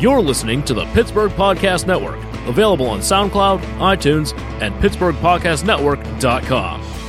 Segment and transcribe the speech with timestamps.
[0.00, 6.99] You're listening to the Pittsburgh Podcast Network, available on SoundCloud, iTunes, and PittsburghPodcastNetwork.com.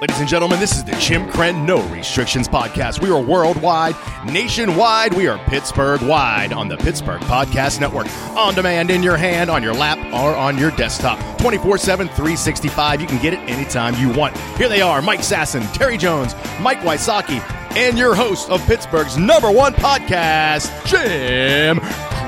[0.00, 3.02] Ladies and gentlemen, this is the Jim Krenn No Restrictions Podcast.
[3.02, 3.94] We are worldwide,
[4.24, 5.12] nationwide.
[5.12, 8.06] We are Pittsburgh wide on the Pittsburgh Podcast Network.
[8.34, 11.18] On demand, in your hand, on your lap, or on your desktop.
[11.38, 13.02] 24 7, 365.
[13.02, 14.34] You can get it anytime you want.
[14.56, 17.42] Here they are Mike Sasson, Terry Jones, Mike Wysocki,
[17.76, 21.76] and your host of Pittsburgh's number one podcast, Jim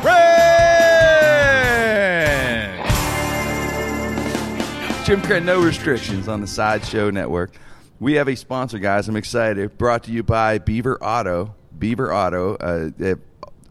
[0.03, 0.43] Krenn.
[5.07, 7.51] Jim Craig, no restrictions on the Sideshow Network.
[8.03, 9.07] We have a sponsor, guys.
[9.07, 9.79] I'm excited.
[9.79, 11.55] Brought to you by Beaver Auto.
[11.79, 13.15] Beaver Auto, uh, uh,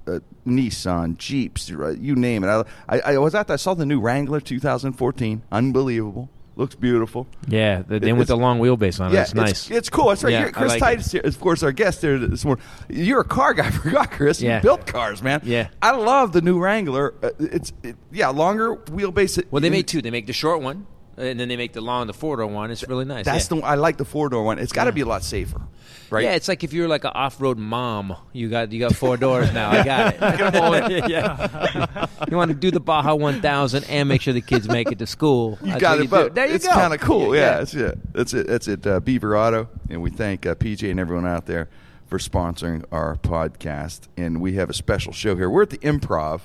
[0.09, 2.47] uh, Nissan, Jeeps, you name it.
[2.47, 3.55] I, I, I was out there.
[3.55, 5.43] I saw the new Wrangler 2014.
[5.51, 6.29] Unbelievable.
[6.55, 7.27] Looks beautiful.
[7.49, 9.69] Yeah, the, then with the long wheelbase on it, Yeah, it's nice.
[9.69, 10.09] It's, cool.
[10.09, 10.31] That's right.
[10.31, 12.63] Yeah, Chris like Titus, here, of course, our guest there this morning.
[12.87, 13.67] You're a car guy.
[13.67, 14.41] I forgot, Chris.
[14.41, 14.57] Yeah.
[14.57, 15.41] You built cars, man.
[15.43, 15.67] Yeah.
[15.81, 17.15] I love the new Wrangler.
[17.21, 19.43] Uh, it's it, yeah, longer wheelbase.
[19.51, 20.01] well, they make two.
[20.01, 22.71] They make the short one, and then they make the long, the four door one.
[22.71, 23.25] It's really nice.
[23.25, 23.59] That's yeah.
[23.59, 24.59] the I like the four door one.
[24.59, 25.61] It's got to be a lot safer,
[26.09, 26.23] right?
[26.23, 29.51] Yeah, it's like if you're like an off-road mom, you got you got four doors
[29.53, 29.71] now.
[29.71, 31.03] I got it.
[31.09, 32.07] yeah.
[32.29, 35.07] You want to do the Baja 1000 and make sure the kids make it to
[35.07, 35.57] school.
[35.61, 36.35] You That's got it, but.
[36.35, 36.73] There you it's go.
[36.73, 37.35] kind of cool.
[37.35, 37.57] Yeah, Yeah.
[37.57, 38.13] that's it.
[38.13, 38.47] That's it.
[38.47, 38.87] That's it.
[38.87, 41.69] Uh, Beaver Auto, and we thank uh, PJ and everyone out there
[42.07, 44.01] for sponsoring our podcast.
[44.17, 45.49] And we have a special show here.
[45.49, 46.41] We're at the Improv,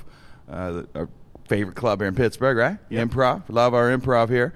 [0.49, 1.09] uh, the, our
[1.47, 2.79] favorite club here in Pittsburgh, right?
[2.91, 3.43] Improv.
[3.49, 4.53] Love our improv here.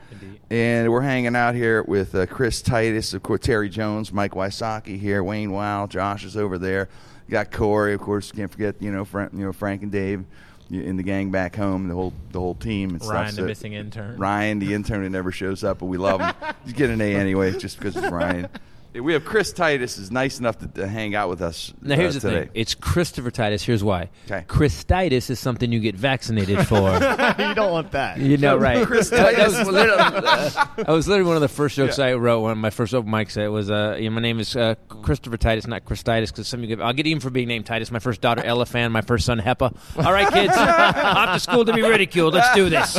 [0.50, 4.98] And we're hanging out here with uh, Chris Titus, of course, Terry Jones, Mike Wysocki
[4.98, 6.88] here, Wayne Wow, Josh is over there.
[7.28, 8.32] You got Corey, of course.
[8.32, 10.24] Can't forget, you know, Frank, you know, Frank and Dave
[10.68, 13.36] in the gang back home, the whole the whole team and Ryan, stuff.
[13.36, 14.16] the So- missing intern.
[14.18, 16.34] Ryan, the intern who never shows up, but we love him.
[16.64, 18.48] He's getting an A anyway, just because it's Ryan.
[18.92, 21.72] We have Chris Titus is nice enough to, to hang out with us.
[21.80, 22.40] Now here's uh, the today.
[22.46, 23.62] thing: it's Christopher Titus.
[23.62, 24.10] Here's why.
[24.26, 24.44] Okay.
[24.48, 26.92] Christitis is something you get vaccinated for.
[27.38, 28.18] you don't want that.
[28.18, 28.84] You know, right?
[28.86, 29.58] Chris that, that Titus.
[29.58, 32.40] was literally, uh, that was literally one of the first jokes I wrote.
[32.40, 35.36] When my first open mic set was, uh, you know, "My name is uh, Christopher
[35.36, 36.80] Titus, not Christitis," because some of you give.
[36.80, 37.92] I'll get even for being named Titus.
[37.92, 39.76] My first daughter Ella Fan, my first son Hepa.
[40.04, 42.34] All right, kids, off to school to be ridiculed.
[42.34, 42.96] Let's do this.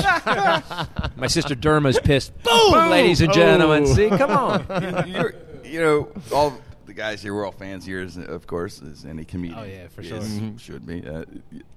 [1.17, 2.31] my sister Derma's pissed.
[2.43, 3.87] Boom, ladies and gentlemen.
[3.87, 4.65] See, come on.
[5.09, 5.33] You're,
[5.71, 9.23] you know, all the guys here, we're all fans here, as- of course, as any
[9.25, 9.59] comedian.
[9.59, 10.19] Oh, yeah, for is, sure.
[10.19, 11.07] mhm, Should be.
[11.07, 11.25] Uh,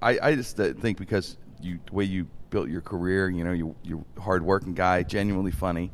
[0.01, 3.51] I, I just uh, think because you the way you built your career, you know,
[3.53, 5.91] you, you're a hardworking guy, genuinely funny.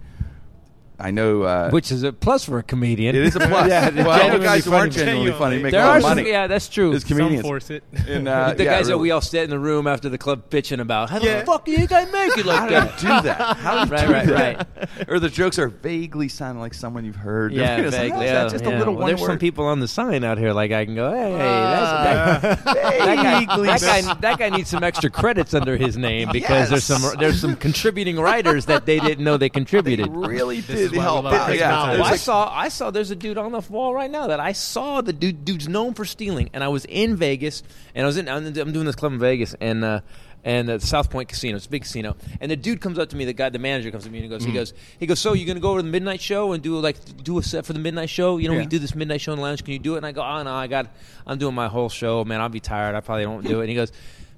[1.01, 1.41] I know.
[1.43, 3.15] Uh, Which is a plus for a comedian.
[3.15, 3.67] it is a plus.
[3.69, 6.17] yeah, well, the guys who aren't genuinely funny make There a lot are of some,
[6.17, 6.29] money.
[6.29, 6.93] yeah, that's true.
[6.93, 7.41] as comedians.
[7.41, 7.83] Some force it.
[8.07, 10.49] And, uh, the yeah, guys that we all sit in the room after the club
[10.49, 11.39] bitching about how Yeah.
[11.39, 12.97] the fuck you guys make it How like do you that.
[12.99, 13.57] do that?
[13.57, 14.67] How do you Right, do right, that?
[14.99, 15.09] right.
[15.09, 17.51] Or the jokes are vaguely sounding like someone you've heard.
[17.53, 18.69] Yeah, It's like, "Oh, yeah, just yeah.
[18.69, 19.27] a little well, one there's word.
[19.27, 23.15] some people on the sign out here like I can go, hey, that's, that, that,
[23.23, 26.83] guy, Vaguely that guy, that guy needs some extra credits under his name because there's
[26.83, 30.07] some there's some contributing writers that they didn't know they contributed.
[30.11, 31.45] really is did why we help love out.
[31.47, 34.11] Chris Yeah, Well, I like- saw I saw there's a dude on the wall right
[34.11, 37.63] now that I saw the dude dude's known for stealing, and I was in Vegas,
[37.95, 40.01] and I was in I'm, I'm doing this club in Vegas, and uh,
[40.43, 43.25] and South Point Casino, it's a big casino, and the dude comes up to me,
[43.25, 45.33] the guy, the manager comes to me and he goes, he goes, he goes, so
[45.33, 47.73] you're gonna go over to the midnight show and do like do a set for
[47.73, 48.37] the midnight show?
[48.37, 49.63] You know, we do this midnight show in the lounge.
[49.63, 49.97] Can you do it?
[49.97, 50.87] And I go, oh no, I got,
[51.27, 52.41] I'm doing my whole show, man.
[52.41, 52.95] I'll be tired.
[52.95, 53.63] I probably won't do it.
[53.65, 53.91] And he goes.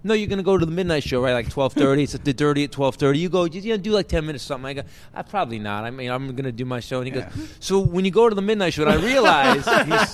[0.05, 1.33] No, you're gonna go to the midnight show, right?
[1.33, 2.03] Like twelve thirty.
[2.03, 3.19] It's at the dirty at twelve thirty.
[3.19, 4.69] You go, you know, do like ten minutes or something.
[4.77, 5.85] I go, I probably not.
[5.85, 6.99] I mean, I'm gonna do my show.
[6.99, 7.23] And he goes,
[7.59, 9.63] so when you go to the midnight show, and I realize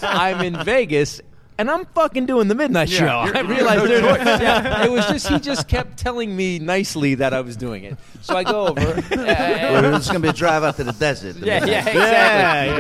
[0.04, 1.22] I'm in Vegas.
[1.60, 3.06] And I'm fucking doing the midnight show.
[3.36, 4.02] I realized there,
[4.42, 7.98] yeah, it was just he just kept telling me nicely that I was doing it.
[8.22, 8.80] So I go over.
[8.80, 11.36] uh, Well, it's going to be a drive out to the desert.
[11.36, 12.02] yeah, yeah, exactly.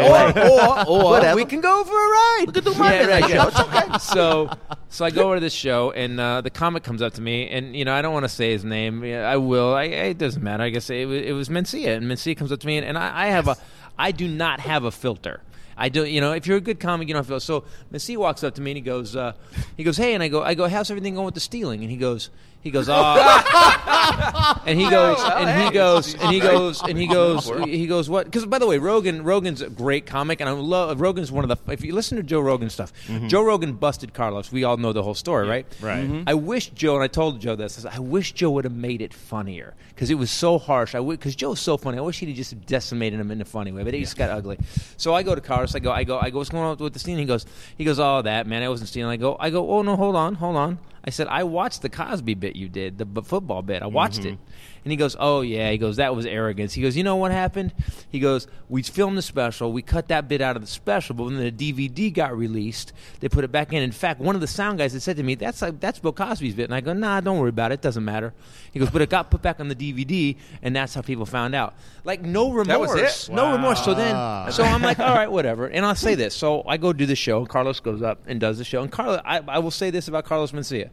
[0.05, 1.35] Yeah, Or, or, or Whatever.
[1.35, 2.43] we can go for a ride.
[2.47, 3.47] We can do my midnight show.
[3.49, 3.97] It's okay.
[3.99, 4.49] so,
[4.87, 7.49] so I go over to this show, and uh, the comic comes up to me,
[7.49, 9.03] and you know I don't want to say his name.
[9.03, 9.73] I will.
[9.75, 10.63] I, it doesn't matter.
[10.63, 12.97] I guess it, was- it was Mencia, and Mencia comes up to me, and, and
[12.97, 13.57] I, I have a,
[13.97, 15.41] I do not have a filter.
[15.79, 17.41] I do, you know, if you're a good comic, you don't.
[17.41, 19.31] So Mencia walks up to me and he goes, uh,
[19.77, 21.81] he goes, hey, and I go, I go, how's everything going with the stealing?
[21.81, 22.29] And he goes,
[22.61, 27.49] he goes, ah, and he goes, and he goes, and he goes, and he goes,
[27.65, 28.25] he goes, what?
[28.25, 31.65] Because by the way, Rogan, Rogan's a great comic, and I love Rogan's one of
[31.65, 31.71] the.
[31.71, 32.91] If you listen to Joe Rogan stuff,
[33.27, 34.51] Joe Rogan busted Carlos.
[34.51, 35.65] We all know the whole story, right?
[35.81, 36.23] Right.
[36.27, 37.77] I wish Joe, and I told Joe this.
[37.77, 40.95] I, said, I wish Joe would have made it funnier because it was so harsh.
[40.95, 41.97] I because Joe's so funny.
[41.97, 44.57] I wish he'd just decimated him in a funny way, but it just got ugly.
[44.97, 45.75] So I go to Carlos.
[45.75, 46.39] I go, I go, I go.
[46.39, 47.17] What's going on with the scene?
[47.17, 47.45] He goes,
[47.77, 49.13] he goes, oh that man, I wasn't stealing.
[49.13, 49.69] I go, I go.
[49.69, 50.79] Oh no, hold on, hold on.
[51.09, 53.81] I said, I watched the Cosby bit you did, the b- football bit.
[53.81, 54.29] I watched Mm-hmm.
[54.35, 54.39] it.
[54.85, 55.71] And he goes, Oh, yeah.
[55.71, 56.73] He goes, That was arrogance.
[56.73, 57.73] He goes, You know what happened?
[58.09, 59.73] He goes, We filmed the special.
[59.73, 63.27] We cut that bit out of the special, but when the DVD got released, they
[63.27, 63.83] put it back in.
[63.83, 66.13] In fact, one of the sound guys had said to me, That's like, that's Bill
[66.13, 66.63] Cosby's bit.
[66.63, 67.75] And I go, Nah, don't worry about it.
[67.75, 68.33] It doesn't matter.
[68.71, 71.55] He goes, But it got put back on the DVD, and that's how people found
[71.55, 71.73] out.
[72.05, 72.89] Like, no remorse.
[72.93, 73.33] was it?
[73.33, 73.83] No remorse.
[73.83, 75.65] So then, so I'm like, All right, whatever.
[75.67, 76.33] And I'll say this.
[76.35, 77.45] So I go do the show.
[77.45, 78.81] Carlos goes up and does the show.
[78.81, 80.89] And Carlos, I, I will say this about Carlos Mencia.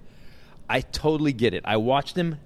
[0.68, 1.62] I totally get it.
[1.64, 2.38] I watched him.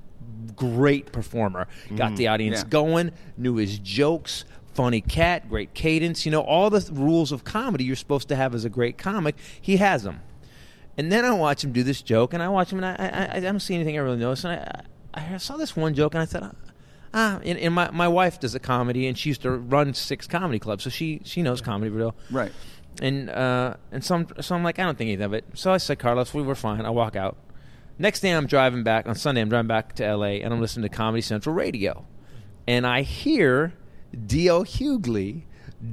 [0.56, 1.68] Great performer.
[1.96, 2.68] Got the audience Yeah.
[2.68, 3.12] going.
[3.36, 4.44] Knew his jokes.
[4.74, 5.48] Funny cat.
[5.48, 6.24] Great cadence.
[6.24, 9.36] You know all the rules of comedy you're supposed to have as a great comic.
[9.60, 10.20] He has them.
[10.96, 13.36] And then I watch him do this joke, and I watch him, and I, I,
[13.36, 14.44] I don't see anything I really notice.
[14.44, 14.60] And
[15.14, 16.42] I, I, saw this one joke, and I said,
[17.14, 17.40] ah.
[17.42, 20.58] And, and my, my wife does a comedy, and she used to run six comedy
[20.58, 22.14] clubs, so she she knows comedy real.
[22.30, 22.52] Right.
[23.00, 25.44] And uh, and so I'm, so I'm like, I don't think anything of it.
[25.54, 26.84] So I said, Carlos, we were fine.
[26.84, 27.36] I walk out.
[28.00, 29.42] Next day, I'm driving back on Sunday.
[29.42, 32.06] I'm driving back to LA, and I'm listening to Comedy Central Radio,
[32.66, 33.74] and I hear
[34.26, 34.64] D.L.
[34.64, 35.42] Hughley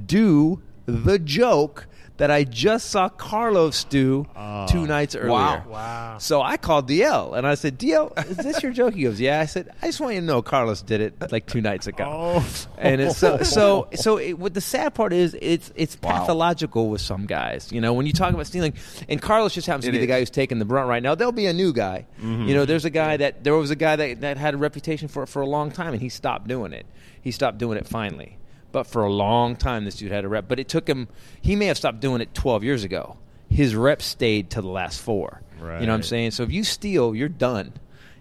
[0.06, 1.86] do the joke
[2.18, 4.66] that I just saw Carlos do two ah.
[4.86, 5.30] nights earlier.
[5.30, 5.64] Wow.
[5.68, 6.18] Wow.
[6.18, 8.94] So I called DL and I said, DL, is this your joke?
[8.94, 9.40] He goes, Yeah.
[9.40, 12.04] I said, I just want you to know Carlos did it like two nights ago.
[12.06, 12.66] Oh.
[12.76, 14.18] And it's so so so.
[14.18, 17.70] It, what the sad part is, it's it's pathological with some guys.
[17.72, 18.74] You know, when you talk about stealing,
[19.08, 21.14] and Carlos just happens to It be the guy who's taking the brunt right now.
[21.14, 22.06] There'll be a new guy.
[22.20, 22.48] Mm-hmm.
[22.48, 25.08] You know, there's a guy that there was a guy that that had a reputation
[25.08, 26.86] for it for a long time, and he stopped doing it.
[27.22, 28.38] He stopped doing it finally.
[28.70, 30.46] But for a long time, this dude had a rep.
[30.48, 31.08] But it took him.
[31.40, 33.16] He may have stopped doing it 12 years ago.
[33.50, 35.40] His rep stayed to the last four.
[35.80, 36.32] You know what I'm saying?
[36.32, 37.72] So if you steal, you're done.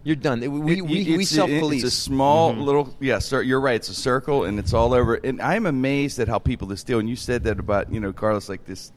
[0.04, 0.40] You're done.
[0.40, 1.84] We, we, It- we, we self police.
[1.84, 2.62] It's a small mm-hmm.
[2.62, 3.76] little, yeah, sir, you're right.
[3.76, 5.16] It's a circle and it's all over.
[5.16, 7.00] And I'm amazed at how people that steal.
[7.00, 8.94] And you said that about, you know, Carlos, like this.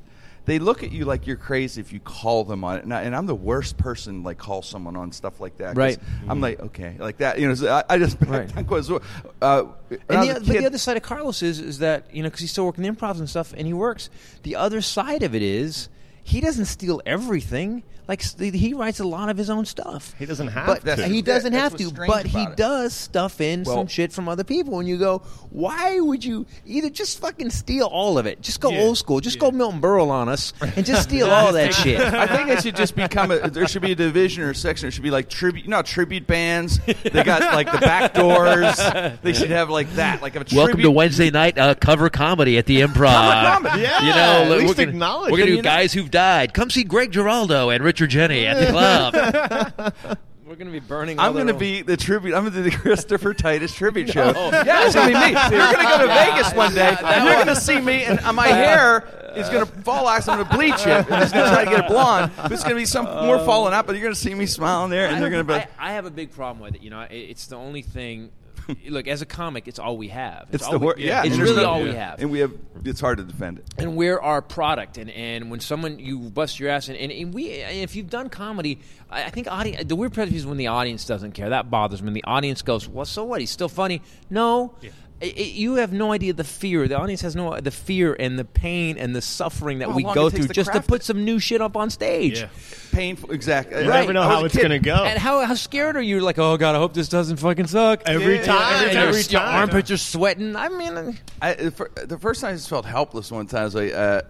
[0.50, 2.82] They look at you like you're crazy if you call them on it.
[2.82, 5.69] And, I, and I'm the worst person, like, call someone on stuff like that.
[5.69, 5.99] 'cause Right.
[6.29, 7.38] I'm like, okay, like that.
[7.38, 8.50] You know, so I, I just, Right.
[8.56, 12.12] Uh, when and was the, a but the other side of Carlos is is that
[12.12, 14.11] you know because he's still working the improvs and stuff, and he works.
[14.43, 15.88] The other side of it is
[16.25, 17.85] he doesn't steal everything.
[18.10, 20.16] Like he writes a lot of his own stuff.
[20.18, 21.06] He doesn't have but to.
[21.06, 22.56] He doesn't that's have to, but he it.
[22.56, 24.80] does stuff in Well- some shit from other people.
[24.80, 25.18] And you go,
[25.50, 28.40] why would you either just fucking steal all of it?
[28.42, 28.80] Just go Yeah.
[28.80, 29.20] old school.
[29.20, 32.00] Just go Milton Berle on us and just steal all that shit.
[32.00, 33.48] I think it should just become a.
[33.48, 34.88] There should be a division or a section.
[34.88, 36.80] It should be like tribute, you know, tribute bands.
[36.86, 38.76] They got like the back doors.
[39.22, 40.56] They should have like that, like a tribute.
[40.56, 43.12] Welcome to Wednesday night uh, cover comedy at the Improv.
[43.52, 43.82] comedy.
[43.82, 45.62] Yeah, you know, at we're least gonna, acknowledge We're gonna do you know?
[45.62, 46.52] guys who've died.
[46.54, 50.19] Come see Greg Giraldo and Richard Jeni at the club.
[50.50, 51.20] We're gonna be burning.
[51.20, 52.35] I'm going to their- be the tribute.
[52.35, 54.32] I'm going to do the Christopher Titus tribute show.
[54.35, 55.31] Yeah, it's going to be me.
[55.56, 58.19] You're going to go to Vegas one day, and you're going to see me, and
[58.19, 60.25] uh, my hair is going to fall out.
[60.25, 61.06] So I'm going to bleach it.
[61.08, 62.32] I'm just going to try to get it blonde.
[62.37, 63.87] But it's going to be some more falling out.
[63.87, 65.55] But you're going to see me smiling there, and I they're gonna be.
[65.55, 66.82] I, I have a big problem with it.
[66.82, 68.32] You know, it, it's the only thing.
[68.88, 70.48] look, as a comic, it's all we have.
[70.52, 71.22] It's all the we- wor- yeah.
[71.24, 72.20] It's really no- all we have.
[72.20, 72.52] and we have.
[72.84, 73.64] It's hard to defend it.
[73.78, 74.96] and we're our product.
[74.98, 78.10] And, and when someone you bust your ass, and, and, and we, and if you've
[78.10, 78.80] done comedy,
[79.10, 81.50] I, I think audience, the weird part is when the audience doesn't care.
[81.50, 82.06] That bothers me.
[82.06, 83.40] When the audience goes, "Well, so what?
[83.40, 84.74] He's still funny." No.
[85.22, 86.88] I- I- you have no idea the fear.
[86.88, 90.02] The audience has no the fear and the pain and the suffering that How we
[90.05, 91.05] long go it takes through to just to craft put it.
[91.05, 92.40] some new shit up on stage.
[92.40, 92.49] Yeah.
[92.93, 93.31] Painful.
[93.32, 93.84] Exactly.
[93.84, 94.00] You Right.
[94.00, 94.61] never know I was how a it's kid.
[94.69, 95.05] going to go.
[95.05, 96.20] And how, how scared are you?
[96.20, 98.02] Like, oh god, I hope this doesn't fucking suck.
[98.06, 98.94] Every Yeah, time, every time.
[98.94, 99.55] your, every your time.
[99.56, 100.56] armpits are sweating.
[100.56, 103.75] I mean, I, the fir- the first time I just felt helpless one time was
[103.75, 104.22] like uh,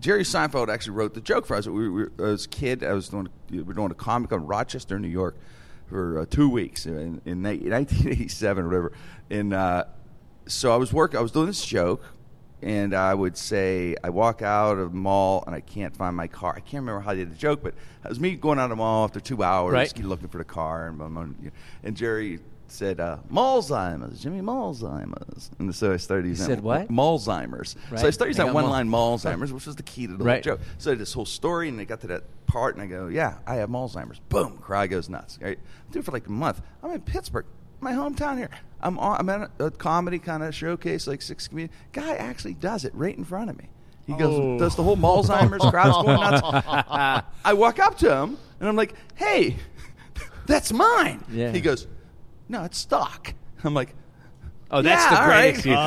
[0.00, 1.66] Jerry Seinfeld actually wrote the joke for us.
[1.68, 2.82] We were, I was a kid.
[2.82, 5.36] I was doing we were doing a comic on Rochester, New York,
[5.88, 8.92] for uh, two weeks in, in ni- 1987 or whatever.
[9.30, 9.84] And uh,
[10.46, 11.14] so I was work.
[11.14, 12.02] I was doing this joke,
[12.62, 16.26] and I would say I walk out of the mall and I can't find my
[16.28, 16.52] car.
[16.56, 17.74] I can't remember how I did the joke, but
[18.04, 19.98] it was me going out of the mall after two hours, Right.
[20.04, 22.40] looking for the car, and and, and Jerry.
[22.66, 26.88] Said uh, Malzheimer's, Jimmy Malzheimer's, and so I started using said that- what?
[26.88, 27.76] Malzheimer's.
[27.90, 28.00] Right.
[28.00, 30.24] So I started using that one Mal- line Malzheimer's, which was the key to the
[30.24, 30.42] Right.
[30.42, 30.60] joke.
[30.78, 33.56] So this whole story, and they got to that part, and I go, "Yeah, I
[33.56, 35.38] have Malzheimer's." Boom, cry goes nuts.
[35.40, 35.58] Right?
[35.58, 36.62] I do it for like a month.
[36.82, 37.44] I'm in Pittsburgh,
[37.80, 38.50] my hometown here.
[38.84, 41.72] I'm on, I'm at a, a comedy kind of showcase, like six comedians.
[41.92, 43.64] Guy actually does it right in front of me.
[44.06, 44.58] He goes, Oh.
[44.58, 46.42] does the whole Malzheimer's crowd's going nuts.
[47.44, 49.56] I walk up to him and I'm like, "Hey,
[50.46, 51.50] that's mine." Yeah.
[51.52, 51.86] He goes,
[52.48, 53.32] "No, it's stock."
[53.64, 53.94] I'm like,
[54.74, 55.54] Oh, that's yeah, the great right.
[55.54, 55.74] excuse.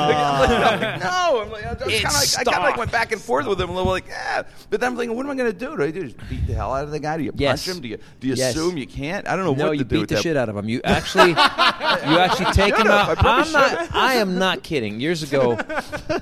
[0.87, 3.59] Like, no, I'm like, I, like, I kind of like went back and forth with
[3.59, 4.43] him a little, like, yeah.
[4.69, 5.75] But then I'm thinking, what am I going to do?
[5.77, 7.17] Do I do just beat the hell out of the guy?
[7.17, 7.65] Do you Yes.
[7.65, 7.81] punch him?
[7.81, 8.55] Do you do you Yes.
[8.55, 9.27] assume you can't?
[9.27, 10.21] I don't know No, what to you do You beat the that.
[10.23, 10.69] shit out of him.
[10.69, 12.91] You actually, you actually take him should've.
[12.91, 13.25] I out.
[13.25, 13.95] I'm not.
[13.95, 14.99] I am not kidding.
[14.99, 15.57] Years ago,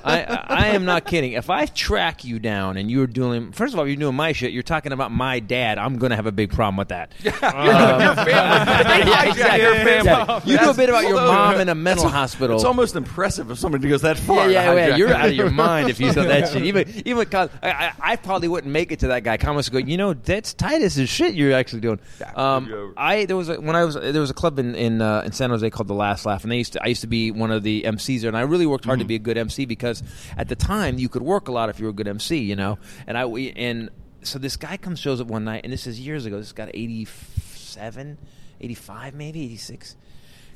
[0.04, 1.34] I I am not kidding.
[1.34, 4.52] If I track you down and you're doing, first of all, you're doing my shit.
[4.52, 5.78] You're talking about my dad.
[5.78, 7.12] I'm gonna have a big problem with that.
[7.26, 9.62] Um, yeah, exactly.
[9.62, 10.06] Your family.
[10.06, 10.42] Yeah.
[10.46, 12.22] You do a bit about your mom in a mental it's-
[12.56, 12.60] hospital.
[12.60, 14.50] It's almost impressive if somebody goes that far.
[14.50, 14.96] yeah, to yeah.
[14.96, 16.64] You're out of your mind if you said that shit.
[16.64, 19.38] Even, even, Con- I, I, I probably wouldn't make it to that guy.
[19.38, 21.36] Comments go, you know, that's Titus is shit.
[21.36, 22.00] You're actually doing.
[22.36, 22.94] Um.
[22.98, 25.32] I there was a, when I was there was a club in in, uh, in
[25.32, 27.52] San Jose called the Last Laugh, and they used to I used to be one
[27.52, 30.02] of the MCs there, and I really worked hard to be a good MC because
[30.38, 32.56] at the time you could work a lot if you were a good MC, you
[32.56, 32.78] know.
[33.08, 33.90] And I we- and
[34.24, 36.38] so this guy comes shows up one night, and this is years ago.
[36.40, 38.18] This got 87,
[38.62, 39.96] 85 maybe 86.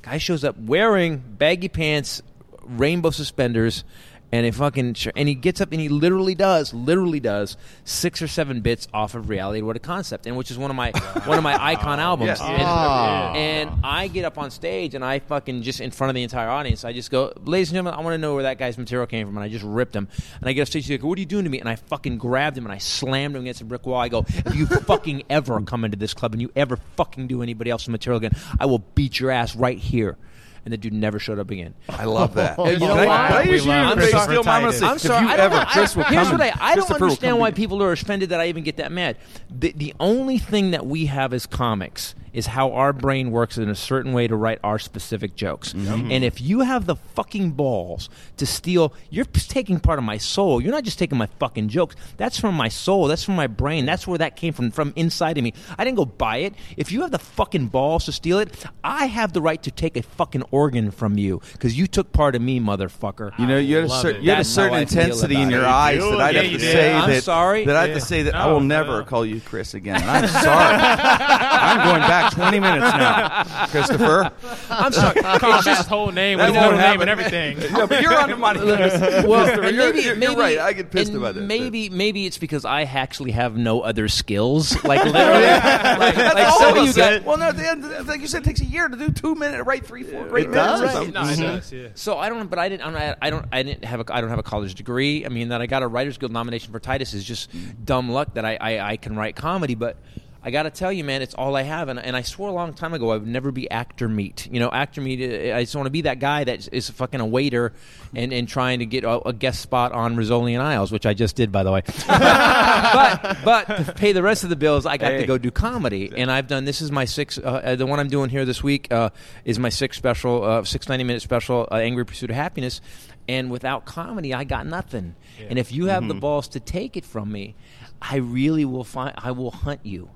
[0.02, 2.22] Guy shows up wearing baggy pants,
[2.64, 3.84] rainbow suspenders,
[4.32, 4.96] and a fucking.
[5.16, 9.16] And he gets up and he literally does, literally does six or seven bits off
[9.16, 10.92] of Reality What a Concept, and which is one of my
[11.26, 12.28] one of my icon albums.
[12.28, 12.42] Yes.
[12.42, 13.34] And, Ah.
[13.34, 16.50] and I get up on stage and I fucking just in front of the entire
[16.50, 19.08] audience, I just go, ladies and gentlemen, I want to know where that guy's material
[19.08, 20.08] came from, and I just ripped him.
[20.40, 21.60] And I get up stage, he's like, what are you doing to me?
[21.60, 24.00] And I fucking grabbed him and I slammed him against a brick wall.
[24.00, 27.42] I go, if you fucking ever come into this club and you ever fucking do
[27.42, 30.18] anybody else's material again, I will beat your ass right here.
[30.66, 31.74] And the dude never showed up again.
[31.90, 32.58] I love that.
[32.58, 33.28] You know Can I- why?
[33.28, 34.80] can I We use you love and Christopher Steele Mama Titus.
[34.80, 35.26] say, I'm sorry.
[35.26, 35.66] you I don't ever, know.
[35.66, 36.38] Chris will I, here's come.
[36.38, 39.18] what I, I don't understand why people are offended that I even get that mad.
[39.50, 43.70] The, the only thing that we have as comics is how our brain works in
[43.70, 45.74] a certain way to write our specific jokes.
[45.74, 46.12] Mm-hmm.
[46.12, 50.62] And if you have the fucking balls to steal, you're taking part of my soul.
[50.62, 51.96] You're not just taking my fucking jokes.
[52.18, 53.08] That's from my soul.
[53.08, 53.86] That's from my brain.
[53.86, 55.54] That's where that came from, from inside of me.
[55.78, 56.54] I didn't go buy it.
[56.78, 59.98] If you have the fucking balls to steal it, I have the right to take
[59.98, 63.38] a fucking organ from you because you took part of me, motherfucker.
[63.40, 65.68] You know, you had a, cer- you had a certain intensity in your it.
[65.68, 66.72] eyes You that I'd Yeah, have to did.
[66.72, 67.24] say I'm that.
[67.24, 67.66] sorry.
[67.66, 70.02] That I have to say that I No, will never call you Chris again.
[70.06, 70.76] I'm sorry.
[70.76, 74.32] I'm going back 20 minutes now, Christopher.
[74.70, 75.22] I'm sorry.
[75.40, 77.58] Call his just- whole name That with his won't middle name and everything.
[77.80, 78.60] No, but you're on the money.
[78.60, 80.58] well, Christopher, you're, maybe, you're, maybe, you're right.
[80.60, 81.42] I get pissed about that.
[81.42, 84.76] Maybe, maybe it's because I actually have no other skills.
[84.84, 86.98] Like literally, like, That's like all some of of you us.
[86.98, 87.24] guys.
[87.24, 89.36] Well, no, at the end, like you said, it takes a year to do two
[89.36, 89.86] minutes, right?
[89.86, 90.82] Three, four, great It minutes does.
[90.82, 91.14] or something.
[91.14, 91.42] No, it mm-hmm.
[91.42, 91.88] does, yeah.
[91.96, 92.86] So I don't, but I didn't.
[92.86, 93.46] I'm not- I don't.
[93.52, 94.06] I didn't have a.
[94.14, 95.26] I don't have a college degree.
[95.26, 97.50] I mean, that I got a Writers Guild nomination for Titus is just
[97.86, 99.76] dumb luck that I, I, I can write comedy.
[99.76, 99.98] But
[100.42, 101.90] I got to tell you, man, it's all I have.
[101.90, 104.48] And, and I swore a long time ago I would never be actor meat.
[104.50, 105.54] You know, actor meat.
[105.54, 107.74] I just want to be that guy that is fucking a waiter
[108.16, 111.14] and, and trying to get a, a guest spot on Rizzoli and Isles, which I
[111.14, 111.82] just did, by the way.
[112.08, 116.12] but but to pay the rest of the bills, I got to go do comedy,
[116.16, 116.66] and I've done.
[116.66, 117.38] This is my six.
[117.38, 119.10] Uh, uh, the one I'm doing here this week uh,
[119.44, 122.82] is my six special, uh, six ninety minute special, uh, "Angry Pursuit of Happiness."
[123.28, 125.16] And without comedy, I got nothing.
[125.50, 127.56] And if you have the balls to take it from me,
[128.02, 129.14] I really will find.
[129.18, 130.10] I will hunt you.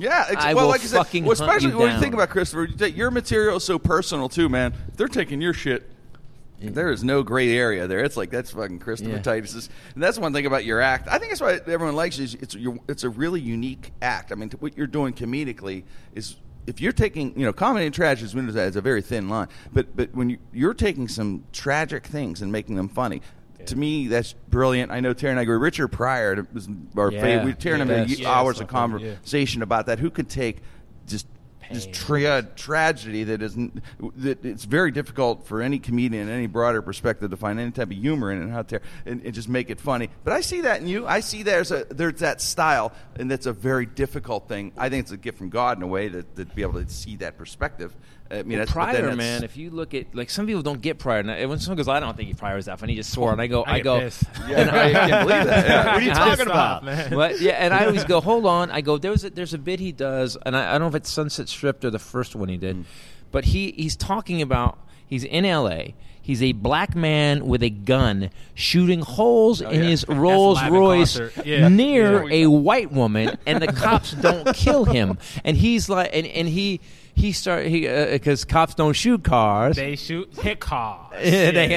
[0.00, 1.92] Yeah, ex- I well, will like I said, fucking well, hunt especially you when you
[1.94, 2.00] down.
[2.02, 4.72] think about Christopher, you take- your material is so personal too, man.
[4.96, 5.88] They're taking your shit.
[6.62, 8.00] There is no gray area there.
[8.04, 9.22] It's like that's fucking Christopher Yeah.
[9.22, 11.08] Titus's, and that's one thing about your act.
[11.08, 12.24] I think that's why everyone likes you.
[12.24, 14.30] is It's your, it's a really unique act.
[14.30, 18.26] I mean, what you're doing comedically is if you're taking, you know, comedy and tragedy
[18.26, 19.48] is is a very thin line.
[19.72, 23.22] But but when you, you're taking some tragic things and making them funny.
[23.66, 24.90] To me, that's brilliant.
[24.92, 25.56] I know Terry and I agree.
[25.56, 27.20] Richard Pryor was our Yeah.
[27.20, 27.44] favorite.
[27.46, 28.00] We Terry and I Yeah.
[28.00, 29.98] had Yeah, hours of conversation about that.
[29.98, 30.58] Who could take
[31.06, 31.26] just
[31.72, 33.80] this tra- uh, tragedy that isn't
[34.16, 37.92] that it's very difficult for any comedian in any broader perspective to find any type
[37.92, 40.10] of humor in it and how ter- and, and just make it funny.
[40.24, 41.06] But I see that in you.
[41.06, 44.72] I see there's a there's that style, and that's a very difficult thing.
[44.76, 46.88] I think it's a gift from God in a way to, to be able to
[46.90, 47.94] see that perspective.
[48.30, 49.42] I mean, Well, that's, but Pryor, man.
[49.42, 51.98] If you look at like some people don't get Pryor, and when someone goes, "I
[51.98, 53.76] don't think he Pryor is that funny," he just swore, and I go, I I,
[53.78, 54.22] get go, pissed.
[54.48, 55.66] yeah, I can't believe that.
[55.68, 55.84] Yeah.
[55.86, 56.84] What are you talking Pissed about?
[56.84, 57.10] man.
[57.12, 58.70] But yeah, and I always go, hold on.
[58.70, 60.94] I go, there's a, there's a bit he does, and I, I don't know if
[60.94, 62.84] it's Sunset Stripped or the first one he did, Mm.
[63.32, 65.94] but he he's talking about he's in L.A.
[66.22, 69.82] He's a black man with a gun shooting holes in Oh, yeah.
[69.82, 71.18] his Rolls Royce.
[71.44, 71.66] Yeah.
[71.68, 72.44] near Yeah.
[72.44, 75.18] a white woman, and the cops don't kill him.
[75.44, 76.80] And he's like, and, and he
[77.14, 79.76] he start he uh, because cops don't shoot cars.
[79.76, 81.08] They shoot hit cars.
[81.22, 81.70] Yeah, they-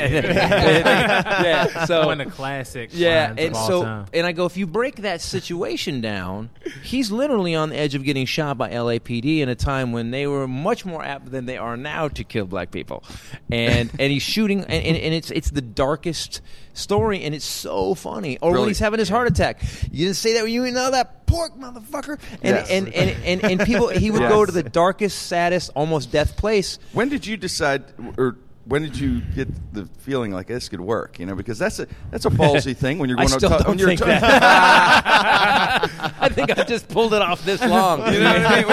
[0.74, 2.92] yeah, so one of the classic.
[2.94, 4.06] yeah, and so time.
[4.13, 6.50] and I go, if you break that situation down,
[6.84, 10.28] he's literally on the edge of getting shot by LAPD in a time when they
[10.28, 13.04] were much more apt than they are now to kill black people,
[13.52, 16.42] and and he's shooting, and, and, and it's it's the darkest
[16.74, 18.38] story, and it's so funny.
[18.39, 19.62] Or when he's having his heart attack,
[19.92, 22.70] you didn't say that when you know that pork motherfucker, and Yes.
[22.70, 24.48] and, and, and and people, he would go Yes.
[24.48, 26.80] to the darkest, saddest, almost death place.
[26.94, 27.84] When did you decide,
[28.18, 31.20] or when did you get the feeling like this could work?
[31.20, 33.58] You know, because that's a that's a ballsy thing when you're I going still to
[33.58, 36.13] don't when you're think ta- that.
[36.20, 38.12] I think I just pulled it off this long.
[38.13, 38.68] You know what I mean?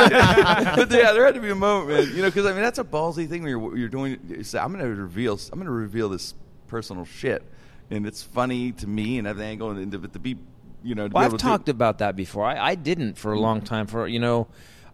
[0.76, 2.16] but yeah, there had to be a moment, man.
[2.16, 4.18] You know, because I mean, that's a ballsy thing when you're you're doing.
[4.28, 5.38] You say, I'm going to reveal.
[5.52, 6.34] I'm going to reveal this
[6.68, 7.42] personal shit,
[7.90, 10.38] and it's funny to me and everything going into but to be,
[10.82, 12.44] you know, Well, I've talked about that before.
[12.44, 13.40] I, I didn't for a mm.
[13.40, 13.86] long time.
[13.86, 14.46] For you know,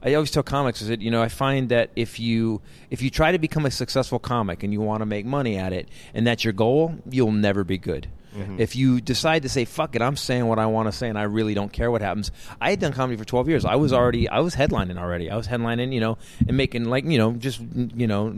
[0.03, 3.11] I always tell comics is that you know I find that if you if you
[3.11, 6.26] try to become a successful comic and you want to make money at it and
[6.26, 8.09] that's your goal, you'll never be good.
[8.59, 11.19] If you decide to say "fuck it," I'm saying what I want to say, and
[11.19, 12.31] I really don't care what happens.
[12.61, 13.64] I had done comedy for 12 years.
[13.64, 15.31] I was already, I was headlining already.
[15.31, 18.35] I was headlining, you know, and making like, you know, just, you know,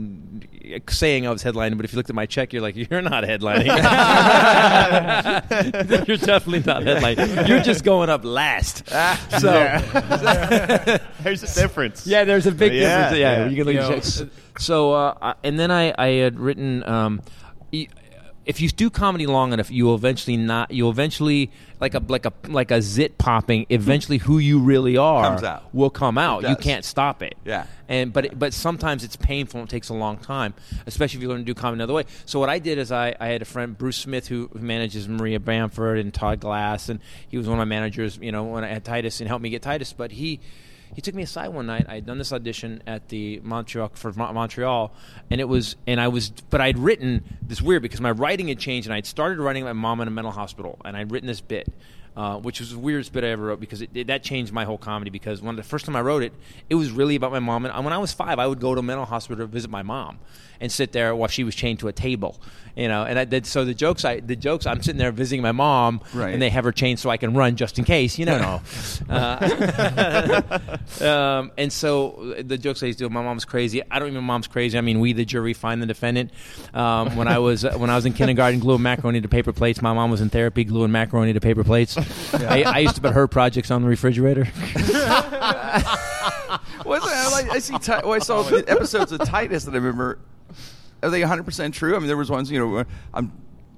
[0.89, 1.77] saying I was headlining.
[1.77, 3.67] But if you looked at my check, you're like, you're not headlining.
[6.07, 7.47] you're definitely not headlining.
[7.47, 8.83] You're just going up last.
[9.39, 9.51] So,
[11.23, 12.07] There's a difference.
[12.07, 13.19] yeah, there's a big Yeah, difference.
[13.19, 13.47] Yeah, yeah.
[13.47, 14.23] you can look You at know, checks.
[14.59, 16.83] So, uh, and then I, I had written.
[16.83, 17.21] Um,
[18.49, 20.71] if you do comedy long enough, you will eventually not.
[20.71, 23.67] You'll eventually like a like a like a zit popping.
[23.69, 25.63] Eventually, who you really are Comes out.
[25.71, 26.41] will come out.
[26.49, 27.35] You can't stop it.
[27.45, 27.67] Yeah.
[27.87, 29.59] And but but sometimes it's painful.
[29.59, 30.55] and It takes a long time,
[30.87, 32.05] especially if you learn to do comedy another way.
[32.25, 35.07] So what I did is I, I had a friend Bruce Smith who, who manages
[35.07, 38.17] Maria Bamford and Todd Glass, and he was one of my managers.
[38.19, 40.39] You know when I had Titus and helped me get Titus, but he.
[40.95, 41.85] He took me aside one night.
[41.87, 44.91] I had done this audition at the Montreal for Mon- Montreal,
[45.29, 48.59] and it was, and I was, but I'd written this weird because my writing had
[48.59, 51.41] changed, and I'd started writing my mom in a mental hospital, and I'd written this
[51.41, 51.71] bit,
[52.17, 54.65] uh, which was the weirdest bit I ever wrote because it, it, that changed my
[54.65, 55.09] whole comedy.
[55.09, 56.33] Because when the first time I wrote it,
[56.69, 57.65] it was really about my mom.
[57.65, 59.83] And when I was five, I would go to a mental hospital to visit my
[59.83, 60.19] mom
[60.61, 62.39] and sit there while she was chained to a table,
[62.75, 63.03] you know.
[63.03, 64.03] And I did so the jokes.
[64.05, 64.65] I the jokes.
[64.65, 66.33] I'm sitting there visiting my mom, Right.
[66.33, 68.17] and they have her chained so I can run just in case.
[68.19, 68.61] You don't know.
[69.09, 70.59] uh,
[71.01, 73.09] um, and so the jokes I used to do.
[73.09, 73.81] My mom's crazy.
[73.89, 74.23] I don't even.
[74.23, 74.77] Mom's crazy.
[74.77, 76.31] I mean, we the jury find the defendant.
[76.73, 79.81] Um, when I was uh, when I was in kindergarten, gluing macaroni to paper plates.
[79.81, 81.97] My mom was in therapy, gluing macaroni to paper plates.
[82.33, 84.45] I, I used to put her projects on the refrigerator.
[86.83, 87.27] What's that?
[87.27, 87.77] I, like, I see.
[87.77, 90.19] Ti- well, I saw the episodes of Titus that I remember.
[91.03, 91.95] Are they 100 percent true?
[91.95, 92.51] I mean, there was ones.
[92.51, 93.31] You know, I'm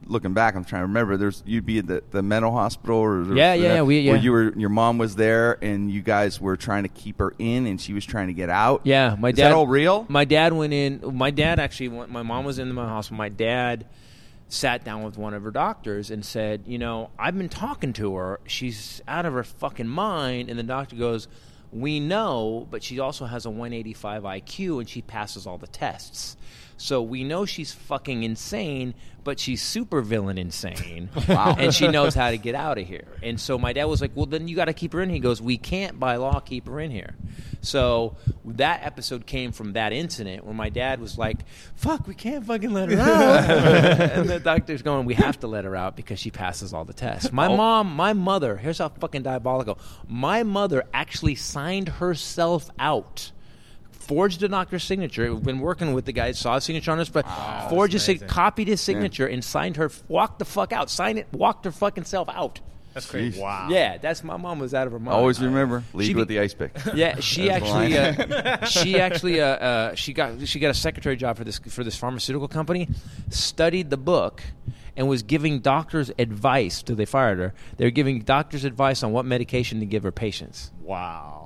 [0.07, 0.55] looking back.
[0.55, 1.17] I'm trying to remember.
[1.17, 4.31] There's you'd be at the, the mental hospital, or Yeah, yeah, yeah, we- Where you
[4.31, 7.79] were, your mom was there, and you guys were trying to keep her in, and
[7.79, 8.81] she was trying to get out.
[8.83, 9.49] Yeah, my Is dad.
[9.49, 10.05] that all real?
[10.09, 11.01] My dad went in.
[11.13, 11.89] My dad actually.
[11.89, 13.17] My mom was in the hospital.
[13.17, 13.85] My dad
[14.47, 18.15] sat down with one of her doctors and said, "You know, I've been talking to
[18.15, 18.39] her.
[18.45, 21.27] She's out of her fucking mind." And the doctor goes,
[21.71, 26.35] "We know, but she also has a 185 IQ and she passes all the tests."
[26.81, 31.09] So we know she's fucking insane, but she's super villain insane.
[31.27, 31.55] Wow.
[31.57, 33.07] And she knows how to get out of here.
[33.21, 35.09] And so my dad was like, Well, then you got to keep her in.
[35.11, 37.15] He goes, We can't by law keep her in here.
[37.61, 42.43] So that episode came from that incident where my dad was like, Fuck, we can't
[42.45, 43.49] fucking let her out.
[44.17, 46.93] and the doctor's going, We have to let her out because she passes all the
[46.93, 47.31] tests.
[47.31, 47.55] My oh.
[47.55, 49.77] mom, my mother, here's how fucking diabolical.
[50.07, 53.31] My mother actually signed herself out
[54.11, 55.33] forged a doctor's signature.
[55.33, 57.25] We've been working with the guy, saw his signature on this, but
[57.69, 61.27] forged his, sig- copied his signature and signed her, walked the fuck out, signed it,
[61.31, 62.59] walked her fucking self out.
[62.93, 63.39] That's crazy.
[63.39, 63.69] Wow.
[63.69, 65.15] Yeah, that's my mom was out of her mind.
[65.15, 66.75] Always remember, lead She with the ice pick.
[66.93, 71.37] Yeah, she actually, uh, she actually, uh, uh, she got she got a secretary job
[71.37, 72.89] for this for this pharmaceutical company.
[73.29, 74.43] Studied the book
[74.97, 76.83] and was giving doctors advice.
[76.83, 80.11] Till they fired her, they were giving doctors advice on what medication to give her
[80.11, 80.71] patients.
[80.81, 81.40] Wow.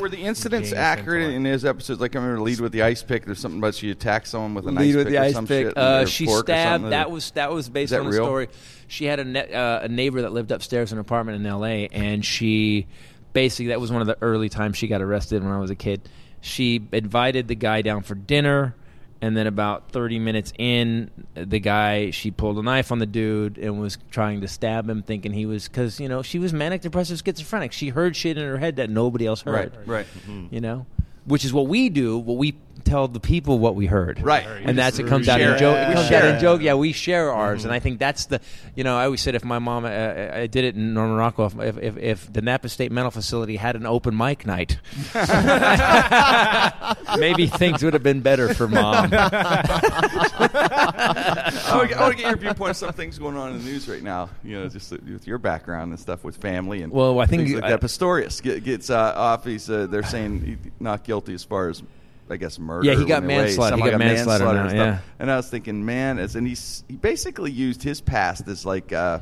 [0.00, 1.36] Were the incidents Genius accurate intellect.
[1.36, 2.00] in his episodes?
[2.00, 3.24] Like I remember, lead with the ice pick.
[3.26, 5.32] There's something about she attacked someone with an lead ice with pick the or ice
[5.34, 5.66] some pick.
[5.66, 5.76] shit.
[5.78, 6.74] Uh, or she fork or stabbed.
[6.74, 6.90] something.
[6.90, 8.24] That was that was based that on a real?
[8.24, 8.48] story.
[8.86, 11.88] She had a, ne- uh, a neighbor that lived upstairs in an apartment in L.A.
[11.88, 12.86] and she
[13.34, 15.74] basically that was one of the early times she got arrested when I was a
[15.76, 16.08] kid.
[16.40, 18.74] She invited the guy down for dinner.
[19.20, 23.58] And then about 30 minutes in, the guy, she pulled a knife on the dude
[23.58, 26.82] and was trying to stab him, thinking he was, because, you know, she was manic
[26.82, 27.72] depressive schizophrenic.
[27.72, 29.76] She heard shit in her head that nobody else heard.
[29.76, 30.06] right, right.
[30.28, 30.54] Mm-hmm.
[30.54, 30.86] You know?
[31.24, 34.20] Which is what we do, what we tell the people what we heard.
[34.20, 34.46] Right.
[34.46, 35.76] And that's it comes out in joke.
[35.76, 36.62] We It comes share out in joke.
[36.62, 38.40] Yeah, we share ours, and I think that's the.
[38.74, 41.60] You know, I always said if my mom, uh, I did it in Norman Rockwell.
[41.60, 44.78] If, if if the Napa State Mental Facility had an open mic night,
[47.18, 49.10] maybe things would have been better for mom.
[50.40, 54.02] I want to get your viewpoint on some things going on in the news right
[54.02, 54.30] now.
[54.44, 57.54] You know, just with your background and stuff with family and Well, I think things
[57.54, 57.80] like I- that.
[57.80, 59.44] Pistorius gets uh, off.
[59.44, 61.82] He's uh, they're saying he's not guilty as far as.
[62.30, 62.86] I guess murder.
[62.86, 63.76] Yeah, he got in manslaughter.
[63.76, 64.76] He Someone got manslaughter and now, stuff.
[64.76, 64.98] yeah.
[65.18, 68.92] And I was thinking, man, as and he's he basically used his past as like.
[68.92, 69.20] Uh,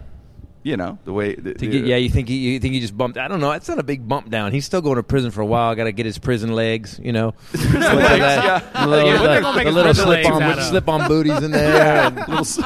[0.67, 1.37] You know the way.
[1.37, 3.19] The, To get, yeah, you think he, you think he just bumped?
[3.19, 3.53] I don't know.
[3.53, 4.51] It's not a big bump down.
[4.51, 5.73] He's still going to prison for a while.
[5.77, 7.35] Got to get his prison legs, you know.
[7.53, 8.85] Prison yeah.
[8.85, 12.07] Little, Yeah, the, the little slip on slip on booties in there.
[12.07, 12.59] and it's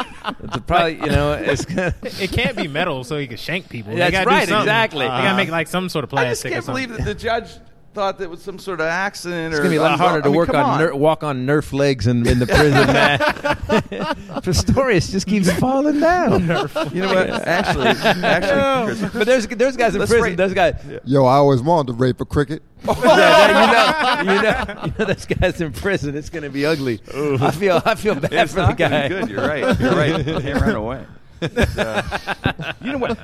[0.67, 1.67] probably you know it's.
[2.25, 3.93] It can't be metal, so he can shank people.
[3.93, 4.61] They That's do right, something.
[4.63, 5.05] exactly.
[5.05, 6.27] They gotta Uh, make like some sort of plastic.
[6.27, 6.51] I just plastic.
[6.51, 6.87] or can't something.
[6.89, 7.51] believe that the judge
[7.93, 9.53] thought that was some sort of accident.
[9.53, 11.25] It's or gonna be a lot harder to I mean, work come on, Ner- walk
[11.25, 13.19] on Nerf legs in, in the prison, man.
[14.43, 16.43] Pistorius just keeps falling down.
[16.93, 17.31] You know what?
[17.47, 20.31] Actually, actually, but there's there's guys in Let's prison.
[20.31, 20.75] rate- There's guys.
[21.05, 22.63] Yo, I always wanted to rape a cricket.
[22.85, 26.17] Yeah, that- you know, you know, you know, there's guys in prison.
[26.17, 27.01] It's going to be ugly.
[27.15, 29.09] I feel, I feel bad it's for the not gonna guy.
[29.09, 29.29] good.
[29.29, 29.81] You're right.
[29.81, 30.27] You're right.
[30.27, 31.05] You can't run away.
[31.43, 33.19] Uh, you know what?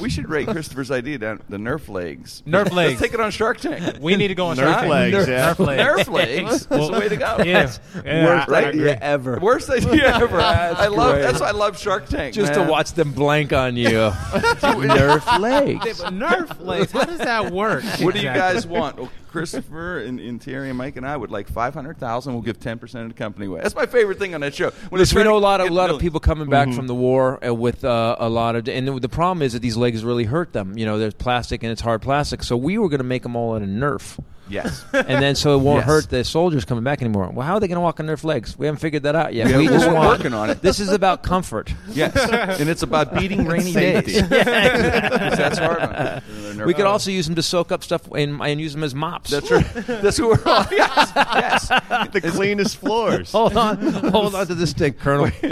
[0.00, 2.42] We should rate Christopher's idea down the Nerf legs.
[2.46, 3.00] Nerf Let's legs.
[3.00, 3.98] take it on Shark Tank.
[4.00, 5.28] We need to go on Nerf Shark legs, Tank.
[5.28, 5.54] yeah.
[5.54, 5.82] Nerf legs.
[6.08, 6.66] Nerf legs.
[6.68, 7.36] That's the way to go.
[7.44, 7.72] Yeah.
[8.04, 8.90] yeah Worst I, I idea agree.
[9.00, 9.38] ever.
[9.40, 10.36] Worst idea ever.
[10.36, 11.14] That's I love.
[11.14, 11.22] great.
[11.22, 12.34] That's why I love Shark Tank.
[12.34, 12.66] Just man.
[12.66, 13.88] to watch them blank on you.
[13.90, 16.00] Nerf legs.
[16.02, 16.92] Nerf legs.
[16.92, 17.84] How does that work?
[18.00, 18.98] What do you guys want?
[19.34, 22.32] Well, Christopher and, and Terry and Mike and I would like five hundred thousand.
[22.34, 23.60] We'll give ten percent of the company away.
[23.62, 24.70] That's my favorite thing on that show.
[24.90, 26.76] When Listen, we know a lot of a lot the of people coming back Mm-hmm.
[26.76, 29.76] from the war uh, with uh, a lot of, and the problem is that these
[29.76, 30.78] legs really hurt them.
[30.78, 32.42] You know, there's plastic and it's hard plastic.
[32.42, 34.18] So we were going to make them all out of Nerf.
[34.48, 34.84] Yes.
[34.92, 35.86] and then so it won't Yes.
[35.86, 37.30] hurt the soldiers coming back anymore.
[37.32, 38.56] Well, how are they going to walk on their legs?
[38.58, 39.48] We haven't figured that out yet.
[39.48, 40.60] Yeah, we we're want, working on it.
[40.62, 41.72] This is about comfort.
[41.88, 42.14] Yes,
[42.60, 44.14] and it's about beating rainy days.
[44.30, 46.22] Yeah, That's hard.
[46.64, 49.30] We could also use them to soak up stuff and, and use them as mops.
[49.30, 49.66] That's right.
[49.74, 50.64] That's what we're all.
[50.70, 51.68] Yes, yes.
[52.12, 53.32] the cleanest floors.
[53.32, 53.76] hold on,
[54.10, 55.30] hold on to this stick, Colonel.
[55.42, 55.50] You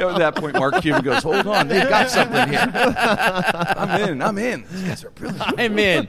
[0.00, 2.72] know, at that point, Mark Cuban goes, "Hold on, they've got something here.
[2.74, 4.22] I'm in.
[4.22, 4.64] I'm in.
[4.70, 5.58] These guys are brilliant.
[5.58, 6.08] I'm in.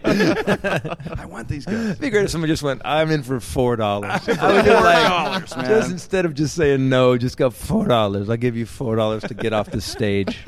[1.23, 3.77] I want these guys." It'd be great if someone just went, "I'm in for four
[3.77, 5.65] dollars." I would do like, $4, man.
[5.69, 8.29] just instead of just saying no, just go four dollars.
[8.29, 10.37] I'll give you four dollars to get off the stage.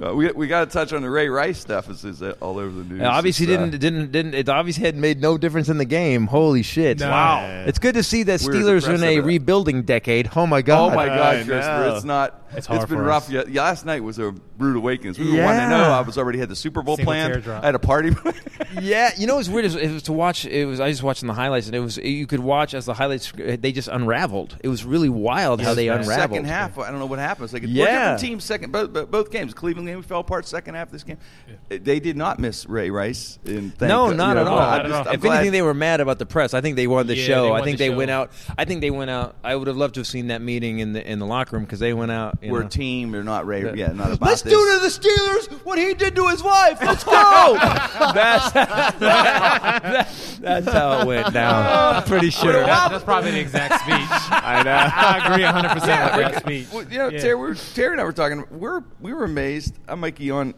[0.00, 1.88] Uh, we we got to touch on the Ray Rice stuff.
[1.90, 3.00] Is is all over the news?
[3.00, 4.34] It obviously It's, uh, didn't didn't didn't.
[4.34, 6.26] It obviously had made no difference in the game.
[6.26, 7.00] Holy shit!
[7.00, 7.10] No.
[7.10, 7.64] Wow.
[7.66, 10.30] It's good to see that We were Steelers are in a rebuilding decade.
[10.36, 10.92] Oh my god!
[10.92, 11.46] Oh my God.
[11.46, 11.92] Christopher!
[11.96, 12.42] It's not.
[12.54, 13.24] It's hard been for rough.
[13.24, 13.30] us.
[13.30, 15.14] Yeah, yeah, last night was a rude awakening.
[15.18, 15.44] We were Yeah.
[15.44, 15.92] one to know.
[15.92, 17.46] I was already had the Super Bowl Single planned.
[17.46, 18.10] I had a party.
[18.80, 20.44] Yeah, you know what's weird is it was to watch.
[20.44, 22.94] It was I was watching the highlights, and it was you could watch as the
[22.94, 24.56] highlights they just unraveled.
[24.62, 26.00] It was really wild how they man.
[26.00, 26.30] unraveled.
[26.30, 27.44] Second half, I don't know what happened.
[27.44, 27.84] It's like Yeah.
[27.84, 28.44] four different teams.
[28.44, 29.54] Second, both, both, both games.
[29.54, 30.46] Cleveland game fell apart.
[30.46, 31.18] Second half of this game,
[31.68, 33.38] they did not miss Ray Rice.
[33.44, 34.58] And thank No, not you at all.
[34.58, 35.14] I'm Not at just- all.
[35.14, 36.54] If glad- anything, they were mad about the press.
[36.54, 37.44] I think they wanted the Yeah, show.
[37.44, 37.96] they I think the they show.
[37.96, 38.30] went out.
[38.56, 39.34] I think they went out.
[39.44, 41.64] I would have loved to have seen that meeting in the in the locker room
[41.64, 42.38] because they went out.
[42.42, 42.66] You we're know.
[42.66, 43.10] a team.
[43.12, 43.62] They're not Ray.
[43.62, 44.52] The- Yeah, not about Let's this.
[44.52, 46.78] do to the Steelers what he did to his wife.
[46.80, 47.56] Let's go.
[48.14, 48.50] that's,
[49.22, 50.08] that-
[50.40, 51.96] that's how it went down.
[51.96, 52.52] I'm pretty sure.
[52.52, 53.92] That- that's probably the exact speech.
[54.30, 54.70] I know.
[54.72, 56.66] I agree 100 percent Yeah, with that could- speech.
[56.72, 57.18] well, you know, Yeah.
[57.20, 58.44] Terry, we were, Terry and I were talking.
[58.50, 59.74] We're we were amazed.
[59.88, 60.54] I'm Mikey on.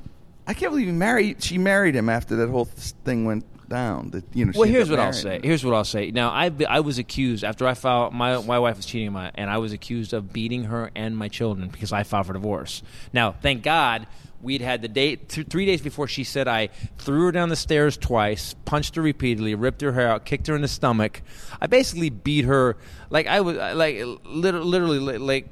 [0.47, 1.43] I can't believe he married.
[1.43, 4.11] She married him after that whole th- thing went down.
[4.11, 4.53] That you know.
[4.55, 5.37] Well, she here's ended what I'll say.
[5.37, 5.43] him.
[5.43, 6.11] Here's what I'll say.
[6.11, 9.31] Now, I I was accused after I filed my my wife was cheating on my
[9.37, 12.83] and I was accused of beating her and my children because I filed for divorce.
[13.13, 14.07] Now, thank God
[14.43, 17.57] we'd had the date th- three days before she said I threw her down the
[17.57, 21.23] stairs twice, punched her repeatedly, ripped her hair out, kicked her in the stomach.
[21.61, 22.77] I basically beat her
[23.11, 24.67] like I was like literally,
[24.99, 25.47] literally like.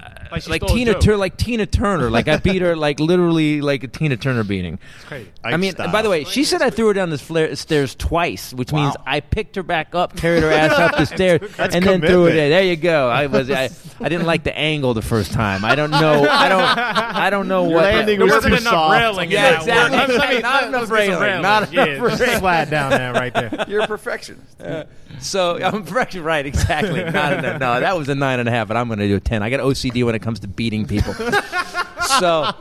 [0.00, 0.94] Uh, like she like stole Tina.
[1.00, 4.78] Turner, like Tina Turner, like I beat her, like literally, like a Tina Turner beating.
[5.06, 5.30] crazy.
[5.42, 5.90] I mean, style.
[5.90, 8.94] by the way, she said I threw her down the flare, stairs twice, which means
[9.06, 12.08] I picked her back up, carried her ass up the stairs, That's and then threw
[12.24, 12.34] her commitment.
[12.36, 12.48] there.
[12.50, 13.08] There you go.
[13.08, 15.64] I was I, I didn't like the angle the first time.
[15.64, 16.28] I don't know.
[16.30, 16.62] I don't.
[16.62, 17.84] I don't know Your what.
[17.84, 18.92] landing There was wasn't too enough soft.
[18.92, 19.30] railing.
[19.30, 19.96] Yeah, in that exactly.
[19.98, 20.18] one.
[20.18, 21.42] Let me- Not let's enough get some railing.
[21.42, 22.38] Not Yeah, enough just railing.
[22.38, 23.64] slide down there, right there.
[23.66, 24.56] You're a perfectionist.
[25.20, 25.84] So I'm.
[26.22, 27.02] Right, exactly.
[27.04, 27.60] Not.
[27.60, 29.42] No, that was a nine and a half, and I'm going to do a ten.
[29.42, 31.14] I got OCD when it comes to beating people.
[32.08, 32.52] so,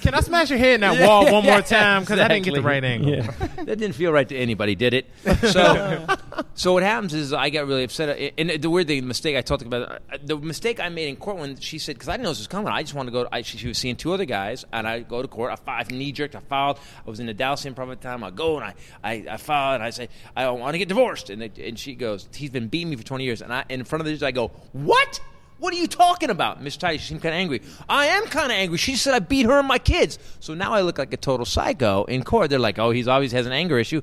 [0.00, 2.02] Can I smash your head in that wall one more time?
[2.02, 3.10] Because I didn't get the right angle.
[3.10, 3.30] Yeah.
[3.64, 5.06] that didn't feel right to anybody, did it?
[5.40, 6.06] So,
[6.54, 8.34] so what happens is I got really upset.
[8.38, 11.16] And the weird thing, the mistake I talked about, uh, the mistake I made in
[11.16, 13.12] court when she said, because I didn't know this was coming, I just wanted to
[13.12, 13.24] go.
[13.24, 15.58] To, I, she, she was seeing two other guys, and I go to court.
[15.66, 16.36] I, I knee jerked.
[16.36, 16.78] I filed.
[17.06, 18.24] I was in the Dallas Improv at the time.
[18.24, 21.30] I go and I, I, I filed, and I say, I want to get divorced.
[21.30, 23.42] And, they, and she goes, he's been beating me for 20 years.
[23.42, 25.20] And I, in front of the judge, I go, what?
[25.60, 26.62] What are you talking about?
[26.62, 27.60] Miss Tidy, she seemed kind of angry.
[27.86, 28.78] I am kind of angry.
[28.78, 30.18] She said I beat her and my kids.
[30.40, 32.48] So now I look like a total psycho in court.
[32.48, 34.00] They're like, oh, he's always has an anger issue.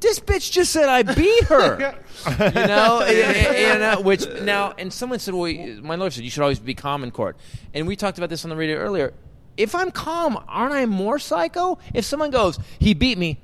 [0.00, 1.96] This bitch just said I beat her.
[2.26, 5.50] you know, and, and, uh, which now, and someone said, well,
[5.82, 7.38] my lawyer said you should always be calm in court.
[7.72, 9.14] And we talked about this on the radio earlier.
[9.56, 11.78] If I'm calm, aren't I more psycho?
[11.94, 13.40] If someone goes, he beat me,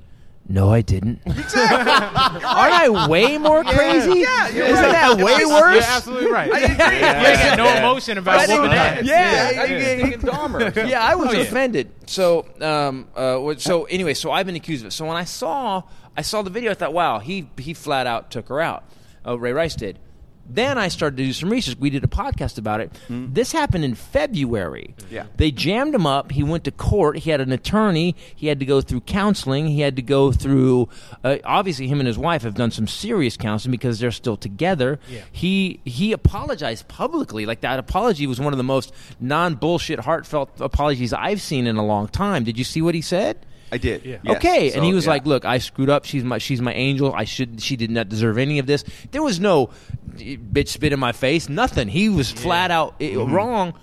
[0.49, 1.19] No, I didn't.
[1.27, 1.53] Aren't
[2.73, 4.19] I way more crazy?
[4.21, 4.91] Yeah, you're Isn't right.
[4.93, 5.39] that way worse?
[5.39, 5.85] You're worse?
[5.89, 6.51] absolutely right.
[6.53, 6.99] I agree.
[6.99, 9.03] You ain't got no emotion about I whooping didn't- ass.
[9.05, 9.79] Yeah, Yeah, you're
[10.09, 10.89] getting Dahmer.
[10.89, 11.39] yeah, I was Oh, yeah.
[11.41, 11.91] offended.
[12.05, 14.91] So, um, uh, so anyway, so I've been accused of it.
[14.91, 15.83] So when I saw,
[16.15, 18.85] I saw the video, I thought, wow, he he flat out took her out.
[19.25, 19.99] Uh, Ray Rice did.
[20.49, 21.77] Then I started to do some research.
[21.79, 22.91] We did a podcast about it.
[23.09, 24.95] This happened in February.
[25.09, 25.25] Yeah.
[25.35, 26.31] They jammed him up.
[26.31, 27.17] He went to court.
[27.19, 28.15] He had an attorney.
[28.35, 29.67] He had to go through counseling.
[29.67, 30.89] He had to go through.
[31.23, 34.99] Uh, obviously, him and his wife have done some serious counseling because they're still together.
[35.09, 35.21] Yeah.
[35.31, 37.45] He he apologized publicly.
[37.45, 41.77] Like that apology was one of the most non bullshit, heartfelt apologies I've seen in
[41.77, 42.43] a long time.
[42.43, 43.37] Did you see what he said?
[43.71, 44.05] I did.
[44.05, 44.21] Yes.
[44.27, 45.11] okay, So, and he was yeah.
[45.11, 46.05] like, "Look, I screwed up.
[46.05, 47.13] She's my she's my angel.
[47.13, 48.83] I should she did not deserve any of this.
[49.11, 49.71] There was no
[50.19, 51.49] eh, bitch spit in my face.
[51.49, 51.87] Nothing.
[51.89, 53.33] He was flat out eh, Mm-hmm.
[53.33, 53.73] wrong."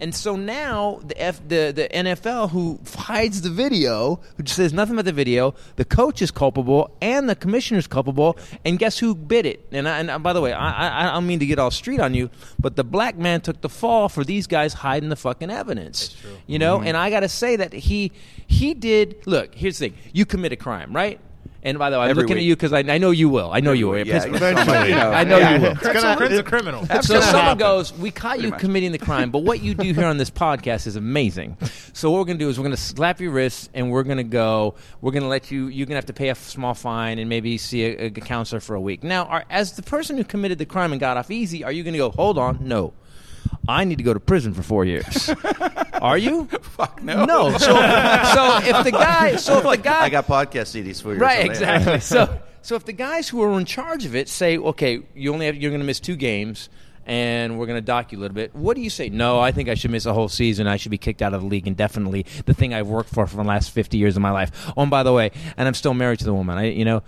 [0.00, 4.94] And so now the F, the the NFL who hides the video, who says nothing
[4.94, 9.44] about the video, the coach is culpable and the commissioner's culpable, and guess who bit
[9.44, 9.66] it?
[9.72, 12.00] And, I, and by the way, I, I I don't mean to get all street
[12.00, 15.50] on you, but the black man took the fall for these guys hiding the fucking
[15.50, 16.16] evidence.
[16.46, 16.86] You know, Mm-hmm.
[16.88, 18.12] and I got to say that he
[18.46, 19.16] he did.
[19.26, 21.20] Look, here's the thing: you commit a crime, right?
[21.62, 23.50] And by the way, I'm Every looking at you because I, I know you will.
[23.52, 23.98] I know you will.
[23.98, 24.36] Yeah, Pittsburgh.
[24.36, 25.10] eventually, you know.
[25.10, 25.56] I know Yeah.
[25.56, 25.70] you will.
[25.72, 26.86] It's gonna, it's a criminal.
[26.86, 27.58] So gonna someone happen.
[27.58, 28.60] goes, "We caught you much.
[28.60, 31.56] committing the crime, but what you do here on this podcast is amazing."
[31.92, 34.74] So what we're gonna do is we're gonna slap your wrists and we're gonna go.
[35.02, 35.66] We're gonna let you.
[35.68, 38.74] You're gonna have to pay a small fine and maybe see a, a counselor for
[38.74, 39.04] a week.
[39.04, 41.82] Now, are, as the person who committed the crime and got off easy, are you
[41.84, 42.10] gonna go?
[42.10, 42.94] Hold on, no.
[43.70, 45.30] I need to go to prison for four years.
[46.02, 46.46] Are you?
[46.46, 47.24] Fuck no.
[47.24, 47.50] No.
[47.52, 51.20] So, so if the guy, so if the guy, I got podcast CDs for you.
[51.20, 52.00] right, exactly.
[52.00, 55.46] So, so if the guys who are in charge of it say, okay, you only
[55.46, 56.68] have, you're going to miss two games,
[57.06, 58.54] and we're going to dock you a little bit.
[58.54, 59.08] What do you say?
[59.08, 60.66] No, I think I should miss a whole season.
[60.66, 62.26] I should be kicked out of the league indefinitely.
[62.46, 64.70] The thing I've worked for for the last 50 years of my life.
[64.76, 66.58] Oh, and by the way, and I'm still married to the woman.
[66.58, 67.02] I, you know,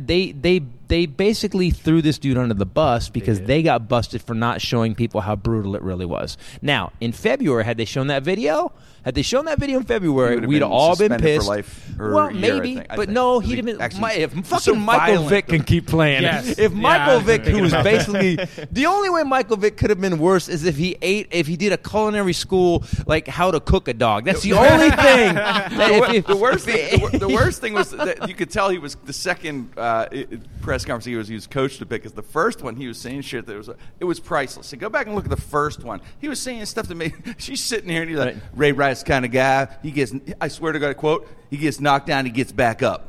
[0.00, 4.34] they they they basically threw this dude under the bus because they got busted for
[4.34, 6.36] not showing people how brutal it really was.
[6.62, 8.72] Now, in February, had they shown that video,
[9.04, 11.38] had they shown that video in February, He would we'd been all been suspended for
[11.38, 11.48] pissed.
[11.48, 13.14] life or well, a year, I maybe, think- I but think.
[13.14, 13.80] no, he'd he have been.
[13.80, 15.30] actually- My, if fucking so Michael violent.
[15.30, 16.22] Vick can keep playing.
[16.22, 16.58] Yes.
[16.66, 18.36] If Michael I was Vick, who was basically
[18.72, 21.56] the only way Michael Vick could have been worse is if he ate, if he
[21.56, 24.24] did a culinary school like how to cook a dog.
[24.24, 25.34] That's the only thing.
[25.34, 28.50] that the, if- if- the worst thing, the, the worst thing was that you could
[28.50, 30.38] tell he was the second uh, i- i-
[30.76, 32.02] press conference he was he was coached to pick.
[32.02, 34.68] Because the first one he was saying shit that was it was priceless.
[34.68, 36.00] So go back and look at the first one.
[36.18, 37.14] He was saying stuff to me.
[37.38, 38.42] she's sitting here and he's like Right.
[38.54, 39.68] Ray Rice kind of guy.
[39.82, 43.08] He gets I swear to God quote he gets knocked down he gets back up.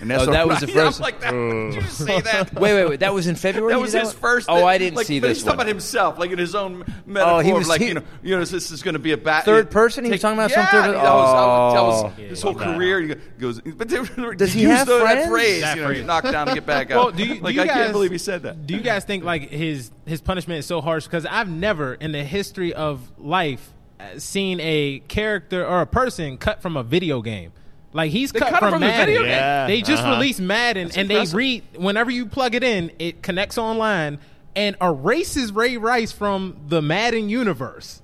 [0.00, 1.30] And that's Oh, that was the I'm first- like that.
[1.32, 2.52] Did you just say that?
[2.60, 3.00] wait, wait, wait.
[3.00, 3.72] That was in February.
[3.72, 4.46] That was did his first.
[4.48, 6.84] Oh, I didn't like, see but this He's talking about himself, like in his own
[7.06, 7.36] metaphor.
[7.36, 9.16] Oh, he was- like he- you know, you know, this is going to be a
[9.16, 9.44] bat.
[9.46, 10.04] Third person?
[10.04, 12.28] He was talking about some yeah, third- he- that was- that was- that Oh.
[12.28, 13.00] his whole career.
[13.00, 13.96] He goes, but they,
[14.36, 15.28] Does he use have the- that friends?
[15.30, 15.60] phrase?
[15.62, 15.98] That you know, phrase.
[16.00, 16.96] get knocked down and get back up.
[16.96, 18.66] Well, do you, do like you I can't believe he said that.
[18.66, 21.04] Do you guys think like his his punishment is so harsh?
[21.04, 26.36] Because I've never in the history of life uh, seen a character or a person
[26.36, 27.52] cut from a video game.
[27.92, 29.06] Like he's They cut, cut him from, from the Madden.
[29.06, 29.30] video game?
[29.30, 30.12] Yeah, They just uh-huh.
[30.14, 31.32] released Madden, and impressive.
[31.32, 34.18] they read whenever you plug it in, it connects online
[34.54, 38.02] and erases Ray Rice from the Madden universe.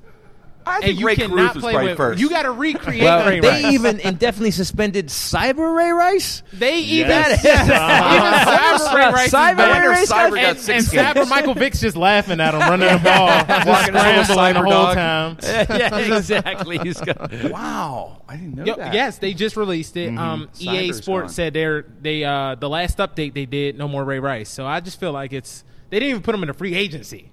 [0.66, 1.96] I think you Ray cannot Carruth was play probably with.
[1.98, 2.20] first.
[2.20, 3.64] You got to recreate Well, Ray they Rice.
[3.74, 6.42] even indefinitely suspended Cyber Ray Rice.
[6.53, 7.44] They even Yes.
[7.44, 9.81] even Cyber Ray Rice is Cyber.
[9.81, 11.16] Ray Rice Cyber got- got and, six and.
[11.16, 14.24] Cyber Michael Vick's just laughing at him, running the ball, just Walking his little scrambling
[14.27, 14.94] the cyber whole dog.
[14.94, 15.38] time.
[15.79, 16.79] yeah, exactly.
[16.79, 18.94] He's got, Wow, I didn't know Yo, that.
[18.94, 20.16] yes, they just released it.
[20.16, 21.35] Um, EA Sports gone.
[21.35, 24.48] said they're they uh the last update they did no more Ray Rice.
[24.48, 27.31] So I just feel like it's they didn't even put him in a free agency.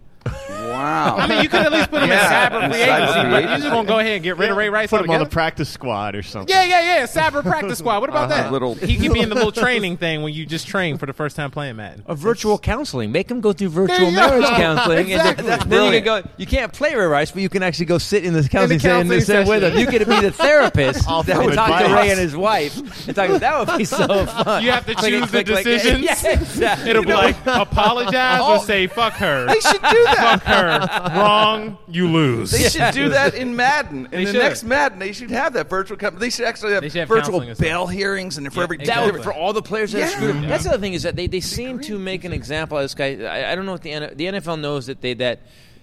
[0.71, 1.17] Wow.
[1.17, 3.37] I mean, you could at least put him Yeah, in cyber free agency, but you
[3.37, 3.61] agency.
[3.61, 5.69] just gonna go ahead and get rid of Ray Rice Put him on the practice
[5.69, 6.53] squad or something.
[6.53, 7.03] Yeah, yeah, yeah.
[7.05, 7.99] Cyber practice squad.
[8.01, 8.43] What about uh-huh.
[8.43, 8.51] that?
[8.51, 11.13] Little- he could be in the little training thing when you just train for the
[11.13, 12.03] first time playing Madden.
[12.07, 13.11] a virtual counseling.
[13.11, 15.09] Make him go through virtual you marriage counseling.
[15.11, 15.49] Exactly.
[15.49, 16.29] And then, then you can go.
[16.37, 19.17] You can't play Ray Rice, but you can actually go sit in the counseling, counseling
[19.17, 19.77] and sit with him.
[19.77, 21.93] You get to be the therapist Offer and talk to.
[21.93, 22.77] Ray and his wife.
[23.07, 24.63] And talk, that would be so fun.
[24.63, 26.61] You have to choose the decisions.
[26.87, 28.63] It'll be like apologize or oh.
[28.65, 29.47] say fuck her.
[29.47, 30.17] They should do that.
[30.17, 30.60] Fuck her.
[30.61, 31.77] Wrong.
[31.87, 32.51] You lose.
[32.51, 34.07] They should do that in Madden.
[34.11, 34.39] In the should.
[34.39, 35.97] next Madden, they should have that virtual.
[35.97, 37.67] Com- they should actually have, They should have virtual counseling and stuff.
[37.67, 40.07] bail hearings and for every Yeah, That would, for all the players that Yeah.
[40.07, 40.41] screwed up.
[40.47, 42.93] That's the other thing is that they, they seem to make an example of this
[42.95, 43.17] guy.
[43.23, 45.41] I, I don't know what the N- the NFL knows that they that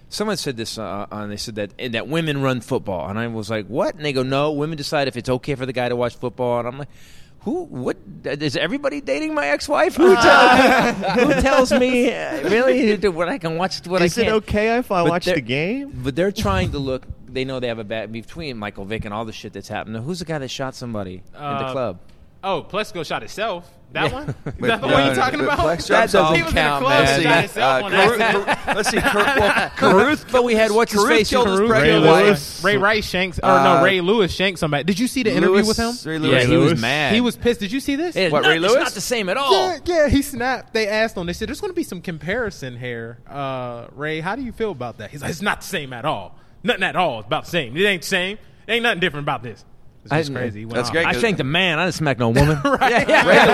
[0.09, 3.49] someone said this uh, on they said that that women run football, and I was
[3.49, 3.95] like, what?
[3.95, 6.59] And they go, no, women decide if it's okay for the guy to watch football,
[6.59, 6.89] and I'm like.
[7.41, 7.63] Who?
[7.63, 7.97] What?
[8.25, 9.95] Is everybody dating my ex-wife?
[9.95, 10.95] Who tells,
[11.35, 13.85] who tells me uh, really what I can watch?
[13.87, 14.35] What Is I it can't?
[14.43, 15.91] okay if I But watch the game?
[16.03, 17.05] But they're trying to look.
[17.27, 19.95] They know they have a bad between Michael Vick and all the shit that's happened.
[19.95, 21.99] now, Who's the guy that shot somebody in the Uh, club?
[22.43, 23.69] Oh, Plaxico shot itself.
[23.91, 24.13] That Yeah.
[24.13, 24.29] one?
[24.29, 25.59] Is Wait, that the no, one you're talking but about?
[25.59, 27.13] Plex That drops doesn't He was in a count, club man.
[27.15, 28.75] and shot himself Uh, on Carruth- accident.
[28.77, 29.01] Let's see.
[29.01, 31.29] Car- well, Carruth, But we had what's his Carruth face?
[31.31, 31.69] killed Carruth?
[31.69, 32.11] pregnant Ray.
[32.23, 32.63] Lewis.
[32.63, 34.83] Ray Rice Shanks, or Uh, no, Ray Lewis shanked somebody.
[34.83, 36.09] Did you see the interview Lewis- with him?
[36.09, 36.45] Ray Yeah, Lewis.
[36.47, 37.13] he was mad.
[37.15, 37.59] He was pissed.
[37.61, 38.15] Did you see this?
[38.15, 38.75] It's What, not, Ray it's Lewis?
[38.83, 39.53] not the same at all.
[39.53, 40.73] Yeah, yeah, he snapped.
[40.73, 41.25] They asked him.
[41.25, 44.69] They said, "There's going to be some comparison here." Uh, Ray, how do you feel
[44.71, 45.09] about that?
[45.09, 46.37] He's like, "It's not the same at all.
[46.63, 47.19] Nothing at all.
[47.19, 47.75] It's about the same.
[47.75, 48.37] It ain't the same.
[48.67, 49.65] ain't nothing different about this."
[50.05, 50.65] It's just I- crazy.
[50.65, 50.93] Went That's off.
[50.93, 51.05] great.
[51.07, 51.77] I shanked a man.
[51.77, 52.57] I didn't smack no woman.
[52.63, 53.45] right yeah Ray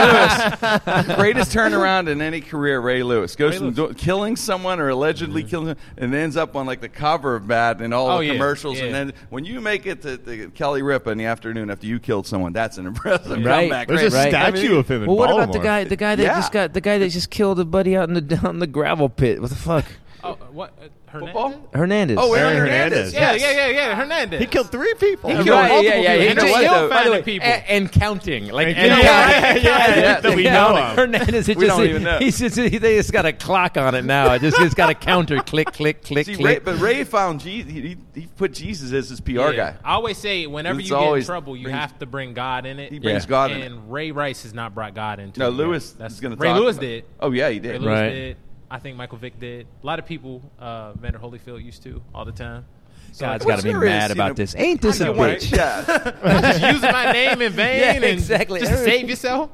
[1.08, 2.79] Lewis, greatest turnaround in any career.
[2.79, 3.89] Ray Lewis goes Ray from Lewis.
[3.89, 7.47] do- killing someone or allegedly killing, him, and ends up on like the cover of
[7.47, 8.79] Bad and all Oh, the yeah, commercials.
[8.79, 11.99] And then when you make it to, to Kelly Ripa in the afternoon after you
[11.99, 13.62] killed someone, that's an impressive Right.
[13.69, 13.88] comeback.
[13.88, 14.29] There's a right?
[14.29, 15.43] statue of him in Well, what Baltimore.
[15.45, 15.84] about the guy?
[15.86, 16.36] The guy that Yeah.
[16.36, 19.10] just got the guy that just killed a buddy out in the down the gravel
[19.10, 19.41] pit.
[19.41, 19.86] What the fuck?
[20.23, 20.73] Oh, what?
[20.81, 21.05] Uh, Hernandez?
[21.21, 21.54] Football?
[21.73, 22.17] Hernandez.
[22.19, 23.13] Oh, Aaron Aaron Hernandez.
[23.13, 23.13] Hernandez.
[23.13, 23.41] Yeah, Yes.
[23.41, 23.95] yeah, yeah, yeah.
[23.95, 24.39] Hernandez.
[24.39, 25.30] He killed three people.
[25.30, 26.30] He Right, killed multiple yeah, yeah, people.
[26.30, 27.47] And He still just- by the way, people.
[27.47, 29.04] And, and counting, like And you know, counting.
[29.04, 30.54] yeah, Yeah, yeah, that we yeah.
[30.54, 30.95] know of.
[30.97, 32.17] Hernandez, it We just, don't even know.
[32.19, 34.34] He's just, he, they just got a clock on it now.
[34.34, 36.65] It just it's got a counter, click, click, click, See, Ray, click.
[36.65, 37.71] but Ray found Jesus.
[37.71, 39.51] He, he, he put Jesus as his PR Yeah.
[39.54, 39.75] guy.
[39.84, 42.65] I always say, whenever It's you get in trouble, you brings- have to bring God
[42.65, 42.91] in it.
[42.91, 43.30] He brings Yeah.
[43.30, 43.65] God in it.
[43.65, 45.51] and Ray Rice has not brought God into No, it.
[45.51, 46.54] No, Lewis That's is going to Ray.
[46.54, 47.06] Lewis did.
[47.19, 47.82] Oh yeah, he Ray did.
[47.82, 48.10] Lewis Right.
[48.10, 48.38] did.
[48.76, 49.68] I think Michael Vick did.
[49.82, 52.66] A lot of people, uh, Vander Holyfield used to all the time.
[53.14, 54.54] So God's like, got to be mad about know, this.
[54.54, 55.56] Ain't this a You want- bitch?
[55.56, 56.42] Yeah.
[56.52, 58.60] just using my name in vain Yeah, and exactly.
[58.60, 59.50] just save yourself.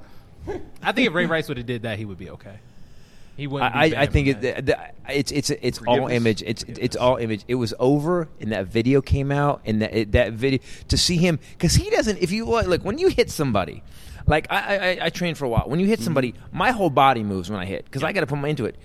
[0.82, 2.56] I think if Ray Rice would have did that, he would be okay.
[3.38, 3.76] He wouldn't.
[3.76, 6.42] I, be I think it, the, the, it's it's it's all image.
[6.42, 7.44] It's it's all image.
[7.48, 11.18] It was over, and that video came out, and that it, that video to see
[11.18, 12.18] him because he doesn't.
[12.18, 13.84] If you look, like when you hit somebody,
[14.26, 15.64] like I I, I trained for a while.
[15.68, 18.28] When you hit somebody, my whole body moves when I hit because I got to
[18.28, 18.76] put my into it.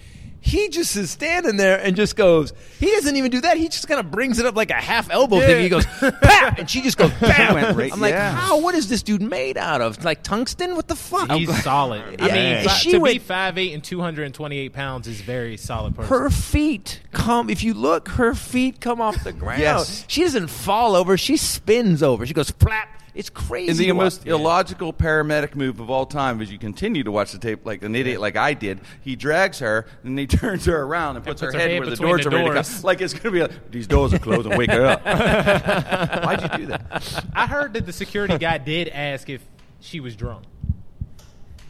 [0.46, 2.52] He just is standing there and just goes.
[2.78, 3.56] He doesn't even do that.
[3.56, 5.60] He just kind of brings it up like a half elbow thing.
[5.64, 8.30] He goes, "Bam!" and she just goes, "Bam!" Right- I'm like, yeah.
[8.32, 8.60] how?
[8.60, 10.04] What is this dude made out of?
[10.04, 10.76] Like tungsten?
[10.76, 11.30] What the fuck?
[11.32, 12.02] He's solid.
[12.20, 14.58] I mean, and fi- she to be went- five eight and two hundred and twenty
[14.58, 16.08] eight pounds is very solid person.
[16.10, 20.04] her feet come if you look her feet come off the ground Yes.
[20.06, 24.20] she doesn't fall over she spins over she goes flap it's crazy And the most
[24.20, 24.26] watch.
[24.28, 27.94] illogical paramedic move of all time is you continue to watch the tape like an
[27.96, 28.80] idiot, like I did.
[29.00, 31.78] He drags her and he turns her around and puts, puts her, her head, head
[31.80, 32.72] where the between doors the are ready to doors.
[32.74, 32.82] come.
[32.84, 35.04] Like it's going to be like, these doors are closed and wake her up.
[36.24, 37.24] Why'd you do that?
[37.34, 39.42] I heard that the security guy did ask if
[39.80, 40.44] she was drunk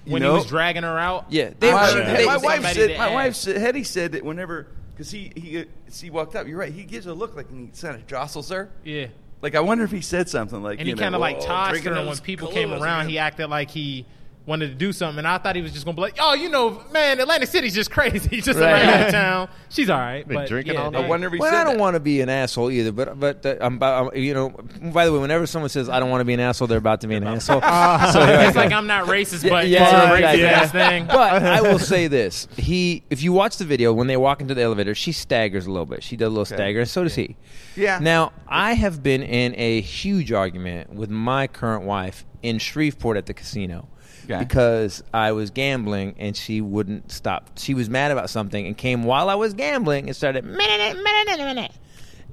[0.04, 1.26] when know- he was dragging her out.
[1.30, 3.14] Yeah, they- my, she- my wife said, my ask.
[3.14, 6.72] wife said, Hetty said that whenever, because he, he, uh, he walked up, you're right,
[6.72, 8.70] he gives her a look like and he kind of jostles her.
[8.84, 9.06] Yeah.
[9.46, 11.86] Like, I wonder if he said something like, And he kind of like "Whoa, tossed
[11.86, 14.04] and when people came again." around, he acted like he
[14.46, 15.18] wanted to do something.
[15.18, 17.48] And I thought he was just going to be like, oh, you know, man, Atlantic
[17.48, 18.40] City's just crazy.
[18.46, 18.82] Just Right.
[18.82, 19.48] around town.
[19.68, 20.26] She's all right.
[20.26, 21.06] Been but drinking yeah, all they- night.
[21.06, 21.80] I wonder if he well, said I don't that.
[21.80, 24.50] want to be an asshole either, but but uh, I'm, I'm you know.
[24.50, 27.00] By the way, whenever someone says I don't want to be an asshole, they're about
[27.00, 27.60] to be an asshole.
[28.12, 30.46] so It's like I'm not racist, but yeah, it's a yeah, racist yeah.
[30.60, 31.06] ass thing.
[31.06, 34.54] But I will say this: he, if you watch the video when they walk into
[34.54, 36.02] the elevator, she staggers a little bit.
[36.04, 37.36] She does a little stagger, and so does he.
[37.74, 37.98] Yeah.
[38.00, 43.26] Now I have been in a huge argument with my current wife in Shreveport at
[43.26, 43.88] the casino.
[44.28, 44.38] Okay.
[44.40, 47.50] Because I was gambling and she wouldn't stop.
[47.58, 51.38] She was mad about something and came while I was gambling and started minute, minute,
[51.38, 51.72] minute.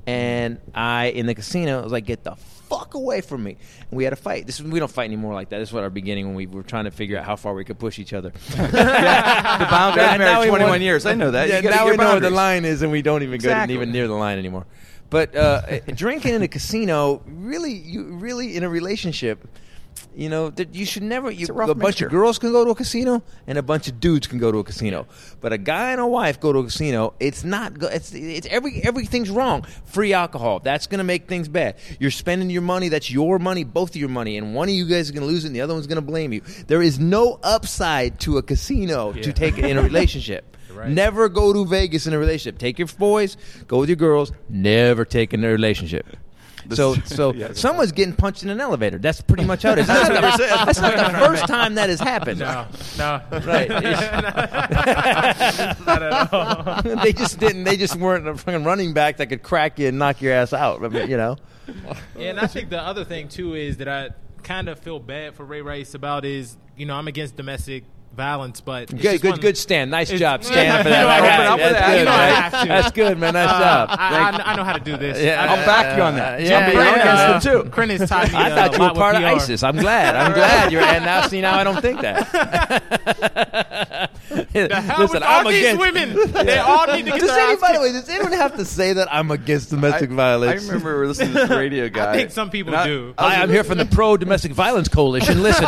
[0.05, 3.55] And I in the casino was like, "Get the fuck away from me!"
[3.89, 4.45] And we had a fight.
[4.45, 5.59] This we don't fight anymore like that.
[5.59, 7.63] This is what our beginning when we were trying to figure out how far we
[7.63, 8.31] could push each other.
[8.49, 10.03] the boundary.
[10.03, 11.05] Yeah, married 21 years.
[11.05, 11.47] I know that.
[11.47, 13.75] Yeah, you now we know where the line is, and we don't even Exactly.
[13.75, 14.65] go even near the line anymore.
[15.09, 19.47] But uh, drinking in a casino, really, you really in a relationship,
[20.15, 21.31] you know, that you should never.
[21.31, 23.99] You, a rough bunch of girls can go to a casino, and a bunch of
[23.99, 25.07] dudes can go to a casino.
[25.41, 27.13] But a guy and a wife go to a casino.
[27.19, 27.77] It's not.
[27.79, 29.63] go- It's it's every everything's wrong.
[29.85, 30.59] Free alcohol.
[30.59, 31.75] That's going to make things bad.
[31.99, 32.89] You're spending your money.
[32.89, 33.63] That's your money.
[33.63, 35.55] Both of your money, and one of you guys is going to lose it, and
[35.55, 36.41] the other one's going to blame you.
[36.67, 40.57] There is no upside to a casino to take in a relationship.
[40.73, 40.89] Right.
[40.89, 42.57] Never go to Vegas in a relationship.
[42.57, 44.31] Take your boys, go with your girls.
[44.49, 46.17] Never take in a relationship.
[46.71, 48.97] So, so someone's getting punched in an elevator.
[48.97, 49.87] That's pretty much how it is.
[49.87, 52.39] That's not, the, that's not the first time that has happened.
[52.39, 53.21] No, no.
[53.45, 53.69] Right.
[55.85, 56.81] Not at all.
[57.03, 57.63] they just didn't.
[57.63, 60.53] They just weren't a fucking running back that could crack you and knock your ass
[60.53, 60.83] out.
[60.83, 61.37] I mean, you know.
[62.17, 64.09] Yeah, and I think the other thing too is that I
[64.43, 68.61] kind of feel bad for Ray Rice about is you know I'm against domestic violence,
[68.61, 69.91] but it's Good, good, one- good stand.
[69.91, 70.41] Nice job.
[70.43, 71.37] Yeah, Stand for you know I that.
[71.37, 71.87] gotta open up That's that.
[71.91, 72.17] good, You know I
[72.65, 72.67] man.
[72.67, 73.33] That's good, man.
[73.33, 73.89] Nice Uh, job.
[73.91, 75.21] I, I, I know how to do this.
[75.21, 76.41] Yeah, I, I'll back you on that.
[76.41, 77.31] Yeah, I'll yeah, yeah.
[77.31, 77.69] against him too.
[77.71, 78.37] Quinn has taught me.
[78.37, 79.63] I uh, thought you were part of ISIS.
[79.63, 80.15] I'm glad.
[80.15, 80.81] I'm glad you're.
[80.83, 82.29] And now, see, now I don't think that.
[84.69, 85.79] The Listen, I'm these against.
[85.81, 86.31] women.
[86.45, 87.81] They all need to get Does their any, ass by the kicked.
[87.83, 90.63] way, does anyone have to say that I'm against domestic I, violence?
[90.63, 92.11] I remember listening to this radio guy.
[92.13, 93.13] I think some people and I- do.
[93.17, 95.41] I was- Hi, I'm here from the Pro Domestic Violence Coalition.
[95.41, 95.65] Listen,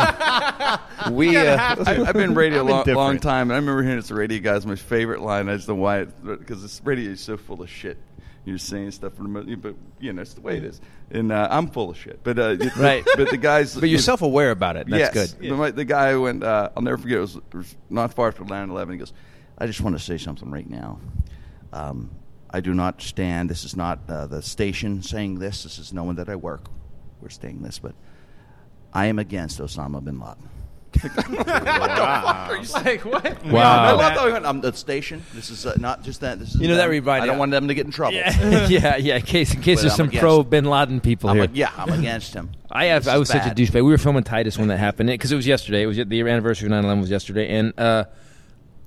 [1.10, 1.56] we uh.
[1.86, 2.96] I, I've been radio a I'm long, indifferent.
[2.98, 5.48] long time, and I remember hearing it's the radio guy's my favorite line.
[5.48, 7.96] I just don't know why, because this radio is so full of shit.
[8.46, 10.80] You're saying stuff from the, but you know it's the way it is,
[11.10, 12.20] and uh, I'm full of shit.
[12.22, 13.04] But uh, Right.
[13.16, 14.88] But the guys, but you're self aware about it.
[14.88, 15.48] That's yes, good.
[15.50, 16.44] But my, the guy went.
[16.44, 17.18] Uh, I'll never forget.
[17.18, 18.92] It was, it was not far from 9/11.
[18.92, 19.12] He goes,
[19.58, 21.00] I just want to say something right now.
[21.72, 22.10] Um,
[22.48, 23.50] I do not stand.
[23.50, 25.64] This is not uh, the station saying this.
[25.64, 26.68] This is no one that I work.
[27.20, 27.96] We're saying this, but
[28.92, 30.48] I am against Osama bin Laden.
[31.04, 33.36] Like what?
[33.44, 33.62] We Wow.
[33.62, 34.42] all I know love that.
[34.42, 34.46] that.
[34.48, 35.22] I'm the station.
[35.34, 36.38] This is uh, not just that.
[36.38, 36.90] This is You know, that them.
[36.90, 38.14] reminded- I don't want them to get in trouble.
[38.14, 38.66] yeah,
[38.96, 39.16] yeah.
[39.16, 40.42] In case, in case But there's I'm some against pro.
[40.42, 41.44] Bin Laden people I'm here.
[41.46, 42.50] a- yeah, I'm against him.
[42.70, 43.04] I have.
[43.04, 43.56] This I is was such a bad.
[43.56, 43.74] douchebag.
[43.74, 45.82] We were filming Titus when that happened because it was yesterday.
[45.82, 48.04] It was the anniversary of 9/11 was yesterday, and uh,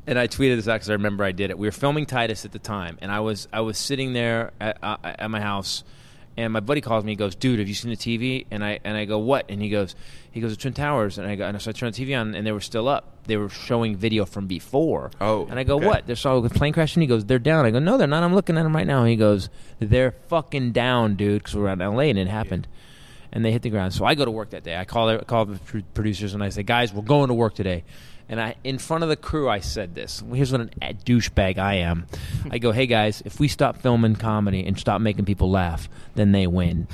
[0.07, 1.57] and I tweeted this out because I remember I did it.
[1.57, 4.77] We were filming Titus at the time, and I was I was sitting there at,
[4.83, 5.83] uh, at my house,
[6.37, 7.11] and my buddy calls me.
[7.11, 9.61] He goes, "Dude, have you seen the TV?" And I and I go, "What?" And
[9.61, 9.95] he goes,
[10.31, 12.35] "He goes, the Twin Towers." And I go, and so I turn the TV on,
[12.35, 13.25] and they were still up.
[13.25, 15.11] They were showing video from before.
[15.19, 15.87] Oh, and I go, okay.
[15.87, 18.07] "What?" They're saw a plane crash, and he goes, "They're down." I go, "No, they're
[18.07, 18.23] not.
[18.23, 19.49] I'm looking at them right now." And he goes,
[19.79, 22.09] "They're fucking down, dude." Because we're out in L.A.
[22.09, 22.67] and it happened
[23.31, 23.93] and they hit the ground.
[23.93, 24.77] So I go to work that day.
[24.77, 25.59] I call I call the
[25.93, 27.83] producers and I say, "Guys, we're going to work today."
[28.29, 30.23] And I, in front of the crew, I said this.
[30.31, 32.05] Here's what an, a douchebag I am.
[32.51, 36.31] I go, "Hey guys, if we stop filming comedy and stop making people laugh, then
[36.31, 36.87] they win."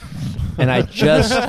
[0.57, 1.33] And I just,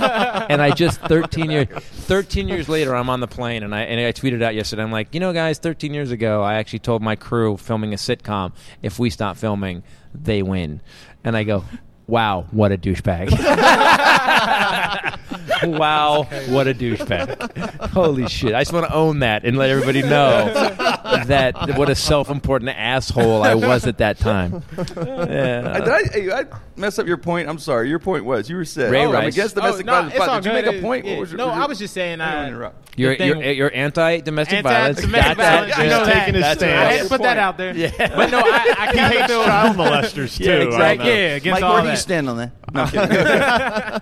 [0.51, 4.01] and I just 13 years, 13 years later, I'm on the plane, and I and
[4.01, 4.82] I tweeted out yesterday.
[4.82, 7.97] I'm like, you know, guys, 13 years ago, I actually told my crew filming a
[7.97, 10.80] sitcom, if we stop filming, they win.
[11.22, 11.64] And I go,
[12.07, 13.30] wow, what a douchebag.
[15.64, 17.90] wow, what a douchebag.
[17.90, 18.54] Holy shit.
[18.54, 20.52] I just want to own that and let everybody know
[21.26, 24.62] that what a self important asshole I was at that time.
[24.78, 24.82] I,
[25.26, 25.80] Yeah.
[25.80, 26.44] did I, hey, I
[26.76, 27.48] messed up your point.
[27.48, 27.88] I'm sorry.
[27.88, 29.34] Your point was you were saying Ray oh, I'm Rice.
[29.34, 30.14] against Oh, domestic no, violence.
[30.14, 31.04] it's but did you make a point?
[31.04, 31.12] Yeah.
[31.12, 32.20] What was your- no, was your- I was just saying.
[32.20, 32.82] I didn't Uh, interrupt.
[32.98, 34.98] You're, you're, you're anti domestic violence.
[34.98, 35.52] Anti-domestic Got that.
[35.54, 35.78] violence.
[35.78, 36.18] I know Just that.
[36.20, 36.78] taking his That's stand.
[36.78, 37.76] I had to put that out there.
[37.76, 37.90] Yeah.
[38.16, 40.44] But no, I, I kind of feel child molesters too.
[40.44, 41.09] Yeah, I exactly.
[41.09, 41.98] Yeah, against Mike, all where do you that.
[41.98, 42.52] stand on that?
[42.72, 42.88] No, I'm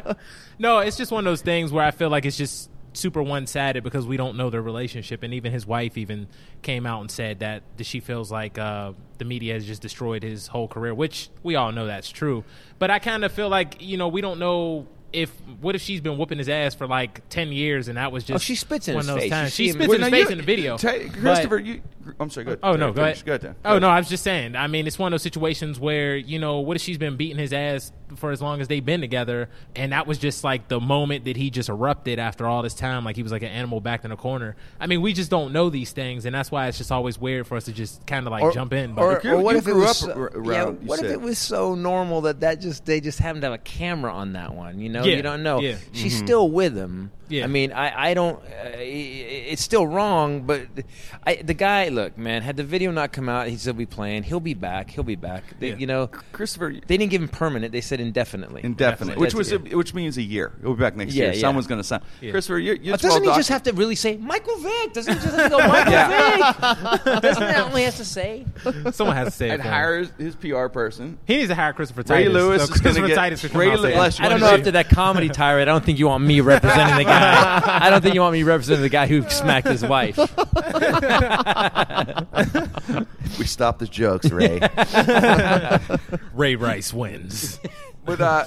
[0.06, 0.16] kidding.
[0.58, 3.82] No, it's just one of those things where I feel like it's just super one-sided
[3.82, 6.28] because we don't know their relationship, and even his wife even
[6.62, 10.46] came out and said that, she feels like uh, the media has just destroyed his
[10.46, 12.44] whole career, which we all know that's true.
[12.78, 14.86] But I kind of feel like you know we don't know.
[15.12, 15.30] If
[15.60, 18.34] what if she's been whooping his ass for like ten years and that was just
[18.34, 19.30] Oh, she spits in one his of those face.
[19.30, 19.58] times.
[19.60, 20.76] You She spits in his face in the video.
[20.76, 21.82] But- Christopher, you.
[22.20, 22.44] I'm sorry.
[22.46, 22.58] Good.
[22.62, 23.22] Oh no, go ahead.
[23.24, 23.40] Go ahead.
[23.42, 23.52] Dan.
[23.52, 23.82] Go Oh ahead.
[23.82, 24.56] no, I was just saying.
[24.56, 27.38] I mean, it's one of those situations where you know what if she's been beating
[27.38, 30.78] his ass for as long as they've been together, and that was just like the
[30.80, 33.80] moment that he just erupted after all this time, like he was like an animal
[33.80, 34.54] backed in a corner.
[34.78, 37.46] I mean, we just don't know these things, and that's why it's just always weird
[37.46, 38.94] for us to just kind of like jump in.
[38.94, 40.98] But Or, You- or what if it was up so, ar- yeah, around, you what
[41.00, 41.12] if said.
[41.12, 44.34] it was so normal that that just they just happened to have a camera on
[44.34, 44.78] that one?
[44.78, 45.60] You know, Yeah, you don't know.
[45.60, 45.76] yeah.
[45.92, 46.26] She's mm-hmm.
[46.26, 47.10] still with him.
[47.28, 47.44] Yeah.
[47.44, 48.36] I mean, I I don't.
[48.42, 50.62] Uh, it's still wrong, but
[51.26, 51.88] I, the guy.
[51.88, 54.24] Look, man, had the video not come out, he'd still be playing.
[54.24, 54.90] He'll be back.
[54.90, 55.44] He'll be back.
[55.58, 55.76] They, Yeah.
[55.76, 57.72] You know, Christopher, they didn't give him permanent.
[57.72, 58.62] They said indefinitely.
[58.64, 60.52] indefinite, which was that's- a, which means a year.
[60.62, 61.32] He'll be back next Yeah, year.
[61.34, 61.40] yeah.
[61.40, 62.00] Someone's going to sign.
[62.20, 64.92] Christopher, you're, you're doesn't he well just have to really say Michael Vick?
[64.92, 65.92] Doesn't he just have to go Michael
[67.04, 67.22] Vick?
[67.22, 68.44] Doesn't that only has to say?
[68.92, 71.18] someone has to say and hire his, his PR person.
[71.26, 72.32] He needs to hire Christopher Ray Titus.
[72.34, 73.98] Lewis so is gonna Christopher get- Titus could Ray out and say it.
[73.98, 75.62] Lewis- I don't know is after that comedy tirade.
[75.68, 77.86] I don't think you want me representing the guy.
[77.86, 80.18] I don't think you want me representing the guy who smacked his wife.
[83.38, 84.60] We stop the jokes, Ray.
[86.34, 87.58] Ray Rice wins.
[88.04, 88.44] But uh,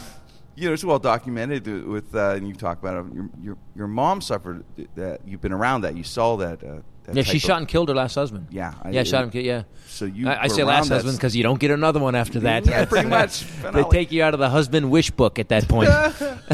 [0.56, 3.14] you know, it's well documented with, uh, and you talk about it.
[3.14, 4.64] Your, your your mom suffered
[4.96, 5.22] that.
[5.26, 5.98] You've been around that.
[5.98, 6.64] You saw that.
[6.64, 6.84] Uh, that
[7.14, 8.48] Yeah, she shot and killed her last husband.
[8.52, 9.32] Yeah, I- yeah, shot him.
[9.34, 9.64] Yeah.
[9.88, 12.66] So you I, I say last husband because you don't get another one after that.
[12.66, 13.46] Yeah, pretty much.
[13.62, 15.90] they take you out of the husband wish book at that point.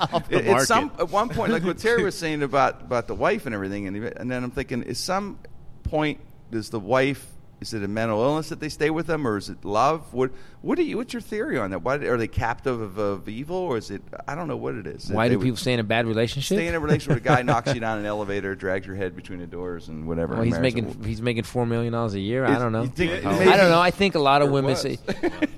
[0.00, 3.46] At- at some at one point, like what Terry was saying about about the wife
[3.46, 5.38] and everything, and and then I'm thinking, is some
[5.82, 6.20] point
[6.50, 7.26] does the wife
[7.60, 10.12] is it a mental illness that they stay with them, or is it love?
[10.14, 10.30] What
[10.62, 10.96] what do you?
[10.96, 11.82] What's your theory on that?
[11.82, 14.02] Why are they captive of, of evil, or is it?
[14.26, 15.10] I don't know what it is.
[15.10, 16.56] Why They do people stay in a bad relationship?
[16.56, 19.14] stay in a relationship with a guy knocks you down an elevator, drags your head
[19.16, 20.34] between the doors, and whatever?
[20.34, 22.44] well, he's marries a making he's making four million dollars a year.
[22.44, 22.82] I don't know.
[22.82, 23.80] you think- I don't know.
[23.80, 24.80] I think a lot of women was.
[24.80, 24.98] say.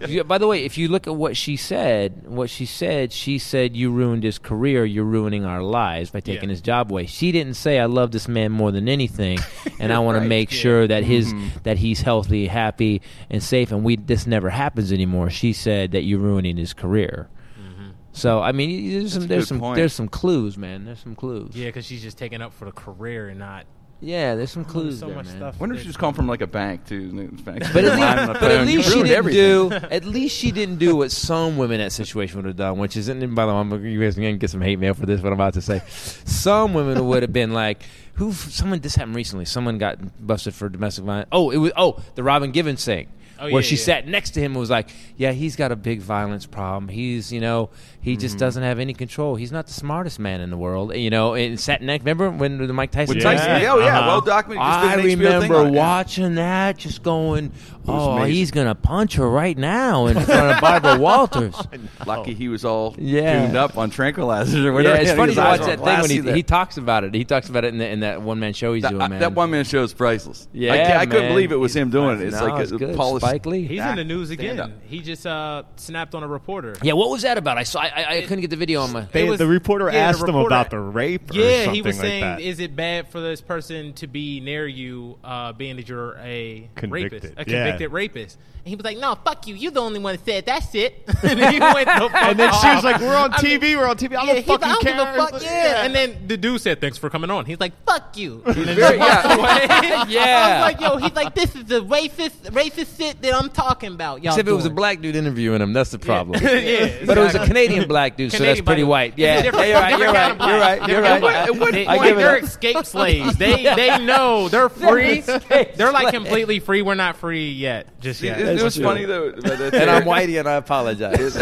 [0.09, 3.39] Yeah, by the way, if you look at what she said, what she said, she
[3.39, 4.83] said you ruined his career.
[4.87, 6.55] You're ruining our lives by taking Yeah.
[6.55, 7.05] his job away.
[7.05, 9.39] She didn't say I love this man more than anything,
[9.79, 10.23] and I want right.
[10.23, 10.59] to make Yeah.
[10.59, 11.49] sure that his Mm-hmm.
[11.65, 13.73] that he's healthy, happy, and safe.
[13.73, 15.29] And we this never happens anymore.
[15.31, 17.29] She said that you're ruining his career.
[17.61, 17.91] Mm-hmm.
[18.13, 19.77] So I mean, there's some there's some point.
[19.77, 20.85] there's some clues, man.
[20.85, 21.55] There's some clues.
[21.55, 23.67] Yeah, because she's just taking up for the career and not
[24.03, 25.37] Yeah, there's some clues so there, much man.
[25.37, 25.61] stuff.
[25.61, 27.31] wonder if she was calling from like a bank too.
[27.45, 29.69] But at, least, but at least she didn't everything.
[29.69, 29.73] do.
[29.91, 32.97] At least she didn't do what some women in that situation would have done, which
[32.97, 33.09] is.
[33.09, 35.21] And by the way, I'm, you guys are gonna get some hate mail for this.
[35.21, 35.83] What I'm about to say.
[36.25, 37.83] Some women would have been like,
[38.15, 38.33] "Who?
[38.33, 38.81] Someone.
[38.81, 39.45] This happened recently.
[39.45, 41.29] Someone got busted for domestic violence.
[41.31, 41.73] Oh, it was.
[41.77, 43.09] Oh, the Robin Givens thing."
[43.41, 43.83] Oh, where yeah, she yeah.
[43.83, 46.89] sat next to him and was like, "Yeah, he's got a big violence problem.
[46.89, 47.71] He's, you know,
[48.03, 48.41] he just Mm-hmm.
[48.41, 49.35] doesn't have any control.
[49.37, 52.03] He's not the smartest man in the world, you know." And sat next.
[52.05, 53.17] Remember when the Mike Tyson?
[53.17, 53.23] Yeah.
[53.23, 54.07] Tyson, yeah, oh yeah, Uh-huh.
[54.09, 54.67] well documented.
[54.67, 55.19] Just I did an HBO thing
[55.51, 55.79] remember on it, yeah.
[55.81, 57.53] watching that, just going,
[57.89, 58.35] "Oh, amazing.
[58.35, 61.55] he's gonna punch her right now in front of Barbara Walters."
[62.07, 63.45] Lucky he was all Yeah.
[63.47, 64.97] tuned up on tranquilizers or whatever.
[64.97, 67.15] yeah, it's funny to watch that thing when he, he talks about it.
[67.15, 69.21] He talks about it in, the, in that one man show he's that, doing, man.
[69.21, 70.49] that one man show is priceless.
[70.53, 72.27] Yeah, I, I couldn't believe it was him doing it.
[72.27, 72.97] It's No, like it's a good.
[72.97, 73.25] polished.
[73.33, 73.79] He's Spike Lee.
[73.79, 74.81] in the news again.
[74.87, 76.75] He just uh, snapped on a reporter.
[76.83, 77.59] Yeah, what was that about?
[77.59, 77.81] I saw.
[77.81, 79.03] I, I, I couldn't get the video on my.
[79.03, 81.31] They, was- the reporter yeah, asked them reporter- about the rape.
[81.31, 82.41] or Yeah, something he was like saying, that.
[82.41, 86.69] "Is it bad for this person to be near you, uh, being that you're a
[86.75, 87.65] Convicted, rapist, a yeah.
[87.65, 89.55] convicted rapist?" And he was like, "No, fuck you.
[89.55, 92.53] You're the only one that said that shit." and then he went the and then
[92.61, 93.77] she was like, "We're on I mean, TV.
[93.77, 94.17] we're on TV.
[94.17, 95.43] I yeah, don't he's like, fucking I don't care." give a fuck.
[95.43, 95.83] Yeah.
[95.85, 98.77] And then the dude said, "Thanks for coming on." He's like, "Fuck you." And then
[98.77, 100.05] Very- yeah.
[100.09, 100.21] Yeah.
[100.65, 103.93] I was like, "Yo," he's like, "This is the racist, racist shit that I'm talking
[103.93, 105.73] about." Y'all Except it was a black dude interviewing him.
[105.73, 106.41] That's the problem.
[106.43, 107.51] yeah, But it was a.
[107.51, 109.15] Canadian black dude, so that's pretty white.
[109.17, 109.99] Yeah, yeah, you're right.
[109.99, 110.39] You're right.
[110.39, 110.89] You're right.
[110.89, 111.23] You're right.
[111.23, 113.37] At what I point give it they're escape slaves.
[113.37, 115.21] They they know they're free.
[115.21, 116.83] They're like completely free.
[116.83, 118.01] We're not free yet.
[118.01, 118.50] Just yet.
[118.59, 119.29] It was funny though.
[119.31, 121.37] And I'm whitey, and I apologize.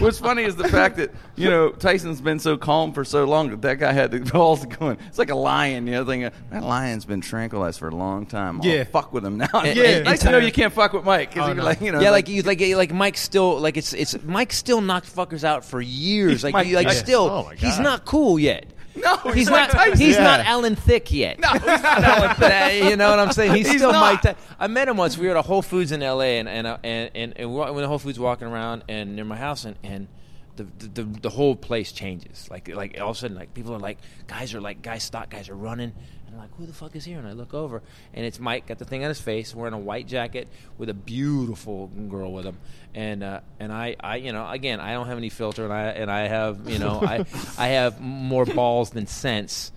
[0.00, 3.50] What's funny is the fact that you know Tyson's been so calm for so long
[3.50, 4.96] that that guy had the balls going.
[5.08, 6.04] It's like a lion, you know.
[6.04, 8.60] Thinking that lion's been tranquilized for a long time.
[8.60, 8.84] I'll Yeah.
[8.84, 9.48] fuck with him now.
[9.54, 9.72] Yeah.
[9.72, 11.34] yeah, nice to know you can't fuck with Mike.
[11.34, 11.62] 'cause Oh, no.
[11.64, 14.80] like, you know, yeah, like you, like like Mike still like it's it's Mike still
[14.80, 16.42] knocked fuckers out for years.
[16.44, 17.04] Like Mike you, like Tyson.
[17.04, 18.66] still Oh, he's not cool yet.
[19.24, 19.84] no, He's Mike not.
[19.84, 19.98] Tyson.
[19.98, 20.22] He's Yeah.
[20.24, 21.38] not Alan Thicke yet.
[21.40, 22.82] No, he's not Alan Thicke.
[22.84, 23.54] Uh, you know what I'm saying?
[23.54, 24.00] He's, He's still not.
[24.00, 24.22] Mike.
[24.22, 25.16] Ty- I met him once.
[25.18, 26.38] We were at a Whole Foods in L.A.
[26.38, 29.24] and and uh, and and, and we went to Whole Foods walking around and near
[29.24, 30.08] my house and and.
[30.56, 32.48] The, the, the, the whole place changes.
[32.50, 35.30] Like like all of a sudden, like people are like guys are like guys stock
[35.30, 35.94] guys are running, and
[36.38, 37.18] I'm like, who the fuck is here?
[37.18, 37.82] And I look over,
[38.14, 40.94] and it's Mike got the thing on his face, wearing a white jacket with a
[40.94, 42.58] beautiful girl with him,
[42.94, 45.82] and uh, and I, I you know again I don't have any filter, and I
[45.86, 47.24] and I have you know I
[47.58, 49.72] I have more balls than sense.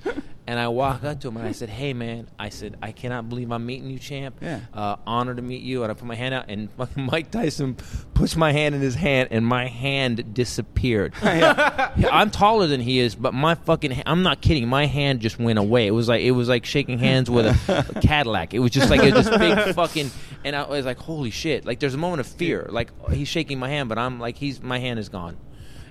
[0.52, 3.30] And I walk up to him and I said, "Hey, man!" I said, "I cannot
[3.30, 4.36] believe I'm meeting you, champ.
[4.42, 4.60] Yeah.
[4.74, 7.78] Uh, honored to meet you." And I put my hand out, and Mike Tyson
[8.14, 11.14] puts my hand in his hand, and my hand disappeared.
[11.22, 14.68] I'm taller than he is, but my fucking ha- I'm not kidding.
[14.68, 15.88] My hand just went away.
[15.88, 18.54] It was like it was like shaking hands with a, a Cadillac.
[18.54, 20.12] It was just like it was this big fucking.
[20.44, 22.68] And I was like, "Holy shit!" Like there's a moment of fear.
[22.70, 25.38] Like he's shaking my hand, but I'm like, he's my hand is gone.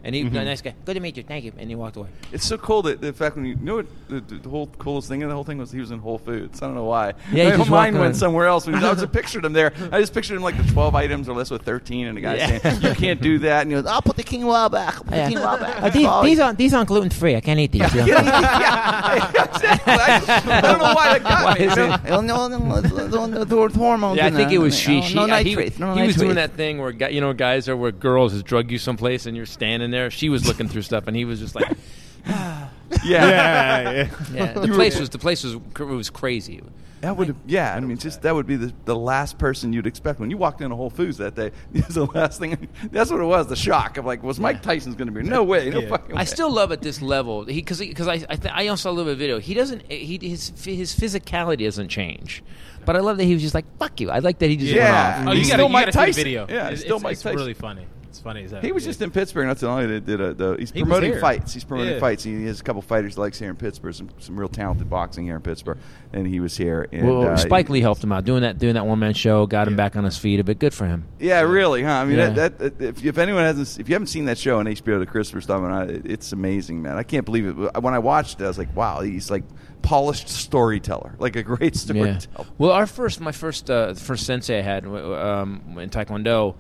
[0.02, 1.52] And he, nice guy, good to meet you, thank you.
[1.58, 2.08] And he walked away.
[2.32, 4.66] It's so cool that the fact when you, you know what the, the, the whole
[4.78, 6.62] coolest thing of the whole thing was he was in Whole Foods.
[6.62, 7.12] I don't know why.
[7.32, 8.66] Yeah, he my just mind went somewhere else.
[8.66, 9.72] When I just pictured him there.
[9.92, 12.36] I just pictured him like the twelve items or less with thirteen, and the guy
[12.36, 12.58] Yeah.
[12.58, 14.96] saying you can't do that, and he goes, "I'll put the quinoa back.
[14.96, 17.36] I'll put the quinoa back." Oh, aren't these aren't gluten free.
[17.36, 17.82] I can't eat these.
[17.94, 19.92] Yeah, exactly.
[19.92, 21.66] I, I don't know why that got me.
[21.66, 22.20] Why is you know?
[22.20, 24.16] No, no, no, no, the word hormones.
[24.16, 25.00] Yeah, I think it was she.
[25.00, 27.32] No, she no uh, he- No he was doing that thing where guy- you know
[27.32, 30.10] guys are where girls has drug you someplace and you're standing there.
[30.10, 31.68] She was looking through stuff and he was just like,
[32.26, 32.68] Yeah.
[33.04, 34.08] yeah, yeah.
[34.34, 34.52] yeah.
[34.60, 36.62] The place was the place was it was crazy.
[37.02, 37.74] That would, yeah.
[37.74, 40.60] I mean, just that would be the, the last person you'd expect when you walked
[40.60, 41.50] into Whole Foods that day.
[41.72, 42.68] It was the last thing.
[42.92, 43.46] That's what it was.
[43.46, 45.22] The shock of like, was Mike Tyson's going to be?
[45.22, 45.70] No way.
[45.70, 46.14] No fucking.
[46.14, 46.20] Way.
[46.20, 48.90] I still love at this level he because because I I, th- I also saw
[48.90, 49.38] a little bit video.
[49.38, 52.42] He doesn't he his his physicality doesn't change,
[52.84, 54.10] but I love that he was just like fuck you.
[54.10, 55.16] I like that he just Yeah.
[55.24, 55.34] went Oh, off.
[55.36, 56.24] you He's gotta, still you Mike gotta see the Tyson.
[56.24, 56.46] video.
[56.50, 57.38] Yeah, it's, still it's, Mike it's Tyson.
[57.38, 57.86] really funny.
[58.10, 58.60] It's funny as hell.
[58.60, 59.88] He was just in Pittsburgh not too long.
[59.88, 61.20] He did a, the, he's He promoting there.
[61.20, 61.54] fights.
[61.54, 62.00] He's promoting Yeah.
[62.00, 62.24] fights.
[62.24, 63.94] He has a couple fighters he likes here in Pittsburgh.
[63.94, 65.78] Some some real talented boxing here in Pittsburgh,
[66.12, 66.88] and he was here.
[66.92, 69.46] And, Well, uh, Spike Lee helped him out doing that doing that one man show,
[69.46, 70.58] got him back on his feet a bit.
[70.58, 71.04] Good for him.
[71.20, 71.92] Yeah, really, huh?
[71.92, 72.30] I mean, Yeah.
[72.30, 75.06] that, that, if, if anyone hasn't, if you haven't seen that show on HBO, the
[75.06, 76.96] Christopher stuff, and I, it's amazing, man.
[76.96, 77.80] I can't believe it.
[77.80, 79.44] When I watched it, I was like, wow, he's like
[79.82, 81.80] polished storyteller, like a great Yeah.
[81.80, 82.46] storyteller.
[82.58, 86.56] Well, our first, my first, uh, first sensei I had um, in Taekwondo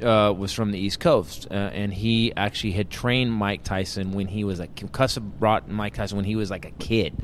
[0.00, 4.28] uh, was from the East Coast, uh, and he actually had trained Mike Tyson when
[4.28, 7.14] he was a Cus brought Mike Tyson when he was like a kid.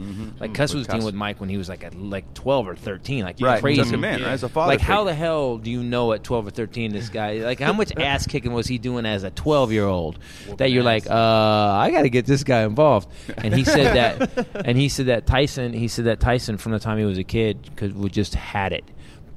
[0.40, 2.76] Like Cus With was dealing with Mike when he was like at like twelve or
[2.76, 3.82] thirteen, like Right, crazy.
[3.82, 6.46] took him in as a father Like how the hell do you know at twelve
[6.46, 7.38] or thirteen this guy?
[7.38, 10.18] Like how much ass kicking was he doing as a twelve year old
[10.58, 13.08] that you're like, uh, I got to get this guy involved.
[13.38, 16.78] And he said that, and he said that Tyson, he said that Tyson from the
[16.78, 18.84] time he was a kid could would just had it.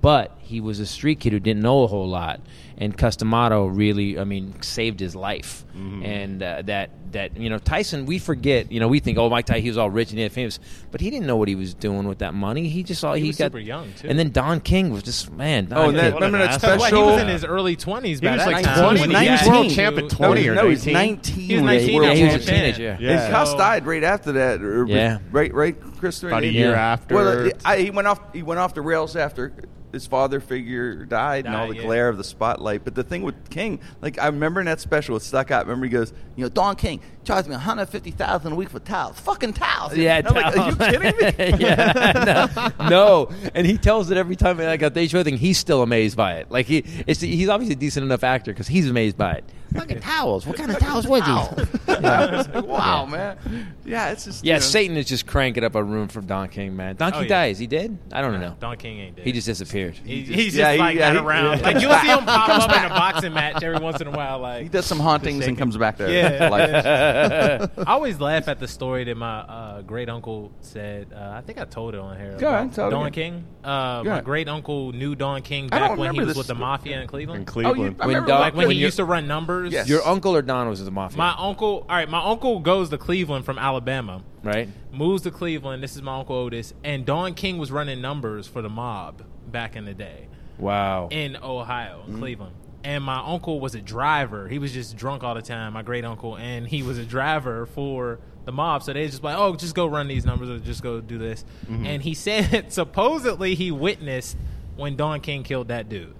[0.01, 2.41] but he was a street kid who didn't know a whole lot.
[2.81, 5.63] And Cus D'Amato really, I mean, saved his life.
[5.77, 6.03] Mm-hmm.
[6.03, 8.71] And uh, that that you know Tyson, we forget.
[8.71, 10.59] You know, we think, oh, Mike Tyson, he was all rich and he had famous,
[10.89, 12.69] but he didn't know what he was doing with that money.
[12.69, 14.07] He just saw He he, was got super young, too.
[14.09, 15.65] And then Don King was just man.
[15.65, 18.19] Don Oh, and that, King- remember that That's why he was in his early twenties.
[18.19, 18.99] He was that like time 20.
[19.01, 20.93] when He was got world to- champ at no, 20 or no, he's 19.
[20.93, 21.35] 19.
[21.35, 22.45] He was when 19 they- or yeah, he was a 20.
[22.45, 22.83] teenager.
[22.83, 22.97] Yeah.
[22.99, 23.23] Yeah.
[23.25, 24.61] And Cus So- died right after that.
[24.63, 25.19] or- Yeah.
[25.31, 26.23] Right, right, Chris.
[26.23, 26.51] About a right?
[26.53, 26.91] year Yeah.
[26.93, 27.13] after.
[27.13, 28.19] Well, uh, I, he went off.
[28.33, 29.53] He went off the rails after
[29.91, 31.81] his father figure died, and all the yeah.
[31.81, 32.70] glare of the spotlight.
[32.77, 35.65] But the thing with King, like I remember in that special, it stuck out.
[35.65, 38.69] Remember, he goes, You know, Don King charged me one hundred fifty thousand a week
[38.69, 39.19] for towels.
[39.19, 39.95] Fucking towels.
[39.95, 41.59] Yeah, I'm like, are you kidding me?
[41.65, 44.57] yeah, no, no, and he tells it every time.
[44.57, 46.51] Like at the show thing, he's still amazed by it.
[46.51, 49.43] Like he, it's, he's obviously a decent enough actor because he's amazed by it.
[49.73, 50.45] Fucking towels.
[50.45, 51.63] What kind of towels was he?
[51.87, 53.73] It's like, wow, man.
[53.85, 56.49] Yeah, it's just Yeah, you know, Satan is just cranking up a room for Don
[56.49, 56.95] King, man.
[56.95, 57.27] Don Oh, King yeah.
[57.29, 57.51] died.
[57.51, 57.97] Is he dead?
[58.11, 58.55] I don't know.
[58.59, 59.25] Don King ain't dead.
[59.25, 59.95] He just disappeared.
[60.03, 61.59] He- he's just yeah, he- like yeah, not around.
[61.59, 61.63] yeah.
[61.65, 64.39] Like you'll see him pop up in a boxing match every once in a while.
[64.39, 66.09] Like He does some hauntings and comes back there.
[66.09, 66.49] Yeah.
[66.49, 67.71] Life.
[67.87, 71.07] I always laugh at the story that my uh, great uncle said.
[71.15, 72.37] Uh, I think I told it on here.
[72.37, 73.33] Go ahead, about tell it Don again.
[73.33, 73.45] King.
[73.63, 74.25] Uh, Go my ahead.
[74.25, 76.53] great uncle knew Don King I don't back when he remember was this with the
[76.55, 76.59] story.
[76.59, 77.41] mafia in Cleveland.
[77.43, 77.79] in Oh, Cleveland.
[77.79, 79.60] you, I When remember Don- like when, when he you're- used to run numbers.
[79.69, 79.87] Yes.
[79.89, 81.85] Your uncle or Don was in the mafia, My uncle.
[81.89, 84.23] All right, my uncle goes to Cleveland from Alabama.
[84.43, 84.69] right?
[84.91, 85.81] moves to Cleveland.
[85.83, 89.75] This is my uncle Otis, and Don King was running numbers for the mob back
[89.75, 91.07] in the day Wow.
[91.11, 92.19] in Ohio, Mm-hmm.
[92.19, 92.55] Cleveland.
[92.83, 94.47] And my uncle was a driver.
[94.47, 95.73] He was just drunk all the time.
[95.73, 98.81] My great uncle, and he was a driver for the mob.
[98.81, 101.45] So they just like, oh, just go run these numbers or just go do this.
[101.65, 101.85] Mm-hmm.
[101.85, 104.35] And he said supposedly he witnessed
[104.75, 106.15] when Don King killed that dude.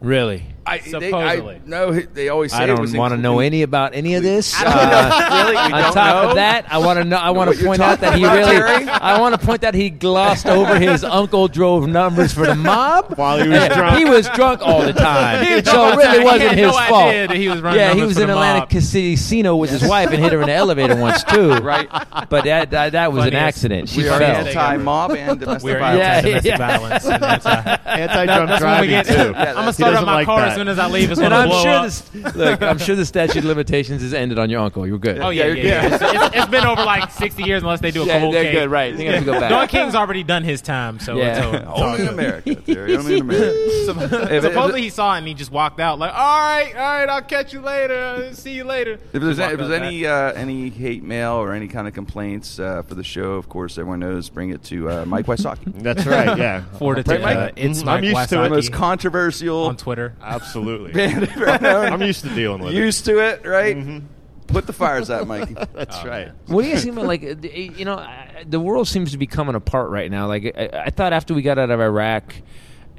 [0.00, 0.46] Really?
[0.66, 1.54] I, they, Supposedly.
[1.56, 4.54] I, no, they always say I don't want to know any about any of this.
[4.60, 5.26] Uh.
[5.40, 5.56] Really?
[5.56, 6.28] On top know?
[6.30, 7.16] of that, I want to know.
[7.16, 8.50] I want to point out that he about, really.
[8.52, 8.88] Terry?
[8.88, 13.16] I want to point that he glossed over his uncle drove numbers for the mob
[13.16, 13.98] While he was drunk.
[13.98, 17.08] He was drunk all the time, so it really wasn't his no fault.
[17.08, 18.70] idea that he was running yeah, he was for in the Atlantic mob.
[18.70, 21.54] Casino with his wife and hit her in the elevator once too.
[21.54, 21.88] Right.
[22.28, 23.88] But that that, that was an accident.
[23.88, 26.00] She We are anti-mob and domestic We're violence.
[26.00, 26.56] Yeah, anti-domestic yeah.
[26.58, 27.06] violence.
[27.06, 29.34] anti- Anti-drunk That's when we driving too.
[29.34, 30.49] I'm gonna start up my car that.
[30.50, 31.10] As soon as I leave.
[31.10, 31.84] It's And gonna I'm blow sure up.
[31.84, 32.34] this.
[32.36, 34.86] Look, I'm sure the statute of limitations has ended on your uncle.
[34.86, 35.18] You're good.
[35.20, 35.86] Oh yeah, yeah, yeah.
[35.94, 38.44] It's, it's- it's been over like 60 years unless they do a Yeah, cold they're
[38.44, 38.54] case.
[38.54, 38.96] good, right.
[38.96, 39.50] They have to go back.
[39.50, 41.36] Don King's already done his time, so Yeah.
[41.38, 41.66] it's over.
[41.86, 42.08] Only in.
[42.08, 42.96] America, Terry.
[42.96, 43.46] Only in America.
[43.86, 46.80] Supp- it- Supposedly he saw it and he just walked out like, all right, all
[46.82, 48.30] right, I'll catch you later.
[48.34, 48.92] See you later.
[49.12, 52.58] If there's, Walked if there's any uh, any hate mail or any kind of complaints
[52.58, 54.28] uh, for the show, of course, everyone knows.
[54.28, 55.72] Bring it to uh, Mike Wysocki.
[55.82, 56.36] That's right.
[56.38, 56.62] Yeah.
[56.78, 57.36] Forward it Right, to Mike?
[57.36, 57.88] uh, it's Mhm.
[57.88, 58.28] I'm used to it.
[58.28, 60.14] the Wysocki most controversial on Twitter.
[60.40, 60.92] Absolutely.
[60.94, 61.64] band around.
[61.92, 62.76] I'm used to dealing with it.
[62.76, 64.02] Used to it, right?
[64.46, 65.54] Put the fires out, Mikey.
[65.54, 65.68] it.
[65.74, 66.32] That's right.
[66.46, 67.22] What do you think about like
[67.54, 68.04] you know
[68.48, 70.26] the world seems to be coming apart right now.
[70.26, 72.34] Like I, I thought after we got out of Iraq.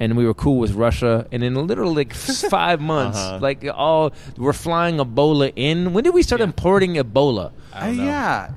[0.00, 3.38] And we were cool with Russia, and in literally like five months, Uh-huh.
[3.40, 5.92] like all we're flying Ebola in.
[5.92, 7.52] When did we start importing Ebola?
[7.72, 8.02] I don't know.
[8.02, 8.50] Uh, yeah,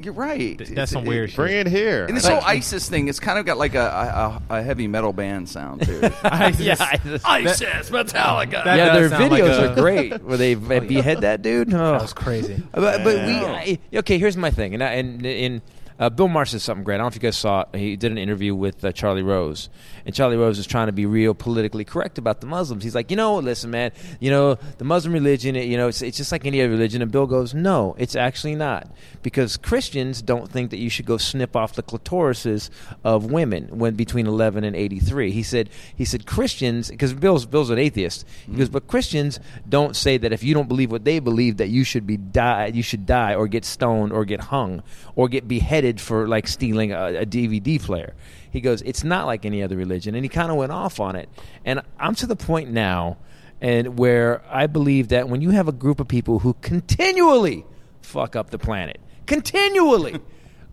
[0.00, 0.38] you're right.
[0.38, 1.36] Th- It's- that's some it- weird shit.
[1.36, 2.06] Bring it here.
[2.06, 5.12] And this whole ISIS thing, it's kind of got like a, a, a heavy metal
[5.12, 6.00] band sound too.
[6.24, 6.60] ISIS.
[6.60, 8.64] yeah, I just- ISIS, Metallica.
[8.64, 10.22] That yeah, does their sound like videos a- are great.
[10.22, 11.72] Where they behead that dude.
[11.72, 11.92] Oh.
[11.92, 12.62] That was crazy.
[12.72, 14.18] But, but we I, okay.
[14.18, 15.62] Here's my thing, and I, and in
[15.98, 16.94] uh, Bill Maher said something great.
[16.96, 17.78] I don't know if you guys saw it.
[17.78, 19.68] He did an interview with uh, Charlie Rose,
[20.04, 22.84] and Charlie Rose is trying to be real politically correct about the Muslims.
[22.84, 26.16] He's like, you know, listen, man, you know, the Muslim religion, you know, it's, it's
[26.16, 27.02] just like any other religion.
[27.02, 28.88] And Bill goes, no, it's actually not,
[29.22, 32.70] because Christians don't think that you should go snip off the clitorises
[33.04, 35.30] of women when between 11 and 83.
[35.30, 38.26] He said, he said Christians, because Bill's Bill's an atheist.
[38.46, 38.72] He goes, mm-hmm.
[38.72, 42.06] but Christians don't say that if you don't believe what they believe, that you should
[42.06, 44.82] be die, you should die or get stoned or get hung
[45.14, 48.14] or get beheaded for like stealing a, a DVD player.
[48.52, 51.16] He goes, it's not like any other religion, and he kind of went off on
[51.16, 51.30] it.
[51.64, 53.16] And I'm to the point now,
[53.62, 57.64] and where I believe that when you have a group of people who continually
[58.02, 60.20] fuck up the planet, continually.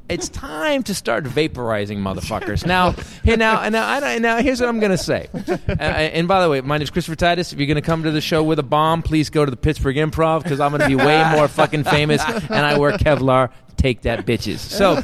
[0.10, 2.66] It's time to start vaporizing motherfuckers.
[2.66, 5.30] Now, here now, and now, I now, here's what I'm gonna say.
[5.48, 7.54] Uh, and by the way, my name's Christopher Titus.
[7.54, 9.98] If you're gonna come to the show with a bomb, please go to the Pittsburgh
[9.98, 13.52] Improv because I'm gonna be way more fucking famous, and I wear Kevlar.
[13.80, 14.58] Take that, bitches.
[14.58, 14.96] So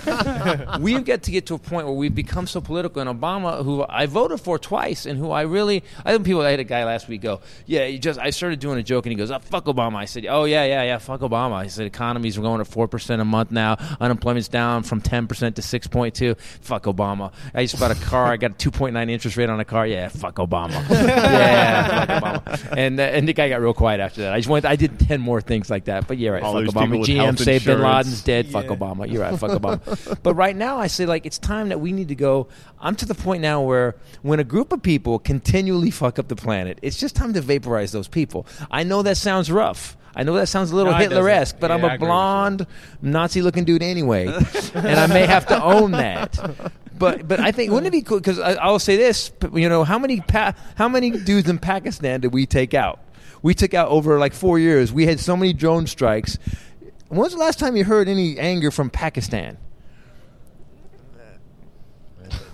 [0.82, 3.01] we've got to get to a point where we've become so political.
[3.01, 6.41] And Obama, who I voted for twice, and who I really, I think people.
[6.41, 9.05] I had a guy last week go, "Yeah, you just." I started doing a joke,
[9.05, 11.67] and he goes, oh, "Fuck Obama." I said, "Oh yeah, yeah, yeah, fuck Obama." I
[11.67, 13.78] said, "Economies are going at four percent a month now.
[14.01, 16.36] Unemployment's down from ten percent to six point two.
[16.59, 18.26] Fuck Obama." I just bought a car.
[18.26, 19.88] I got a two point nine interest rate on a car.
[19.88, 20.71] Yeah, fuck Obama.
[20.89, 22.78] yeah, fuck Obama.
[22.78, 24.34] And uh, and the guy got real quiet after that.
[24.34, 24.65] I just went.
[24.65, 26.09] I did ten more things like that.
[26.09, 26.43] But yeah, right.
[26.43, 27.05] All fuck Obama.
[27.05, 27.82] GM health say Bin.
[27.82, 28.47] Laden's dead.
[28.47, 29.11] Fuck fuck Obama.
[29.11, 30.20] You're right, fuck Obama.
[30.24, 32.47] But right now, I say like it's time that we need to go.
[32.80, 36.36] I'm to the point now where when a group of people continually fuck up the
[36.36, 38.45] planet, it's just time to vaporize those people.
[38.72, 39.97] I know that sounds rough.
[40.18, 41.59] I know that sounds a little No, Hitler esque, doesn't.
[41.61, 42.07] but I'm Yeah, I a agree with you.
[42.07, 42.68] blonde,
[43.01, 44.28] Nazi looking dude anyway,
[44.74, 46.39] and I may have to own that.
[46.97, 48.20] But but I think wouldn't it be cool?
[48.20, 52.32] Because I'll say this, you know, how many pa- how many dudes in Pakistan did
[52.34, 52.99] we take out?
[53.41, 54.93] We took out over like four years.
[54.93, 56.38] We had so many drone strikes.
[57.07, 59.57] When was the last time you heard any anger from Pakistan?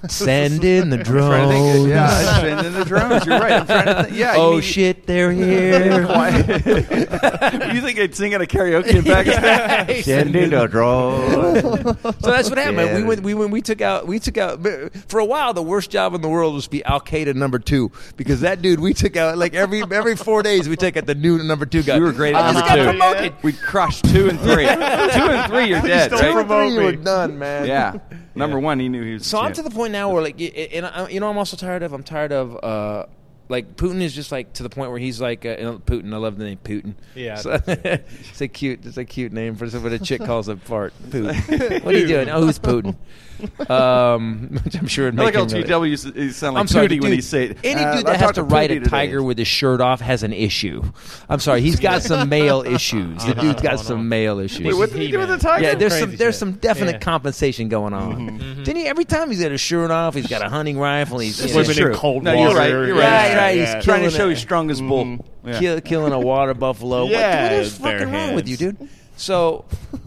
[0.09, 1.75] Send in the I'm trying to think.
[1.75, 1.89] drones.
[1.89, 3.25] Yeah, send in the drones.
[3.25, 3.51] You're right.
[3.53, 4.17] I'm trying to think.
[4.17, 4.33] Yeah.
[4.35, 6.01] you oh need- shit, they're here.
[7.73, 10.03] you think they'd sing at a karaoke in Pakistan?
[10.03, 11.61] Send in a drone.
[11.61, 12.77] So that's what happened.
[12.77, 12.95] Yeah.
[12.97, 13.21] We went.
[13.23, 13.51] We went.
[13.51, 14.07] We took out.
[14.07, 14.59] We took out.
[15.07, 17.59] For a while, the worst job in the world was to be Al Qaeda number
[17.59, 21.05] two because that dude we took out like every every four days we take out
[21.05, 21.97] the new number two guy.
[21.99, 22.97] We were great I at just number got two.
[22.99, 23.43] promoted.
[23.43, 24.65] We crushed two and three.
[24.65, 27.67] two and three, you're dead, Two and three, you were done, man.
[27.67, 27.97] Yeah.
[28.33, 29.25] Number one, he knew he was.
[29.25, 31.83] So I'm to the point now where like, and I, you know, I'm also tired
[31.83, 31.93] of.
[31.93, 32.63] I'm tired of.
[32.63, 33.05] uh
[33.51, 36.13] like Putin is just like to the point where he's like uh, Putin.
[36.13, 36.95] I love the name Putin.
[37.13, 38.85] Yeah, So- it's a cute.
[38.85, 40.93] It's a cute name for what a chick calls a fart.
[41.09, 41.83] Putin.
[41.83, 42.29] what are you doing?
[42.29, 42.95] Oh, who's Putin?
[43.69, 45.07] Um, which I'm sure.
[45.07, 46.87] it'd I like make how him really- GW used to- he sound like I'm sorry,
[46.87, 47.57] dude, when he say it.
[47.63, 48.89] Any Uh, dude I that has to to ride a Tootie today.
[48.89, 50.83] tiger with his shirt off has an issue.
[51.29, 53.23] I'm sorry, he's got some male issues.
[53.25, 54.65] The dude's got some male issues.
[54.65, 55.63] Wait, what did he do with the tiger?
[55.63, 56.39] Yeah, there's Crazy some there's shit.
[56.39, 56.97] some definite Yeah.
[56.99, 58.37] compensation going on.
[58.63, 58.85] Didn't he?
[58.87, 61.19] Every time he's got his shirt off, he's got a hunting rifle.
[61.19, 61.93] He's you Swimming in true.
[61.95, 62.49] cold No, water.
[62.49, 63.01] you're right, you're right.
[63.41, 64.31] Right, right, he's trying to show it.
[64.31, 65.25] he's strong as bull.
[65.45, 65.59] Yeah.
[65.59, 67.03] kill, killing a water buffalo.
[67.03, 68.89] What- Yeah, what is bare fucking wrong with you, dude?
[69.17, 69.65] So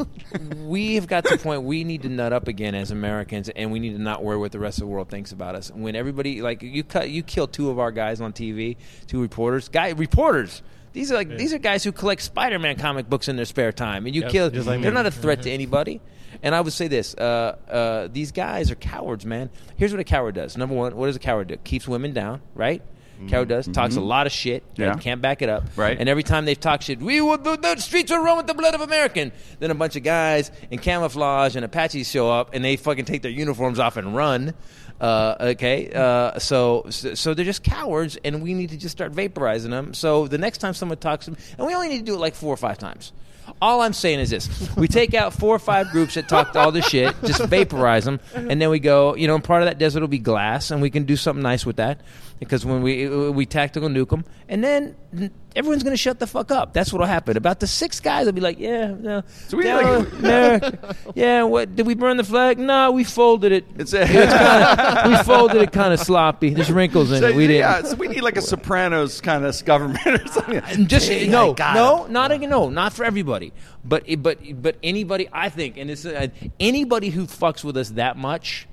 [0.64, 3.70] we have got to the point we need to nut up again as Americans, and
[3.72, 5.70] we need to not worry what the rest of the world thinks about us.
[5.70, 8.76] When everybody like you cut, you kill two of our guys on TV,
[9.06, 10.62] two reporters, guy reporters.
[10.92, 14.06] These are like these are guys who collect Spider-Man comic books in their spare time,
[14.06, 14.50] and you Yep, kill.
[14.50, 14.94] just like they're me.
[14.94, 16.00] not a threat to anybody.
[16.42, 19.50] And I would say this: uh, uh, these guys are cowards, man.
[19.76, 20.56] Here's what a coward does.
[20.56, 21.56] Number one, what does a coward do?
[21.58, 22.82] Keeps women down, right?
[23.28, 24.92] Coward does talks a lot of shit Yeah.
[24.92, 25.64] and can't back it up.
[25.76, 25.96] Right.
[25.98, 28.54] And every time they've talked shit, we will the, the streets will run with the
[28.54, 29.32] blood of American.
[29.60, 33.22] Then a bunch of guys in camouflage and Apaches show up and they fucking take
[33.22, 34.54] their uniforms off and run.
[35.00, 39.70] Uh, okay, uh, so so they're just cowards, and we need to just start vaporizing
[39.70, 39.92] them.
[39.92, 42.18] So the next time someone talks to them, and we only need to do it
[42.20, 43.12] like four or five times.
[43.60, 46.70] All I'm saying is this: we take out four or five groups that talked all
[46.70, 49.16] this shit, just vaporize them, and then we go.
[49.16, 51.42] You know, and part of that desert will be glass, and we can do something
[51.42, 52.00] nice with that.
[52.40, 54.96] Because when we we tactical nuke them, and then
[55.56, 56.74] everyone's going to shut the fuck up.
[56.74, 57.36] That's what'll happen.
[57.36, 60.96] About the six guys will be like, "Yeah, no, So we like- America.
[61.14, 61.44] yeah.
[61.44, 62.58] What did we burn the flag?
[62.58, 63.64] No, we folded it.
[63.78, 66.50] It's a- kinda, we folded it kind of sloppy.
[66.50, 67.36] There's wrinkles in So, it.
[67.36, 67.60] We didn't.
[67.60, 70.86] yeah, so we need like a Sopranos kind of government or something.
[70.86, 73.52] Just Hey, no, no, not a, no, not for everybody,
[73.84, 75.28] but but but anybody.
[75.32, 76.26] I think, and it's uh,
[76.60, 78.66] anybody who fucks with us that much,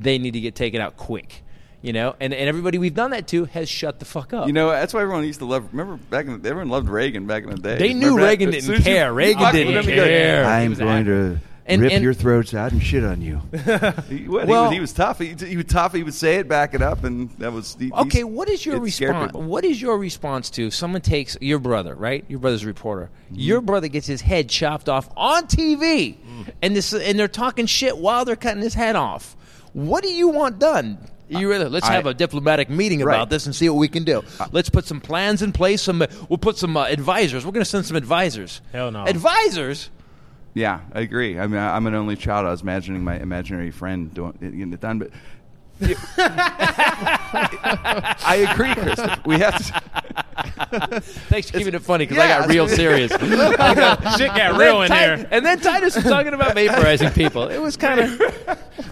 [0.00, 1.42] they need to get taken out quick.
[1.82, 4.46] You know, and, and everybody we've done that to has shut the fuck up.
[4.48, 5.68] You know, that's why everyone used to love.
[5.72, 7.78] Remember back in the, everyone loved Reagan back in the day.
[7.78, 8.22] They knew Remember?
[8.24, 9.12] Reagan As didn't soon as you care.
[9.12, 10.44] Reagan fucked didn't him, you care.
[10.46, 13.40] I'm going to And- rip and- your throats out and shit on you.
[14.08, 15.18] He, what, Well- he, was, he was tough.
[15.20, 15.92] He, he was tough.
[15.92, 17.76] He would say it, back it up, and that was.
[17.78, 19.32] He, Okay, what is your response?
[19.34, 22.24] What is your response to if someone takes your brother, right?
[22.26, 23.10] Your brother's a reporter.
[23.26, 23.34] Mm-hmm.
[23.40, 26.50] Your brother gets his head chopped off on TV, Mm.
[26.62, 29.36] and this and they're talking shit while they're cutting his head off.
[29.72, 30.98] What do you want done?
[31.28, 33.14] You really let's I- have a diplomatic meeting Right.
[33.16, 34.22] about this and see what we can do.
[34.52, 35.82] Let's put some plans in place.
[35.82, 37.44] Some we'll put some uh, advisors.
[37.44, 38.60] We're going to send some advisors.
[38.72, 39.04] Hell no.
[39.04, 39.90] Advisors.
[40.54, 41.38] Yeah, I agree.
[41.38, 42.46] I mean, I- I'm an only child.
[42.46, 45.10] I was imagining my imaginary friend doing getting it done, but.
[48.28, 49.10] I agree, Kristen.
[49.26, 49.82] We have to.
[51.28, 53.10] Thanks for keeping it funny because I got real serious.
[53.12, 55.28] Shit got real in Ti- here.
[55.30, 57.48] And then Titus was talking about vaporizing people.
[57.48, 58.20] It was kind of.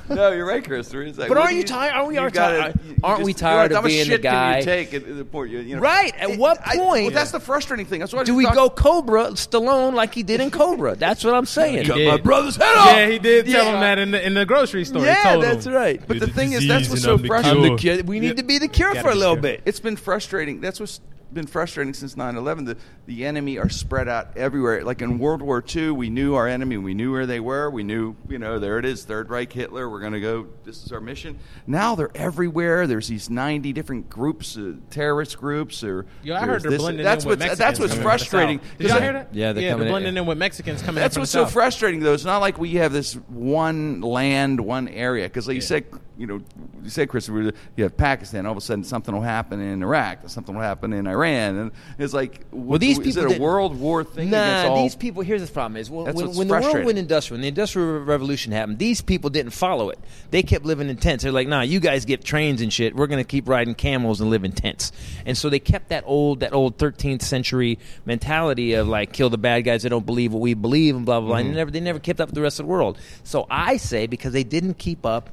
[0.09, 0.89] No, you're right, Chris.
[0.89, 3.33] There is that- But aren't do you tired- aren't we are tired- aren't just- we
[3.33, 5.51] you know, tired of being the guy- Can you take at the point?
[5.51, 8.01] You, you know, Right, at what I- point- well, that's the frustrating thing.
[8.01, 10.95] That's why I Do we talk- go Cobra Stallone like he did in Cobra?
[10.95, 11.85] That's what I'm saying.
[11.87, 12.23] He did.
[12.23, 12.95] brother's head off.
[12.97, 15.05] Yeah, he did tell him that in the in the grocery store.
[15.05, 16.01] Yeah, that's right.
[16.07, 17.77] But the thing is, that's what's so frustrating.
[17.79, 18.03] cure.
[18.03, 19.43] We need to be the cure for a little sure.
[19.43, 19.63] bit.
[19.65, 20.61] It's been frustrating.
[20.61, 21.01] That's what's
[21.33, 22.65] been frustrating since 9/11.
[22.65, 24.85] The the enemy are spread out everywhere.
[24.85, 26.77] Like in World War II, we knew our enemy.
[26.77, 27.69] We knew where they were.
[27.71, 29.91] We knew, you know, there it is, Third Reich, Hitler.
[29.91, 30.47] We're going to go.
[30.63, 31.41] This is our mission.
[31.67, 32.87] Now they're everywhere.
[32.87, 37.03] There's these 90 different groups, uh, terrorist groups, or Yo, I heard they're this- blending
[37.05, 38.59] That's in with what's Mexicans that's what's coming from frustrating.
[38.61, 38.79] South.
[38.79, 39.29] Did 'Cause y'all hear that?
[39.35, 40.21] Yeah, they're yeah, coming in, blending yeah.
[40.21, 41.53] in with Mexicans coming That's what's so South.
[41.53, 42.15] frustrating, though.
[42.15, 45.25] It's not like we have this one land, one area.
[45.25, 45.85] Because, like you said,
[46.17, 46.41] you know,
[46.83, 48.47] you say, Christopher, you have Pakistan.
[48.47, 50.29] All of a sudden, something will happen in Iraq.
[50.29, 53.43] Something will happen in Iran, and it's like, Well, these is people it a didn't-
[53.43, 54.83] world war thing Nah, all?
[54.83, 55.23] these people.
[55.23, 58.53] Here's the problem: is when, when, when the world went industrial, when the industrial revolution
[58.53, 59.99] happened, these people didn't follow it.
[60.31, 61.25] They kept living in tents.
[61.25, 62.95] They're like, "Nah, you guys get trains and shit.
[62.95, 64.93] We're gonna keep riding camels and live in tents."
[65.27, 69.39] And so they kept that old, that old 13th century mentality of like, kill the
[69.39, 71.37] bad guys that don't believe what we believe and blah blah blah.
[71.39, 71.47] Mm-hmm.
[71.47, 72.99] And they never, they never kept up with the rest of the world.
[73.25, 75.31] So I say, because they didn't keep up,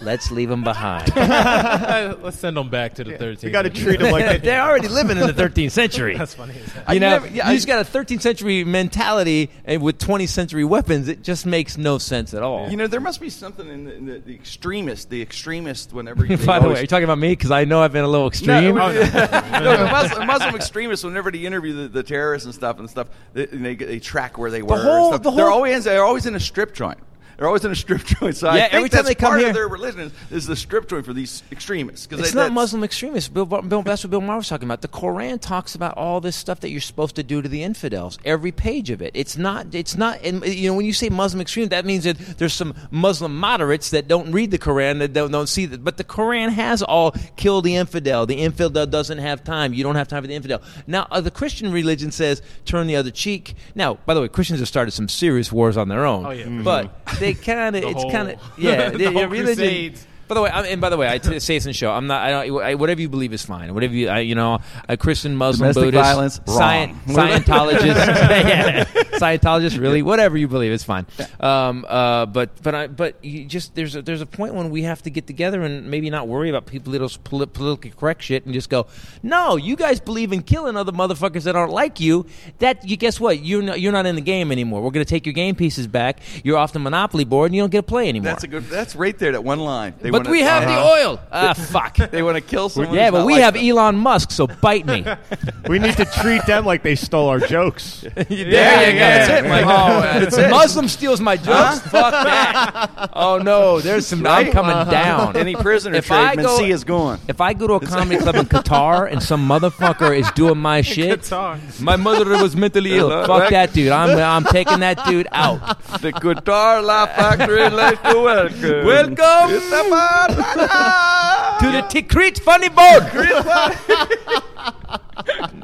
[0.00, 1.14] let's leave them behind.
[2.24, 3.42] Let's send them back to the 13th.
[3.44, 6.16] We got to treat them like They're already living in the 13th century.
[6.16, 6.54] That's funny.
[6.92, 10.28] You know, never- yeah, you I- just got a 13th century mentality and with 20th
[10.28, 11.08] century weapons.
[11.08, 12.68] It just makes no sense at all.
[12.70, 15.92] You know, there must be something in the, in the, the extremist, the extremist.
[15.92, 17.30] Whenever you By the way, are you talking about me?
[17.30, 18.74] Because I know I've been a little No, extreme.
[18.74, 21.04] no, the Muslim, Muslim extremists.
[21.04, 24.50] Whenever they interview the, the terrorists and stuff and stuff, they, they, they track where
[24.50, 24.74] they were.
[24.74, 25.22] and whole- stuff.
[25.22, 26.98] the they're whole- always they're always in a strip joint.
[27.36, 28.36] They're always in a strip joint.
[28.36, 30.12] So I Yeah, think every time that's they come part here- of their religion is,
[30.30, 32.06] is the strip joint for these extremists.
[32.06, 33.28] Because It's not Muslim extremists.
[33.28, 34.82] Bill, Bill, that's what Bill Maher was talking about.
[34.82, 38.18] The Koran talks about all this stuff that you're supposed to do to the infidels.
[38.24, 39.12] Every page of it.
[39.14, 39.74] It's not.
[39.74, 40.22] It's not.
[40.22, 43.90] And you know, when you say Muslim extreme, that means that there's some Muslim moderates
[43.90, 45.82] that don't read the Koran that don't, don't see that.
[45.84, 48.26] But the Koran has all kill the infidel.
[48.26, 49.74] The infidel doesn't have time.
[49.74, 50.62] You don't have time for the infidel.
[50.86, 53.54] Now, uh, the Christian religion says turn the other cheek.
[53.74, 56.26] Now, by the way, Christians have started some serious wars on their own.
[56.26, 56.44] Oh, yeah.
[56.62, 56.90] But
[57.24, 57.84] they kind of.
[57.84, 58.40] It's kind of.
[58.58, 58.90] Yeah.
[59.10, 59.44] whole religion.
[59.56, 60.06] crusades.
[60.28, 61.90] By the way, I'm, and by the way, I t- say this in the show.
[61.90, 62.22] I'm not.
[62.22, 62.62] I don't.
[62.62, 63.72] I, whatever you believe is fine.
[63.74, 67.06] Whatever you, I, you know, a Christian, Muslim, Domestic Buddhist, violence, Scient- wrong.
[67.06, 68.84] Scientologist, yeah,
[69.18, 71.06] Scientologist, really, whatever you believe, is fine.
[71.40, 74.82] Um, uh, but but I, but you just there's a, there's a point when we
[74.82, 78.44] have to get together and maybe not worry about people little polit- politically correct shit
[78.44, 78.86] and just go,
[79.22, 82.26] no, you guys believe in killing other motherfuckers that aren't like you.
[82.58, 83.42] That you guess what?
[83.42, 84.82] You're not, you're not in the game anymore.
[84.82, 86.20] We're going to take your game pieces back.
[86.42, 88.32] You're off the monopoly board and you don't get to play anymore.
[88.32, 88.64] That's a good.
[88.64, 89.32] That's right there.
[89.32, 89.94] That one line.
[90.00, 90.82] They but wanna- we have uh-huh.
[90.82, 91.20] the oil.
[91.32, 91.96] Ah, fuck.
[91.96, 92.94] They want to kill someone.
[92.94, 93.64] Yeah, who's but not we like have them.
[93.68, 95.04] Elon Musk, so bite me.
[95.68, 98.00] we need to treat them like they stole our jokes.
[98.14, 98.50] there you go.
[98.50, 99.64] yeah, That's it, Mike.
[99.64, 100.50] Oh, that's it.
[100.50, 101.80] Muslim steals my jokes.
[101.80, 103.10] Fuck that.
[103.12, 104.26] Oh no, there's some.
[104.26, 105.36] I'm coming down.
[105.36, 107.20] Any prisoner If trade, I go- Mencia is gone.
[107.28, 110.80] If I go to a comedy club in Qatar and some motherfucker is doing my
[110.82, 111.80] shit, Qatar.
[111.80, 113.10] my mother was mentally ill.
[113.26, 113.92] Fuck that dude.
[113.92, 115.60] I'm I'm taking that dude out.
[116.00, 118.86] The Qatar Laugh Factory likes to welcome.
[118.86, 120.03] Welcome It's the man.
[121.60, 123.02] to the Tikrit funny boat.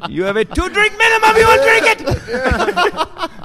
[0.09, 1.35] you have a two drink minimum.
[1.37, 1.97] You will drink it.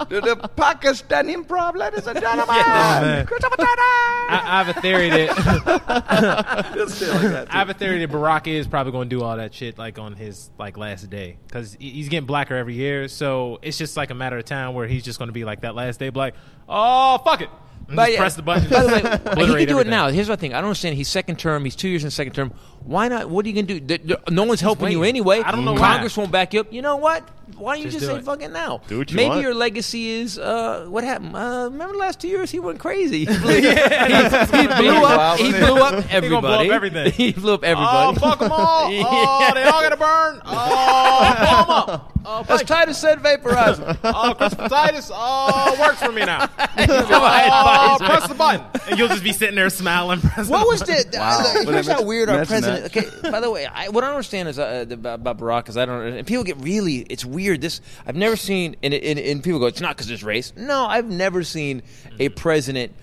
[0.09, 2.57] to the Pakistan improv, ladies and gentlemen.
[2.59, 3.26] Oh, man.
[3.26, 3.82] Christopher Tanner.
[4.28, 8.11] I, I have a theory that Just feel like that, I have a theory that
[8.11, 11.36] Barack is probably going to do all that shit like on his like last day
[11.47, 13.09] because he's getting blacker every year.
[13.09, 15.61] So it's just like a matter of time where he's just going to be like
[15.62, 16.34] that last day, black.
[16.68, 17.51] Oh fuck it,
[17.89, 18.68] yeah, press the button.
[18.68, 19.01] By the way,
[19.61, 20.09] he can do it now.
[20.09, 20.53] Here's my thing.
[20.55, 20.97] I don't understand.
[20.97, 21.64] He's second term.
[21.64, 22.53] He's two years in second term.
[22.87, 23.28] Why not?
[23.28, 23.80] What are you gonna do?
[23.80, 25.41] Th- th- No one's helping you anyway.
[25.41, 25.78] I don't know why.
[25.95, 26.72] Congress won't back you up.
[26.72, 27.28] You know what?
[27.57, 28.24] Why don't you Just just, do say it.
[28.24, 28.80] fucking now?
[28.89, 29.41] Do what you Maybe want.
[29.43, 31.34] your legacy is uh, what happened.
[31.37, 33.24] Uh, remember the last two years he went crazy.
[33.24, 35.39] He blew, he, he blew up.
[35.39, 36.28] He blew up everybody.
[36.28, 37.12] gonna blow up everything.
[37.12, 38.18] he blew up everybody.
[38.18, 38.87] Oh fuck them all!
[38.93, 40.41] Oh, they all gotta burn!
[40.45, 42.12] Oh, blow 'em up!
[42.28, 43.78] Oh, As Titus said, vaporize.
[43.78, 43.97] them.
[44.03, 45.11] oh, Christopher Titus!
[45.14, 46.49] Oh, works for me now.
[46.61, 50.18] Oh, press the button, and you'll just be sitting there smiling.
[50.20, 51.11] What the was button.
[51.12, 51.18] the?
[51.20, 53.14] Uh, here's how weird our Imagine president.
[53.24, 55.68] Okay, by the way, I, what I don't understand is uh, uh about, about Barack
[55.68, 56.03] is I don't.
[56.03, 56.99] And people get really.
[57.09, 57.61] It's weird.
[57.61, 58.77] This I've never seen.
[58.83, 60.53] And, and, and people go, it's not because it's race.
[60.57, 61.83] No, I've never seen
[62.18, 62.35] a mm-hmm.
[62.35, 62.95] president.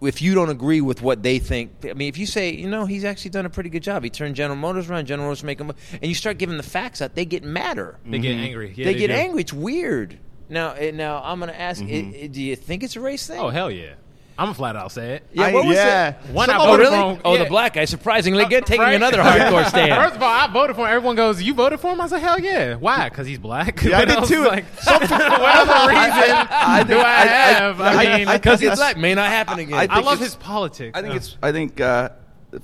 [0.00, 2.86] If you don't agree with what they think, I mean, if you say, you know,
[2.86, 4.02] he's actually done a pretty good job.
[4.02, 5.06] He turned General Motors around.
[5.06, 8.00] General Motors make him, and you start giving the facts out, they get madder.
[8.04, 8.44] They get mm-hmm.
[8.44, 8.74] angry.
[8.74, 9.12] Yeah, they, get do.
[9.12, 9.42] angry.
[9.42, 10.18] It's weird.
[10.48, 12.14] Now, now I'm going to ask: mm-hmm.
[12.14, 13.38] i- i- Do you think it's a race thing?
[13.38, 13.94] Oh hell yeah!
[14.38, 15.26] I'm gonna flat out say it.
[15.32, 15.42] yeah.
[15.44, 16.08] I- What was yeah.
[16.10, 16.30] it?
[16.32, 16.90] One Some- I oh, really?
[16.96, 17.20] for him.
[17.24, 17.44] Oh, Yeah.
[17.44, 18.94] the black guy surprisingly good, taking Right?
[18.94, 19.92] another hardcore stand.
[19.94, 20.94] First of all, I voted for him.
[20.96, 23.08] Everyone goes, "You voted for him?" I said, "Hell yeah!" Why?
[23.08, 23.82] Because he's black.
[23.82, 24.44] Yeah, I did was too.
[24.44, 27.80] Like, for whatever reason I, do I have?
[27.80, 29.74] I, mean, Because he's black may not happen again.
[29.74, 30.96] I I think love his politics.
[30.96, 31.36] I think it's.
[31.42, 32.10] I think uh,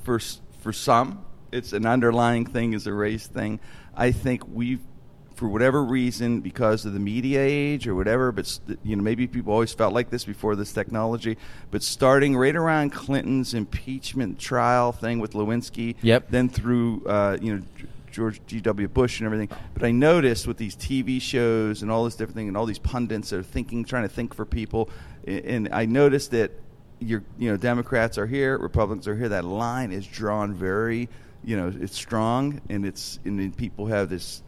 [0.04, 0.18] for
[0.60, 3.60] for some, it's an underlying thing, is a race thing.
[3.96, 4.78] I think we,
[5.38, 9.52] for whatever reason, because of the media age or whatever, but you know, maybe people
[9.52, 11.38] always felt like this before this technology.
[11.70, 16.30] But starting right around Clinton's impeachment trial thing with Lewinsky, Yep.
[16.30, 17.62] then through uh, you know.
[18.10, 18.88] George G.W.
[18.88, 22.48] Bush and everything, but I noticed with these TV shows and all this different thing,
[22.48, 24.88] and all these pundits are thinking, trying to think for people,
[25.26, 26.50] and I noticed that
[27.00, 29.28] you're, you know, Democrats are here, Republicans are here.
[29.28, 31.08] That line is drawn very,
[31.44, 34.42] you know, it's strong, and it's and then people have this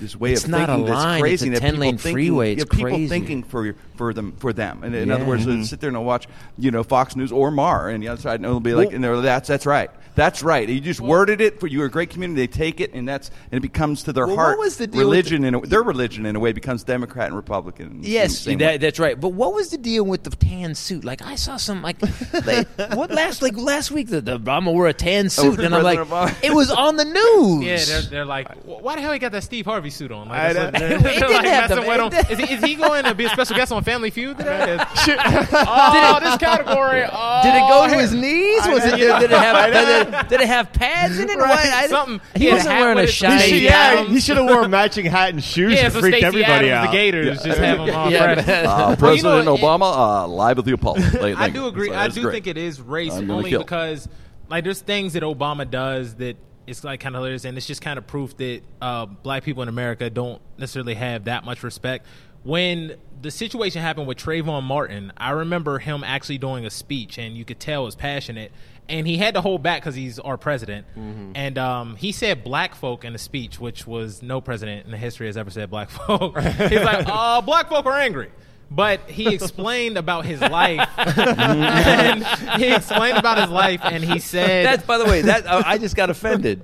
[0.00, 1.48] this way It's of not a thinking that's line, crazy.
[1.50, 3.08] it's a 10-lane freeway, yeah, it's people crazy.
[3.08, 4.82] thinking for for them for them.
[4.82, 5.28] And in other Yeah.
[5.28, 6.26] words, they sit there and watch
[6.58, 9.02] you know Fox News or Mar, and the other side and it'll be like, and
[9.02, 9.90] they're, that's that's right.
[10.16, 10.68] That's right.
[10.68, 12.42] You just worded it for you're a great community.
[12.42, 14.58] They take it, and that's and it becomes to their Well, heart.
[14.58, 17.26] what was the deal with religion in a, their religion in a way becomes Democrat
[17.26, 17.98] and Republican.
[18.02, 19.20] Yes, same that, that's right.
[19.20, 21.04] But what was the deal with the tan suit?
[21.04, 21.96] Like I saw some like,
[22.46, 25.74] like what last like last week the, the Obama wore a tan oh, suit, and
[25.74, 26.32] I'm like, Obama.
[26.44, 27.04] it was on the
[27.58, 27.64] news.
[27.64, 30.28] Yeah, they're, they're like, why the hell he got that Steve Harvey suit on?
[30.28, 30.86] Like, I that's what- know.
[30.86, 32.12] It they're didn't like messing with him.
[32.12, 34.76] it- Is he, is he going to be a special guest on Family Feud today?
[34.80, 37.04] oh, this category.
[37.10, 38.66] Oh, Did it go to his knees?
[38.66, 38.96] Was it?
[38.96, 39.72] Did it have?
[39.72, 41.36] Did it, did it have pads in it?
[41.38, 41.90] Right, What?
[41.90, 42.20] Something.
[42.34, 43.42] He, he wasn't hat wearing a his- He shiny.
[43.48, 46.26] should, yeah, he should have worn matching hat and shoes Yeah, to so freak Stacy
[46.26, 46.90] everybody Adams, out.
[46.90, 48.48] the Gators, just have him all Yeah, fresh.
[48.66, 51.00] Uh, Well, you know President Obama uh, live at the Apollo.
[51.36, 51.88] I do agree.
[51.88, 52.32] so I do great.
[52.32, 54.08] think it is race only because
[54.48, 57.82] like there's things that Obama does that it's like kind of hilarious, and it's just
[57.82, 62.06] kind of proof that uh, black people in America don't necessarily have that much respect.
[62.42, 67.36] When the situation happened with Trayvon Martin, I remember him actually doing a speech, and
[67.36, 68.52] you could tell it was passionate.
[68.86, 70.86] And he had to hold back because he's our president.
[71.34, 74.98] And um, he said black folk in a speech, which was no president in the
[74.98, 76.38] history has ever said black folk.
[76.38, 78.30] He's like, uh, black folk are angry.
[78.70, 80.88] But he explained about his life.
[80.98, 82.24] and
[82.60, 85.22] he explained about his life, and he said, That's by the way.
[85.22, 86.62] That uh, I just got offended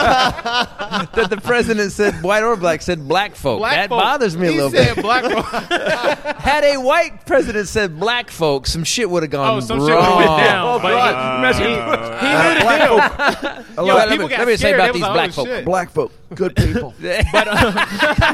[0.00, 3.58] that the president said white or black said black folk.
[3.58, 4.00] Black that folk.
[4.02, 5.02] bothers me a he little said bit.
[5.04, 5.44] Black folk.
[6.40, 9.88] Had a white president said black folk, some shit would have gone Oh, some wrong.
[9.88, 10.66] shit would've went down.
[10.66, 11.54] Oh, but God.
[11.54, 13.86] he, he, Uh, he knew the deal.
[13.86, 14.74] Yo, Yo, let people me, got let me say scared.
[14.76, 15.46] about They these was like, black folk.
[15.46, 15.64] shit.
[15.64, 16.94] Black folk, good people.
[17.32, 17.72] But uh,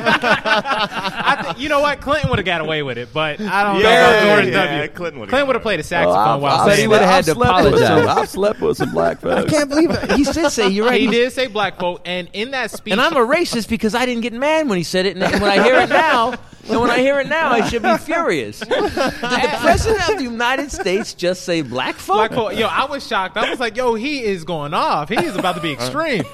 [0.08, 2.00] I think you know what?
[2.00, 4.64] Clinton would have got away with it, but I don't know Yeah, about George yeah,
[4.76, 4.88] W.
[4.88, 6.88] Clinton would've Clinton got would have played a saxophone I've- while I've But he saying
[6.90, 7.14] would've that.
[7.14, 8.16] had to slept with some- apologize.
[8.18, 9.52] I've slept with some black folks.
[9.52, 10.12] I can't believe it.
[10.12, 11.00] He did say you're right.
[11.00, 13.94] He He- did say black folk, and in that speech, And I'm a racist because
[13.94, 16.34] I didn't get mad when he said it, and when I hear it now,
[16.68, 18.60] and when I hear it now, I should be furious.
[18.60, 22.16] Did the president of the United States just say black folk?
[22.16, 22.58] Black folk.
[22.58, 23.36] Yo, I was shocked.
[23.36, 25.08] I was like, yo, he is going off.
[25.08, 26.24] He is about to be extreme.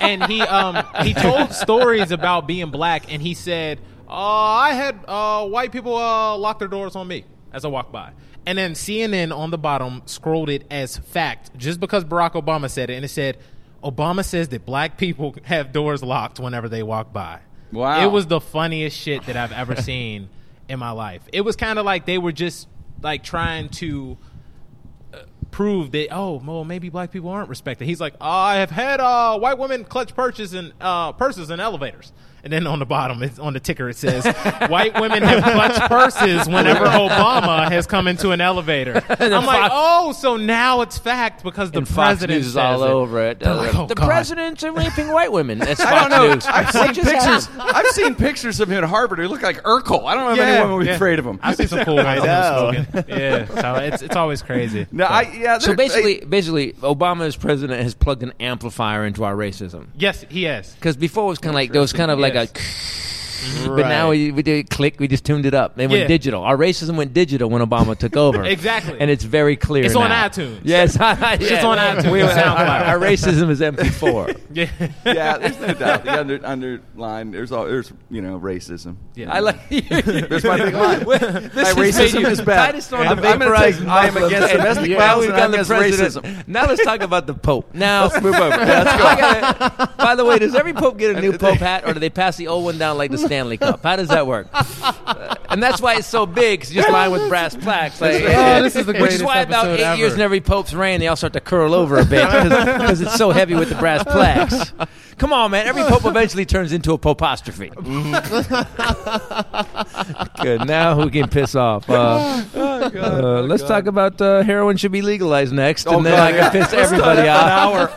[0.00, 3.78] and he um he told stories about being black, and he said,
[4.08, 7.92] uh, I had uh, white people uh, lock their doors on me as I walked
[7.92, 8.12] by.
[8.44, 12.90] And then CNN on the bottom scrolled it as fact, just because Barack Obama said
[12.90, 13.38] it, and it said,
[13.84, 17.40] Obama says that black people have doors locked whenever they walk by.
[17.72, 18.04] Wow.
[18.04, 20.28] It was the funniest shit that I've ever seen
[20.68, 21.22] in my life.
[21.32, 22.68] It was kind of like they were just
[23.02, 24.16] like trying to
[25.12, 27.86] uh, prove that oh well maybe black people aren't respected.
[27.86, 32.12] He's like I have had uh, white women clutch purses in uh, purses in elevators.
[32.44, 34.24] And then on the bottom, it's, on the ticker, it says,
[34.68, 39.72] "White women have clutched purses whenever Obama has come into an elevator." I'm like, Fox-
[39.72, 42.88] "Oh, so now it's fact because the and Fox president News is all it.
[42.90, 43.38] over it.
[43.40, 44.06] They're like, oh, the God.
[44.08, 45.58] presidents raping white women.
[45.60, 46.34] That's Fox I don't know.
[46.34, 46.46] News.
[46.46, 47.48] I've seen pictures.
[47.58, 49.20] I've seen pictures of him at Harvard.
[49.20, 50.04] He looked like Urkel.
[50.06, 50.96] I don't know if Yeah, anyone would be yeah.
[50.96, 51.38] afraid of him.
[51.44, 52.08] I see some cool ones.
[52.08, 52.72] of him know.
[52.72, 53.04] smoking.
[53.16, 54.86] Yeah, so it's it's always crazy.
[54.90, 55.58] No, I, yeah.
[55.58, 59.86] So there- basically, basically, Obama as president has plugged an amplifier into our racism.
[59.96, 60.74] Yes, he has.
[60.74, 62.50] Because before it was kind of like there was kind of like Yes.
[62.50, 62.62] a,
[63.66, 64.98] but now we, we did click.
[65.00, 65.76] We just tuned it up.
[65.76, 66.06] They went Yeah.
[66.08, 66.42] digital.
[66.44, 68.42] Our racism went digital when Obama took over.
[68.52, 68.96] Exactly.
[69.00, 69.84] and it's very clear.
[69.84, 70.28] It's on now.
[70.28, 70.60] iTunes.
[70.62, 72.88] Yes, It's just on iTunes We- and our, SoundCloud.
[72.88, 74.40] our racism is MP4.
[74.54, 74.68] Yeah.
[75.06, 76.04] yeah, there's no doubt.
[76.04, 78.96] The under, underline, there's all, there's you know racism.
[79.14, 79.32] Yeah.
[79.32, 79.66] I like.
[79.70, 80.98] There's my big line.
[81.00, 82.66] this My has racism you- is bad.
[82.66, 84.32] Titus on I'm- the I'm gonna vaporized take- I am Muslims.
[84.32, 86.24] against And domestic now violence we've and got I'm the against president.
[86.44, 86.48] racism.
[86.48, 87.74] Now let's talk about the Pope.
[87.74, 88.48] Now, Let's move over.
[88.48, 89.04] Yeah, let's go.
[89.06, 92.00] I gotta- by the way, does every Pope get a new Pope hat, or do
[92.00, 93.82] they pass the old one down like the Stanley Cup?
[93.82, 94.46] How does that work?
[94.52, 96.60] Uh, and that's why it's so big.
[96.60, 97.98] 'cause it's just lined with brass plaques.
[97.98, 101.00] Like, Oh, this is the which is why about eight years in every Pope's reign,
[101.00, 104.02] they all start to curl over a bit because it's so heavy with the brass
[104.04, 104.72] plaques.
[105.18, 105.66] Come on, man.
[105.66, 107.70] Every Pope eventually turns into a popostrophe.
[110.42, 110.66] Good.
[110.66, 111.88] Now who can piss off?
[111.88, 116.34] Uh, uh, let's talk about uh, heroin should be legalized next, and Oh, then God,
[116.34, 116.50] I yeah.
[116.50, 117.92] can piss everybody off.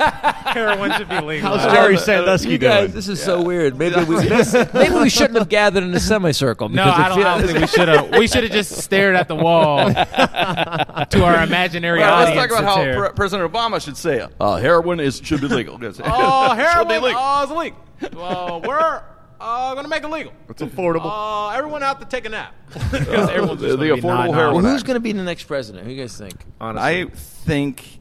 [0.55, 1.63] Heroin should be legalized.
[1.63, 2.91] How's Jerry Sandusky You guys, doing?
[2.95, 3.77] this is so weird.
[3.77, 4.15] Maybe we
[4.73, 6.69] maybe we shouldn't have gathered in a semicircle.
[6.69, 8.09] No, I don't, I don't think we should have.
[8.11, 12.63] We should have just stared at the wall to our imaginary Well, let's talk about
[12.63, 13.09] how here.
[13.13, 14.31] President Obama should say it.
[14.39, 15.77] Uh, heroin is should be legal.
[16.05, 17.21] Oh, heroin legal.
[17.23, 18.19] oh, it's legal.
[18.21, 19.01] Well, we're
[19.39, 20.33] uh, going to make it legal.
[20.49, 21.05] It's affordable.
[21.05, 22.53] Uh, everyone's out to take a nap.
[22.91, 24.63] Because everyone's the- just the gonna be affordable nodding heroin off.
[24.63, 24.73] Well, Act.
[24.73, 25.85] who's going to be the next president?
[25.85, 26.33] Who you guys think?
[26.59, 27.99] Honestly, I think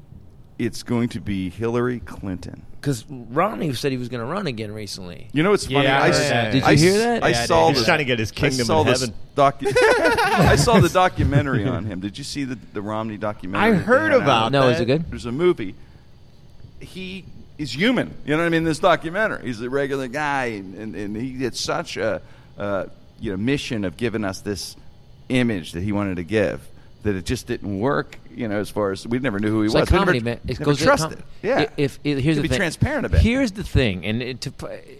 [0.58, 2.64] it's going to be Hillary Clinton.
[2.80, 5.28] because Romney said he was going to run again recently.
[5.32, 5.84] You know what's funny?
[5.84, 6.50] Yeah, I I, heard s- that.
[6.52, 7.24] Did you I hear s- that?
[7.24, 7.68] I Yeah, I saw did.
[7.70, 7.86] He's this.
[7.86, 9.14] trying to get his I kingdom saw in this heaven.
[9.36, 11.98] docu- I saw the documentary on him.
[12.00, 13.66] Did you see the, the Romney documentary?
[13.68, 14.22] I that they heard had out?
[14.22, 14.74] about No, that.
[14.76, 15.10] is it good?
[15.10, 15.74] There's a movie.
[16.80, 17.24] He
[17.58, 18.14] he's human.
[18.24, 18.64] You know what I mean?
[18.64, 22.20] This documentary, he's a regular guy, and, and, and he did such a
[22.58, 22.86] uh,
[23.20, 24.76] you know mission of giving us this
[25.28, 26.66] image that he wanted to give
[27.02, 28.18] that it just didn't work.
[28.34, 29.82] You know, as far as we never knew who he It's was.
[29.82, 30.48] like We comedy, never, man.
[30.48, 31.18] It goes to trusted.
[31.18, 31.68] com- yeah.
[31.76, 32.56] If, if here's the be thing.
[32.58, 33.20] transparent a bit.
[33.20, 34.52] Here's the thing, and it, to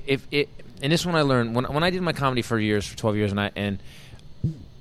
[0.07, 0.49] if it
[0.83, 3.17] and this one I learned when when I did my comedy for years for twelve
[3.17, 3.81] years, and I and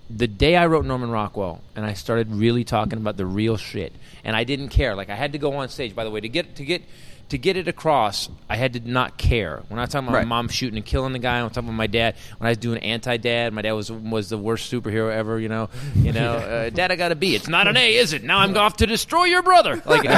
[0.10, 3.94] the day I wrote Norman Rockwell, and I started really talking about the real shit,
[4.24, 4.94] and I didn't care.
[4.96, 5.96] Like I had to go on stage.
[5.96, 6.84] By the way, to get to get
[7.30, 9.64] to get it across, I had to not care.
[9.70, 10.28] When I was talking about Right.
[10.28, 12.16] my mom shooting and killing the guy, I'm talking about my dad.
[12.38, 15.40] When I was doing anti-dad, my dad was was the worst superhero ever.
[15.40, 17.34] You know, you know, uh, Dad, I got a B.
[17.36, 18.24] It's not an A, is it?
[18.24, 19.82] Now I'm off to destroy your brother.
[19.86, 20.12] Like my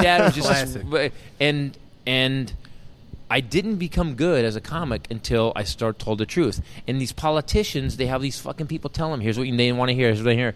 [0.00, 1.12] dad was just Classic.
[1.38, 1.76] and
[2.06, 2.52] and
[3.30, 6.62] I didn't become good as a comic until I start told the truth.
[6.86, 9.88] And these politicians, they have these fucking people tell them, "Here's what you, they want
[9.90, 10.06] to hear.
[10.08, 10.54] Here's what they hear."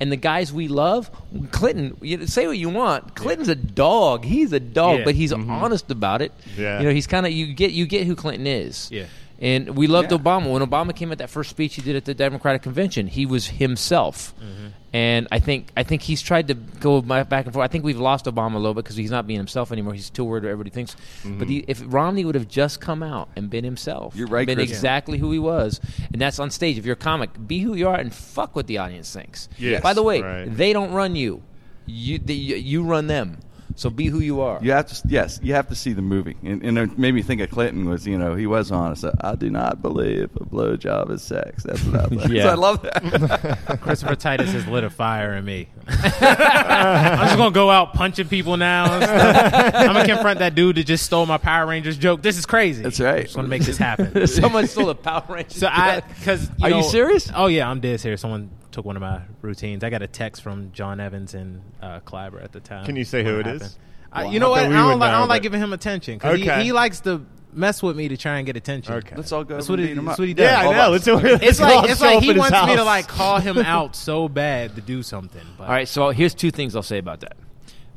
[0.00, 1.10] And the guys we love,
[1.50, 3.16] Clinton, say what you want.
[3.16, 4.24] Clinton's a dog.
[4.24, 5.04] He's a dog, Yeah.
[5.04, 5.50] but he's mm-hmm.
[5.50, 6.32] honest about it.
[6.56, 6.78] Yeah.
[6.78, 8.90] You know, he's kind of you get you get who Clinton is.
[8.92, 9.06] Yeah.
[9.40, 10.18] And we loved Yeah.
[10.18, 10.52] Obama.
[10.52, 13.48] When Obama came at that first speech he did at the Democratic convention, he was
[13.48, 14.34] himself.
[14.40, 14.66] Mm-hmm.
[14.92, 17.64] And I think I think he's tried to go back and forth.
[17.64, 19.92] I think we've lost Obama a little bit because he's not being himself anymore.
[19.92, 20.96] He's too worried what everybody thinks.
[21.22, 21.44] But mm-hmm.
[21.44, 24.70] he, if Romney would have just come out and been himself, You're right, been Chris.
[24.70, 25.80] exactly who he was,
[26.10, 26.78] and that's on stage.
[26.78, 29.48] If you're a comic, be who you are and fuck what the audience thinks.
[29.58, 29.82] Yes.
[29.82, 30.44] By the way, Right.
[30.46, 31.42] they don't run you.
[31.84, 33.38] You they, you run them.
[33.78, 34.58] So be who you are.
[34.60, 37.22] You have to, yes, you have to see the movie, and, and it made me
[37.22, 37.88] think of Clinton.
[37.88, 39.04] Was you know he was honest.
[39.04, 41.62] Uh, I do not believe a blowjob is sex.
[41.62, 42.28] That's what I thought.
[42.28, 42.42] Yeah.
[42.42, 43.78] So I love that.
[43.80, 45.68] Christopher Titus has lit a fire in me.
[45.86, 48.98] I'm just gonna go out punching people now.
[48.98, 52.20] I'm gonna confront that dude that just stole my Power Rangers joke.
[52.20, 52.82] This is crazy.
[52.82, 53.18] That's right.
[53.18, 54.26] I'm just gonna make this happen.
[54.26, 55.56] Someone stole a Power Ranger.
[55.56, 57.30] So I, because Are you serious?
[57.32, 58.22] Oh yeah, I'm dead serious.
[58.22, 59.82] Someone took one of my routines.
[59.84, 62.84] I got a text from John Evans and uh, Clyber at the time.
[62.86, 63.62] Can you say who it it is?
[63.62, 63.78] happened.
[64.12, 64.60] I, Well, you know not what?
[64.60, 66.58] I don't, would like, I don't like giving him attention because Okay.
[66.58, 68.94] he, he likes to mess with me to try and get attention.
[68.94, 69.16] Okay.
[69.16, 69.54] Let's all go.
[69.56, 70.44] That's what, he, that's what he does.
[70.50, 70.90] Yeah, I know.
[70.90, 73.38] Let's, let's It's all like it's like he at his wants me to like call
[73.38, 75.42] him out so bad to do something.
[75.56, 77.36] But All right, so here's two things I'll say about that.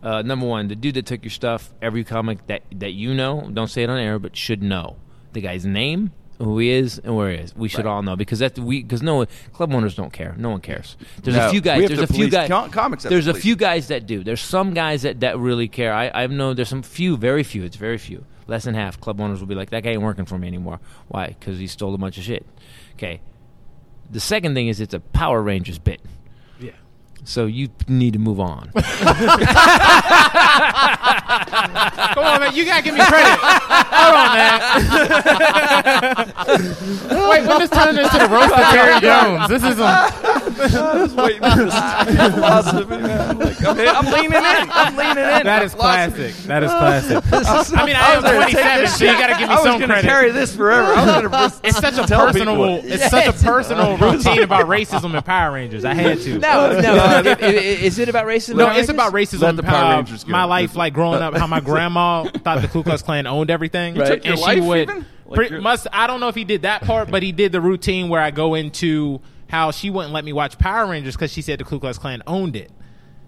[0.03, 3.49] Uh, number one, the dude that took your stuff, every comic that that you know,
[3.53, 4.95] don't say it on air, but should know
[5.33, 6.11] the guy's name,
[6.43, 7.55] who he is, and where he is.
[7.55, 10.35] We should all know because that's we because no one, club owners don't care.
[10.37, 10.97] No one cares.
[11.23, 11.87] There's No, a few guys.
[11.87, 12.47] There's a few guys.
[12.49, 14.23] com- comics there's to a few guys that do.
[14.23, 15.93] There's some guys that that really care.
[15.93, 17.63] I I've known there's some few, very few.
[17.63, 18.25] It's very few.
[18.47, 20.79] Less than half club owners will be like that guy ain't working for me anymore.
[21.07, 21.27] Why?
[21.27, 22.45] Because he stole a bunch of shit.
[22.95, 23.21] Okay.
[24.09, 26.01] The second thing is it's a Power Rangers bit.
[27.21, 27.25] Yeah.
[27.25, 28.71] So you need to move on.
[32.13, 32.55] Come on, man.
[32.55, 33.37] You gotta give me credit.
[33.39, 34.61] Hold on, man.
[37.29, 39.47] Wait, when this turned into the roast of Terry Jones?
[39.49, 40.09] This is a,
[40.61, 43.37] waiting for this philosophy, man.
[43.39, 44.69] Like, I'm, I'm leaning in.
[44.71, 45.43] I'm leaning in.
[45.45, 46.33] that is classic.
[46.47, 47.23] That is classic.
[47.77, 49.55] I mean, I am was gonna take 27, this so you gotta give me I
[49.55, 50.07] was some gonna credit.
[50.07, 50.93] carry this forever.
[50.93, 52.55] I was gonna just It's such a personal.
[52.55, 52.91] people.
[52.91, 55.85] It's such a personal routine about racism and Power Rangers.
[55.85, 56.39] I had to.
[56.39, 56.93] No, no.
[56.95, 58.55] i- i- is it about racism?
[58.57, 59.41] No, it's about racism.
[59.41, 60.31] Let the Power uh, Rangers go.
[60.31, 63.95] my life, like growing up, how my grandma thought the Ku Klux Klan owned everything.
[63.95, 64.89] He took your and she would.
[64.89, 65.05] even?
[65.25, 65.87] Like pretty must.
[65.93, 68.31] I don't know if he did that part, but he did the routine where I
[68.31, 69.21] go into
[69.51, 72.23] how she wouldn't let me watch Power Rangers because she said the Ku Klux Klan
[72.25, 72.71] owned it.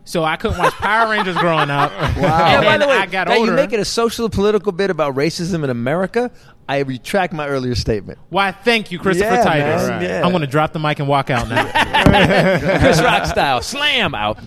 [0.06, 1.92] So I couldn't watch Power Rangers growing up.
[2.18, 2.18] Wow.
[2.18, 3.52] Yeah, And by the way, I got now older.
[3.52, 6.30] you make it a social political bit about racism in America.
[6.68, 8.20] I retract my earlier statement.
[8.30, 8.52] Why?
[8.52, 9.88] Thank you, Christopher Yeah, Titus.
[9.90, 10.22] man, yeah.
[10.24, 12.80] I'm going to drop the mic and walk out now.
[12.80, 14.38] Chris Rock style, slam out.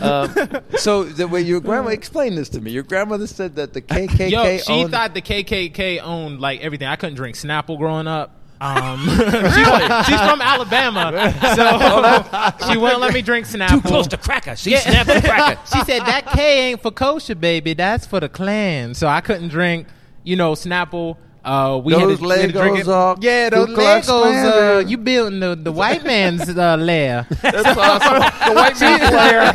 [0.00, 0.34] um,
[0.78, 4.30] so the way your grandma explained this to me, your grandmother said that the KKK
[4.30, 6.88] Yo, she owned- thought the KKK owned like everything.
[6.88, 8.35] I couldn't drink Snapple growing up.
[8.60, 13.82] Um, she was- she's from Alabama, so she wouldn't let me drink Snapple.
[13.82, 14.56] too close to cracker.
[14.56, 14.80] She Yeah.
[14.80, 15.60] snapped cracker.
[15.76, 17.74] she said that K ain't for kosher, baby.
[17.74, 18.94] That's for the Klan.
[18.94, 19.88] So I couldn't drink,
[20.24, 21.16] you know, Snapple.
[21.44, 22.88] Uh, we Those had to, we had to drink Legos it.
[22.88, 24.04] are yeah, Ku those Legos.
[24.04, 24.90] Klan, Uh, baby.
[24.90, 27.24] you building the, the white man's uh, lair.
[27.40, 28.18] That's awesome.
[28.48, 29.50] The white man's player.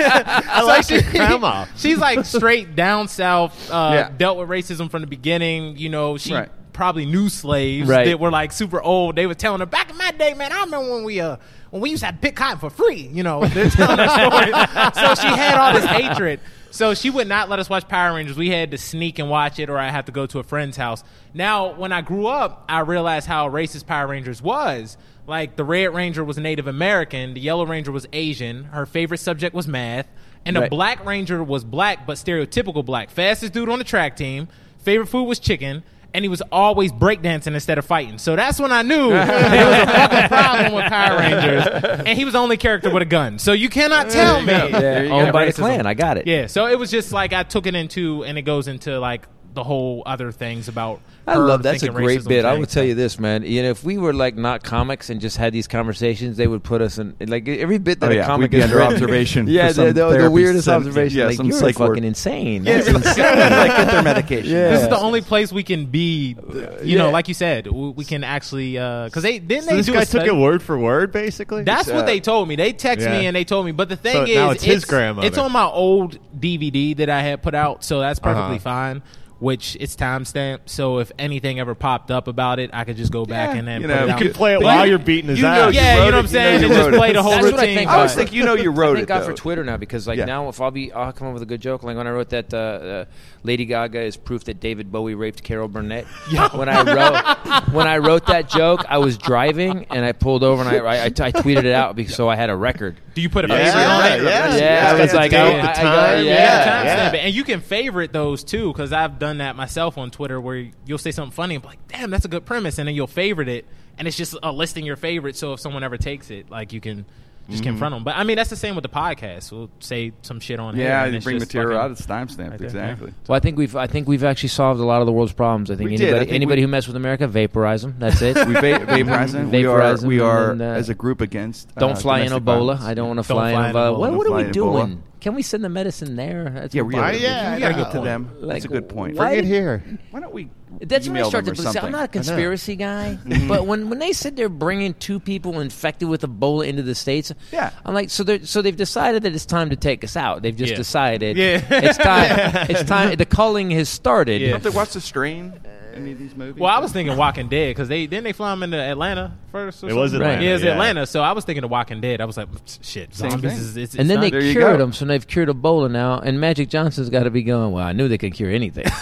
[0.48, 1.66] I like your grandma.
[1.76, 3.70] She's like straight down south.
[3.70, 4.10] Uh, Yeah.
[4.18, 5.76] Dealt with racism from the beginning.
[5.78, 6.50] You know, she Right.
[6.82, 8.06] Probably new slaves Right.
[8.08, 9.16] that were like super old.
[9.16, 10.52] They were telling her back in my day, man.
[10.52, 11.38] I remember when we uh
[11.70, 13.08] when we used to have to pick cotton for free.
[13.14, 14.56] You know, they're telling her stories.
[14.96, 16.40] so she had all this hatred.
[16.72, 18.36] So she would not let us watch Power Rangers.
[18.36, 20.76] We had to sneak and watch it, or I had to go to a friend's
[20.78, 21.04] house.
[21.36, 24.98] Now, when I grew up, I realized how racist Power Rangers was.
[25.28, 28.64] Like the Red Ranger was Native American, the Yellow Ranger was Asian.
[28.64, 30.08] Her favorite subject was math,
[30.48, 30.70] and the Right.
[30.72, 33.12] Black Ranger was black but stereotypical black.
[33.12, 34.48] Fastest dude on the track team.
[34.80, 35.84] Favorite food was chicken.
[36.14, 38.18] And he was always breakdancing instead of fighting.
[38.18, 41.66] So that's when I knew there was a fucking problem with Power Rangers.
[42.06, 43.40] And he was the only character with a gun.
[43.40, 44.52] So you cannot tell me.
[44.52, 45.58] Yeah, you owned by the Racism.
[45.60, 45.86] Klan.
[45.88, 46.28] I got it.
[46.28, 49.26] Yeah, so it was just like I took it into, and it goes into like
[49.54, 51.02] the whole other things about.
[51.28, 52.46] I her love that's a great racism bit.
[52.46, 53.44] I thing, will tell you this, man.
[53.44, 56.64] You know, if we were like not comics and just had these conversations, they would
[56.64, 59.74] put us in like every bit that Oh, a comic is under observation Yeah, for
[59.74, 61.20] the, some the, the weirdest sen- observation.
[61.20, 61.92] yeah, like some you're psych ward.
[61.92, 62.66] fucking insane.
[62.66, 63.24] Yeah, That's it's insane.
[63.24, 64.52] like get their medication.
[64.52, 64.70] Yeah.
[64.72, 66.36] This is the only place we can be.
[66.52, 66.98] You Yeah.
[67.04, 69.94] know, like you said, we, we can actually because they didn't So they this do
[69.94, 71.64] guy a took it word for word, basically.
[71.64, 72.56] That's what they told me.
[72.56, 73.74] They text me and they told me.
[73.74, 75.28] But the thing is, it's his grandmother.
[75.28, 78.60] It's on my old DVD that I had put out, so that's perfectly Uh-huh.
[78.60, 79.04] fine.
[79.42, 83.26] Which it's timestamped, so if anything ever popped up about it, I could just go
[83.26, 84.20] back Yeah, and then you put know, it you out.
[84.22, 85.74] Can play it But while you- you're beating his you ass.
[85.74, 87.24] you yeah, wrote you know what I'm you know saying, you and just play the
[87.24, 87.76] whole That's what I routine.
[87.78, 89.08] think I always But- think you know you I wrote thank it.
[89.08, 90.26] God for Twitter now because like Yeah.
[90.26, 92.30] now if I'll be I'll come up with a good joke like when I wrote
[92.30, 93.06] that uh, uh,
[93.44, 96.06] Lady Gaga is proof that David Bowie raped Carol Burnett.
[96.54, 100.62] When I wrote when I wrote that joke, I was driving and I pulled over
[100.64, 102.98] and I I, I, I tweeted it out because so I had a record.
[103.14, 104.24] Do you put a Yeah, favorite on yeah, it?
[104.24, 104.56] yeah.
[104.56, 107.24] Yeah, I was like, I, date, the I, I time, got, You yeah, gotta yeah.
[107.26, 110.98] And you can favorite those too, because I've done that myself on Twitter where you'll
[110.98, 112.78] say something funny and be like, damn, that's a good premise.
[112.78, 113.66] And then you'll favorite it.
[113.98, 115.40] And it's just a listing your favorites.
[115.40, 117.06] So if someone ever takes it, like you can
[117.50, 118.04] just confront them.
[118.04, 119.52] But I mean, that's the same with the podcast.
[119.52, 120.86] We'll say some shit on here.
[120.86, 121.92] Yeah, and you bring just material out.
[121.92, 122.52] It's timestamped.
[122.52, 123.14] Right there, exactly.
[123.28, 125.70] Well, I think we've I think we've actually solved a lot of the world's problems.
[125.72, 126.06] I think We did.
[126.06, 127.96] I anybody think anybody we- who messes with America, vaporize them.
[128.00, 128.36] That's it.
[128.48, 129.46] We va- vaporize it.
[129.46, 131.74] We are, we are then, uh, as a group against.
[131.76, 132.42] Don't uh, fly in Ebola.
[132.44, 132.82] violence.
[132.84, 133.94] I don't want to fly, fly in in Ebola.
[133.96, 134.00] Ebola.
[134.00, 135.04] What, what are we in doing?
[135.22, 135.24] Ebola.
[135.24, 136.50] Can we send the medicine there?
[136.50, 137.84] That's Yeah, what we we're yeah, yeah, we gotta yeah.
[137.84, 138.30] get to them.
[138.40, 139.16] Like, That's a good point.
[139.16, 139.84] why- Bring it here.
[140.12, 140.50] Why don't we?
[140.80, 141.84] That's when I email start them to or believe.
[141.84, 143.48] I'm not a conspiracy guy, mm-hmm.
[143.48, 147.32] but when, when they said they're bringing two people infected with Ebola into the states,
[147.52, 147.72] Yeah.
[147.86, 150.42] I'm like, so they're so they've decided that it's time to take us out.
[150.42, 150.78] They've just Yeah.
[150.78, 151.62] decided, Yeah.
[151.70, 152.68] it's time.
[152.70, 153.16] It's time.
[153.18, 154.42] The culling has started.
[154.42, 154.52] Yeah.
[154.52, 155.54] Don't they watch the strain?
[155.96, 156.60] Any of these movies?
[156.60, 159.84] Well, I was thinking Walking Dead because they didn't they fly them into Atlanta first.
[159.84, 160.14] Or It was?
[160.14, 160.72] Atlanta, Yeah, it was yeah.
[160.72, 161.06] Atlanta.
[161.06, 162.22] So I was thinking of Walking Dead.
[162.22, 162.48] I was like,
[162.82, 163.60] shit, Same zombies thing.
[163.62, 163.78] is.
[163.78, 164.78] It's, And then it's they There you cured go.
[164.86, 166.20] them, so they've cured Ebola now.
[166.20, 167.72] And Magic Johnson's got to be going.
[167.74, 168.86] Well, I knew they could cure anything.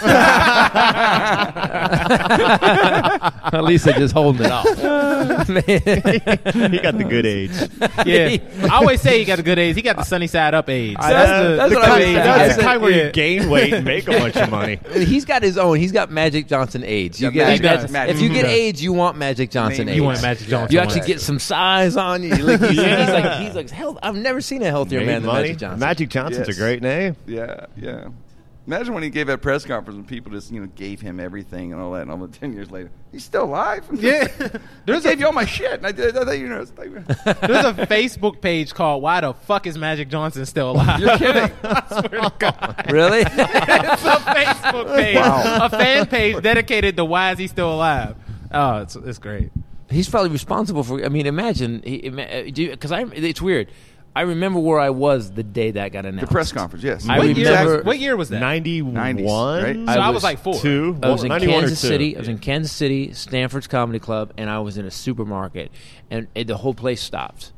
[3.52, 4.66] At least they're just holding it off.
[5.48, 5.62] Man.
[5.64, 7.50] he got the good age.
[8.06, 8.38] yeah.
[8.70, 9.76] I always say he got the good age.
[9.76, 10.96] He got the sunny side up AIDS.
[11.00, 12.14] That's the- that's the what I kind, mean.
[12.14, 13.04] that's the kind where Yeah.
[13.06, 14.78] you gain weight and make a bunch of money.
[14.94, 15.76] He's got his own.
[15.78, 17.20] He's got Magic Johnson AIDS.
[17.20, 17.92] You Yeah, get, Magic that's- Johnson.
[17.92, 18.50] Magic if you get Johnson.
[18.50, 19.90] AIDS, you want Magic Johnson Maybe.
[19.92, 19.96] AIDS.
[19.96, 20.74] You want Magic Johnson.
[20.74, 22.30] You actually get some size on you.
[22.36, 23.98] Like he's, he's like he's like health.
[24.02, 25.42] I've never seen a healthier Made man than money.
[25.48, 25.80] Magic Johnson.
[25.80, 26.56] Magic Johnson's Yes.
[26.56, 27.16] a great name.
[27.26, 28.08] Yeah, yeah.
[28.66, 31.72] Imagine when he gave that press conference and people just you know gave him everything
[31.72, 33.84] and all that, and all the ten years later, he's still alive.
[33.92, 34.28] Yeah.
[34.86, 35.72] There's I gave you all my shit.
[35.72, 36.16] And I did.
[36.16, 36.60] I thought you know.
[36.60, 36.92] it's like-
[37.40, 41.50] There's a Facebook page called "Why the fuck is Magic Johnson still alive?" You're kidding.
[41.64, 42.84] I swear to God.
[42.90, 43.20] really?
[43.20, 45.58] it's a Facebook page, Wow.
[45.66, 48.16] a fan page dedicated to "Why is he still alive?"
[48.52, 49.50] Oh, it's it's great.
[49.90, 51.04] he's probably responsible for.
[51.04, 53.12] I mean, imagine because uh, I'm.
[53.14, 53.70] It's weird.
[54.14, 56.26] I remember where I was the day that got announced.
[56.28, 56.84] the press conference.
[56.84, 57.08] Yes.
[57.08, 58.40] I What remember- year, was, what year was that?
[58.40, 58.92] 91?
[58.94, 59.76] 90s, right?
[59.76, 60.54] So I, I was, was like four.
[60.58, 60.98] Two?
[61.02, 61.86] I was in 91 or Kansas two?
[61.88, 62.16] City.
[62.16, 65.70] I was in Kansas City, Stanford's Comedy Club, and I was in a supermarket,
[66.10, 67.52] and, and the whole place stopped.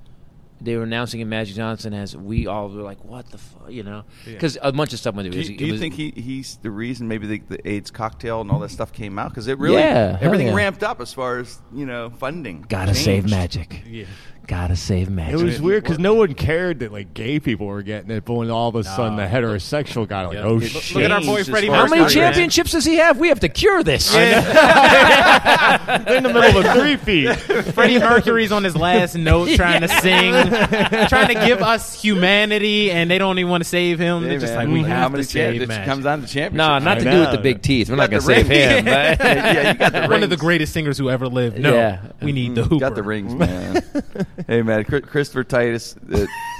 [0.61, 3.83] They were announcing in Magic Johnson as we all were like, "What the fuck," you
[3.83, 4.05] know?
[4.25, 5.29] Because a bunch of stuff went.
[5.29, 8.41] Do you, do you was- think he, he's the reason maybe the, the AIDS cocktail
[8.43, 9.31] and all that stuff came out?
[9.31, 10.55] Because it really Yeah, hell everything yeah.
[10.55, 12.65] ramped up as far as you know funding.
[12.69, 13.31] Gotta save changed.
[13.31, 13.83] magic.
[13.89, 14.05] Yeah.
[14.49, 15.41] Gotta save Magic.
[15.41, 18.35] It was weird because no one cared that like gay people were getting it, but
[18.35, 20.43] when all of a sudden the heterosexual guy like, Yeah.
[20.45, 20.95] oh Look- shit!
[20.97, 22.15] look at our boy Changed Freddie How many Mercury.
[22.21, 23.19] championships does he have?
[23.19, 24.13] We have to cure this.
[24.13, 24.39] They're
[26.17, 27.35] in the middle of a three feet.
[27.75, 30.33] Freddie Mercury's on his last note trying to sing,
[31.09, 34.23] trying to give us humanity, and they don't even want to save him.
[34.23, 35.85] Hey, They're just like, we how have many to save champ- It Magic.
[35.87, 36.53] comes down to championship.
[36.55, 37.21] No, not I to do know.
[37.21, 37.89] with the big teeth.
[37.89, 38.85] We're not gonna save him.
[38.87, 41.59] But yeah, you got the One of the greatest singers who ever lived.
[41.59, 42.01] No, Yeah.
[42.21, 42.81] we need the Hooper.
[42.81, 43.83] Got the rings, man.
[44.47, 45.97] Hey, man, Christopher Titus.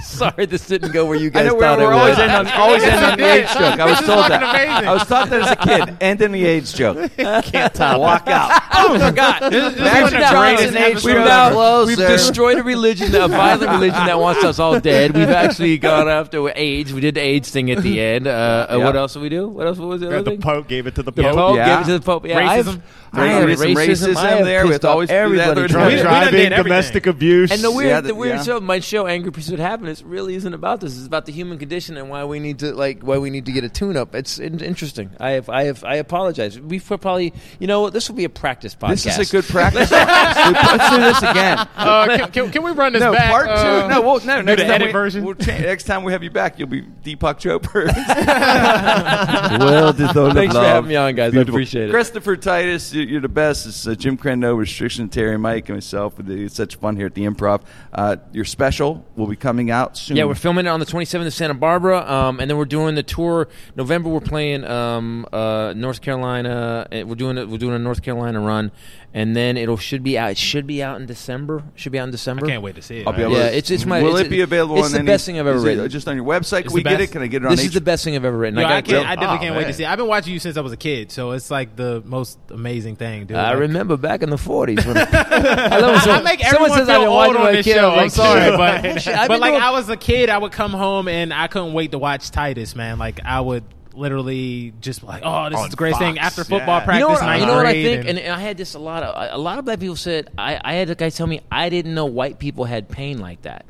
[0.13, 2.29] Sorry, this didn't go where you I guys know we're, thought we're it always would.
[2.29, 3.43] end on always end on the did.
[3.43, 3.79] AIDS joke.
[3.79, 4.43] I was This told that.
[4.43, 4.87] amazing.
[4.87, 5.55] I was taught that as a
[5.87, 5.97] kid.
[6.01, 7.11] End in the AIDS joke.
[7.17, 7.99] Can't top.
[7.99, 8.61] Walk out.
[8.73, 9.51] Oh my God!
[9.51, 11.25] This- this Magic one of the Johnson, greatest we've ever.
[11.25, 15.15] now we've destroyed a religion, a violent religion that wants us all dead.
[15.15, 16.93] We've actually gone after AIDS.
[16.93, 18.27] We did the AIDS thing at the end.
[18.27, 19.47] Uh, uh, What else did we do?
[19.47, 20.41] What else was the other the thing?
[20.41, 21.35] Pope gave it to the The Pope.
[21.35, 21.77] Pope yeah.
[21.77, 22.25] gave it to the Pope.
[22.25, 22.81] Yeah, I've- Racism.
[23.15, 23.75] I have racism.
[23.75, 24.63] racism I have there.
[24.65, 25.53] We have pissed to off always everybody.
[25.53, 27.51] They're trying We- to- we done driving, domestic abuse.
[27.51, 28.43] And the weird, Yeah, the that- weird yeah.
[28.43, 29.59] show, my show, Angry Pursuit
[29.93, 30.97] Happiness, really isn't about this.
[30.97, 33.51] It's about the human condition and why we need to like why we need to
[33.51, 34.15] get a tune-up.
[34.15, 35.11] It's in- interesting.
[35.19, 36.59] I have, I have, I apologize.
[36.59, 37.89] We've probably, you know.
[37.89, 39.03] This will be a practice podcast.
[39.03, 39.91] This is a good practice.
[39.91, 41.57] Let's do this again.
[41.75, 43.31] Uh, can, can, can we run this No, back?
[43.31, 43.51] part two.
[43.51, 44.41] Uh, no, well, no.
[44.41, 45.23] Next the time edit we, version?
[45.25, 47.87] We'll change, next time we have you back, you'll be Deepak Chopra.
[49.59, 49.93] well,
[50.33, 51.35] Thanks for having me on, guys.
[51.35, 51.91] I appreciate it.
[51.91, 53.65] Christopher Titus, you- you're the best.
[53.67, 56.15] It's uh, Jim Crandall, Restriction, Terry, Mike, and myself.
[56.19, 57.61] It's such fun here at the Improv.
[57.91, 59.82] Uh, your special will be coming out.
[59.83, 60.17] Out soon.
[60.17, 62.95] Yeah, we're filming it on the 27th in Santa Barbara, um, and then we're doing
[62.95, 63.47] the tour.
[63.75, 66.87] November, we're playing um, uh, North Carolina.
[66.91, 67.47] uh, We're doing it.
[67.49, 68.71] We're doing a North Carolina run,
[69.13, 70.31] and then it'll should be out.
[70.31, 71.63] It should be out in December.
[71.75, 72.45] Should be out in December.
[72.45, 73.07] I can't wait to see it.
[73.07, 73.27] I'll be man.
[73.31, 74.77] able Yeah, to- it's- it's my- Will it's- it be available?
[74.77, 75.89] it's on the any- best thing I've ever is it written.
[75.89, 76.63] Just on your website?
[76.63, 77.11] Can we the get it?
[77.11, 77.51] Can I get it on?
[77.51, 78.57] This H- is the best thing I've ever written.
[78.59, 79.83] Yo, I, got can't, I Oh, definitely can't wait to oh, see.
[79.83, 79.89] it.
[79.89, 82.95] I've been watching you since I was a kid, so it's like the most amazing
[82.95, 83.37] thing, dude.
[83.37, 84.85] I Like- remember back in the 40s.
[84.85, 87.51] When I, love I someone- make everyone says feel I've been old watching on my
[87.51, 87.91] this kid, show.
[87.91, 91.33] I'm I'm sorry, but but like I was a kid, I would come home and
[91.33, 92.97] I couldn't wait to watch Titus, man.
[92.97, 93.63] Like I would
[93.93, 96.85] literally just like, oh, this On is the greatest thing after football yeah.
[96.85, 96.95] practice.
[96.95, 98.79] you know what, ninth you know what I think, and- and, I had this a
[98.79, 100.29] lot of a lot of black people said.
[100.37, 103.41] I, I had a guy tell me I didn't know white people had pain like
[103.43, 103.65] that.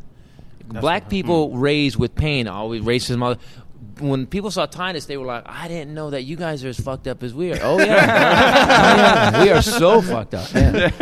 [0.67, 1.59] black people hmm.
[1.59, 3.37] raised with pain, always racism.
[4.01, 6.69] All- When people saw Titus, they were like, "I didn't know that you guys are
[6.69, 7.85] as fucked up as we are." Oh yeah,
[9.33, 9.43] Oh, yeah.
[9.43, 10.47] we are so fucked up.
[10.53, 10.89] Yeah.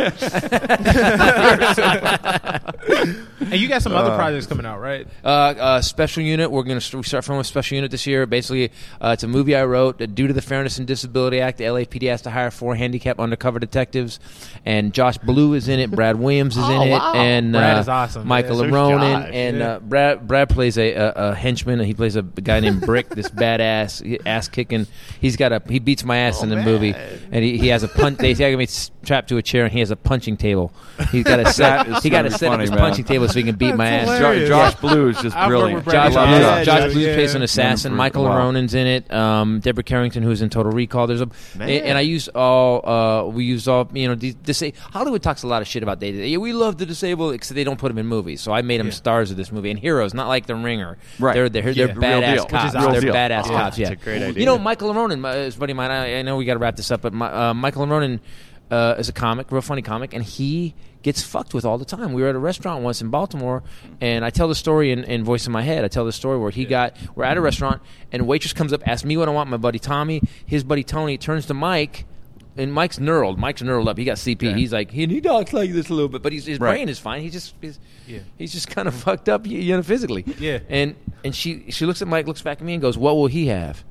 [3.40, 5.06] and you got some other projects coming out, right?
[5.24, 6.50] Uh, uh, special unit.
[6.50, 8.26] We're going to start filming a special unit this year.
[8.26, 8.70] Basically,
[9.00, 10.00] uh, it's a movie I wrote.
[10.00, 13.20] Uh, Due to the Fairness and Disability Act, the LAPD has to hire four handicapped
[13.20, 14.20] undercover detectives,
[14.64, 15.90] and Josh Blue is in it.
[15.90, 18.26] Brad Williams is in Oh, it, and Brad uh, is awesome.
[18.26, 19.30] Michael Yeah, so Aronin, Josh.
[19.32, 19.70] and Yeah.
[19.72, 20.26] uh, Brad.
[20.28, 21.80] Brad plays a, a, a henchman.
[21.80, 24.86] He plays a guy named Brick, this badass ass kicking.
[25.20, 27.82] He's got a he beats my ass oh, in the movie, and he, he has
[27.82, 28.18] a punch.
[28.18, 28.66] They got me
[29.04, 30.72] strapped to a chair, and he has a punching table.
[31.10, 31.86] He's got to set.
[32.02, 32.78] he got to gonna be set up his man.
[32.78, 34.18] punching table so he can beat my ass.
[34.18, 35.84] Jo- Josh Blue is just brilliant.
[35.84, 36.66] Josh, I love Blue, Josh.
[36.66, 37.14] Josh Blue yeah.
[37.14, 37.96] plays an assassin.
[37.96, 38.22] Wonderful.
[38.22, 38.50] Michael Wow.
[38.52, 39.12] Aronin's in it.
[39.12, 41.06] Um, Deborah Carrington, who's in Total Recall.
[41.06, 42.88] There's a and, and I use all.
[42.88, 43.88] Uh, we use all.
[43.92, 46.36] You know, dis- dis- Hollywood talks a lot of shit about day to day.
[46.36, 48.40] We love the disabled because they don't put them in movies.
[48.40, 50.98] So I made them stars of this movie and heroes, not like The Ringer.
[51.18, 51.34] Right.
[51.34, 51.94] They're they're, they're Yeah.
[51.94, 52.52] Badass cops.
[52.52, 52.92] Which is awesome.
[52.92, 53.14] They're deal.
[53.14, 53.78] badass Oh, cops.
[53.78, 55.90] Yeah, that's a great You know, Michael Aronin, my, his buddy of mine.
[55.90, 58.20] I, I know we got to wrap this up, but my, uh, Michael Aronin
[58.72, 62.12] uh, is a comic, real funny comic, and he gets fucked with all the time.
[62.12, 63.62] We were at a restaurant once in Baltimore,
[64.00, 65.84] and I tell the story in, in voice in my head.
[65.84, 66.96] I tell the story where he got.
[67.14, 69.50] We're at a restaurant, and a waitress comes up, asks me what I want.
[69.50, 72.06] My buddy Tommy, his buddy Tony, turns to Mike.
[72.54, 73.38] And Mike's knurled.
[73.38, 73.96] Mike's knurled up.
[73.96, 74.54] He got CP.
[74.58, 76.72] He's like, he, he talks like this a little bit, but he's, his Right.
[76.72, 77.22] brain is fine.
[77.22, 78.18] He's just, he's, Yeah.
[78.36, 80.22] he's just kind of fucked up, you you know, physically.
[80.38, 80.58] Yeah.
[80.68, 80.94] And
[81.24, 83.46] and she she looks at Mike, looks back at me, and goes, "What will he
[83.46, 83.82] have?"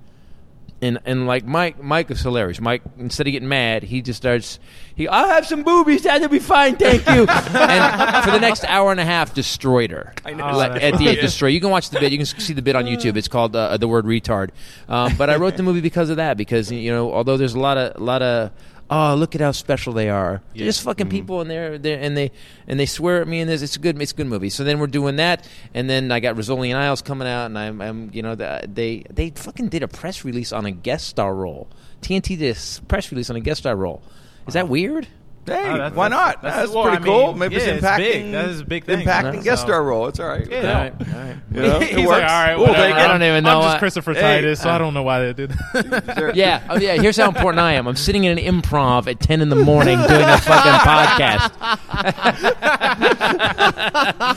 [0.84, 2.60] And and like Mike, Mike is hilarious.
[2.60, 4.60] Mike, instead of getting mad, he just starts.
[4.96, 6.02] He, I'll have some boobies.
[6.04, 7.26] That'll be fine, thank you.
[7.30, 10.14] and for the next hour and a half, destroyed her.
[10.26, 10.58] I know.
[10.58, 11.50] Like, Oh, at the end, destroy.
[11.50, 12.12] You can watch the bit.
[12.12, 13.16] You can see the bit on YouTube.
[13.16, 14.50] It's called uh, the word retard.
[14.90, 16.36] Um, but I wrote the movie because of that.
[16.36, 18.52] Because you know, although there's a lot of a lot of
[18.92, 20.44] oh look at how special they are.
[20.54, 21.12] They're just fucking mm-hmm.
[21.12, 22.32] people, and they're, they're and they
[22.68, 24.50] and they swear at me, and it's a good it's a good movie.
[24.50, 27.58] So then we're doing that, and then I got Rizzoli and Isles coming out, and
[27.58, 31.34] I'm, I'm you know they they fucking did a press release on a guest star
[31.34, 31.68] role.
[32.02, 34.04] TNT did a press release on a guest star role.
[34.48, 35.08] Is that weird?
[35.44, 36.42] Hey, Oh, that's- why that's- not?
[36.44, 37.28] that's- That's, well, pretty I cool.
[37.30, 37.98] mean, Maybe yeah, it's it's impacting.
[37.98, 38.32] big.
[38.32, 39.00] That is a big thing.
[39.08, 40.08] Impacting No, guest star role.
[40.08, 40.48] It's all right.
[40.50, 40.58] Yeah.
[40.58, 41.36] All right, all right.
[41.52, 42.10] You know, it He's works.
[42.22, 43.58] like, all right, We'll I don't even know.
[43.58, 46.32] I'm just uh, Christopher hey, Titus, so uh, I don't know why they did that.
[46.36, 46.94] Yeah, oh, yeah.
[47.02, 47.88] Here's how important I am.
[47.88, 51.52] I'm sitting in an improv at 10 in the morning doing a fucking podcast.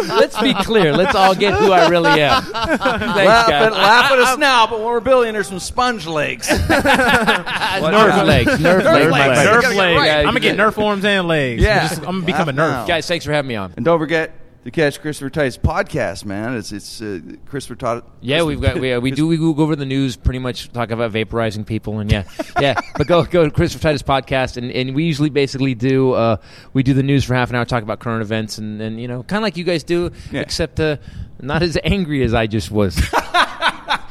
[0.09, 0.93] Let's be clear.
[0.97, 2.43] Let's all get who I really am.
[2.43, 3.67] Thanks, Laugh guys.
[3.67, 6.49] at, laugh at us now, but when we're billionaires, from sponge legs.
[6.49, 8.51] Nerf legs.
[8.59, 9.11] Nerf, legs.
[9.11, 9.39] legs.
[9.39, 10.01] Nerf You gotta get legs.
[10.19, 11.63] I'm gonna get Nerf arms and legs.
[11.63, 11.83] Yeah.
[11.83, 12.81] I'm, just- I'm gonna become a Laugh Nerf.
[12.83, 12.87] now.
[12.87, 13.75] Guys, thanks for having me on.
[13.77, 14.33] And don't forget
[14.65, 16.57] to catch Christopher Titus podcast, man.
[16.57, 18.05] It's it's uh, Christopher Titus.
[18.23, 20.91] Yeah, we've got we, uh, we do we go over the news pretty much talk
[20.91, 22.25] about vaporizing people and yeah
[22.61, 26.37] yeah but go go to Christopher Titus podcast and, and we usually basically do uh,
[26.73, 29.07] we do the news for half an hour talk about current events and, and you
[29.09, 30.41] know kind of like you guys do Yeah.
[30.41, 30.97] except uh,
[31.41, 32.99] not as angry as I just was.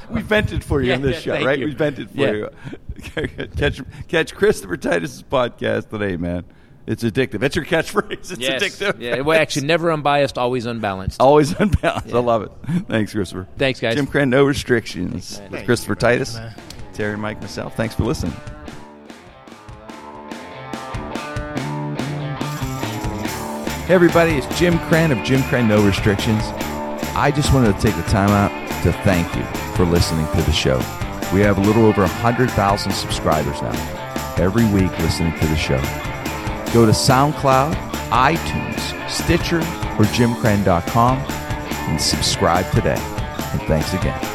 [0.10, 1.58] We vented for you Yeah, in this yeah, show, right?
[1.58, 1.66] you.
[1.66, 2.32] We vented for Yeah.
[2.32, 2.50] you.
[3.56, 6.44] catch catch Christopher Titus's podcast today, man.
[6.86, 7.40] It's addictive.
[7.40, 8.12] That's your catchphrase.
[8.32, 8.62] It's yes.
[8.62, 9.00] addictive.
[9.00, 11.22] Yeah, well, actually, never unbiased, always unbalanced.
[11.22, 12.14] Always unbalanced.
[12.14, 12.52] I love it.
[12.88, 13.48] Thanks, Christopher.
[13.58, 13.96] Thanks, guys.
[13.96, 15.40] Jim Krenn, no restrictions.
[15.40, 15.52] man.
[15.52, 16.38] With Christopher Titus,
[16.94, 17.76] Terry, Mike, myself.
[17.76, 18.34] Thanks for listening.
[23.86, 26.42] Hey, everybody, it's Jim Krenn of Jim Krenn No Restrictions.
[27.16, 28.50] I just wanted to take the time out
[28.84, 29.44] to thank you
[29.76, 30.78] for listening to the show.
[31.34, 35.82] We have a little over 100,000 subscribers now, every week listening to the show.
[36.74, 37.76] Go to SoundCloud,
[38.10, 42.98] iTunes, Stitcher, or jimkrenn.com and subscribe today.
[42.98, 44.33] And thanks again.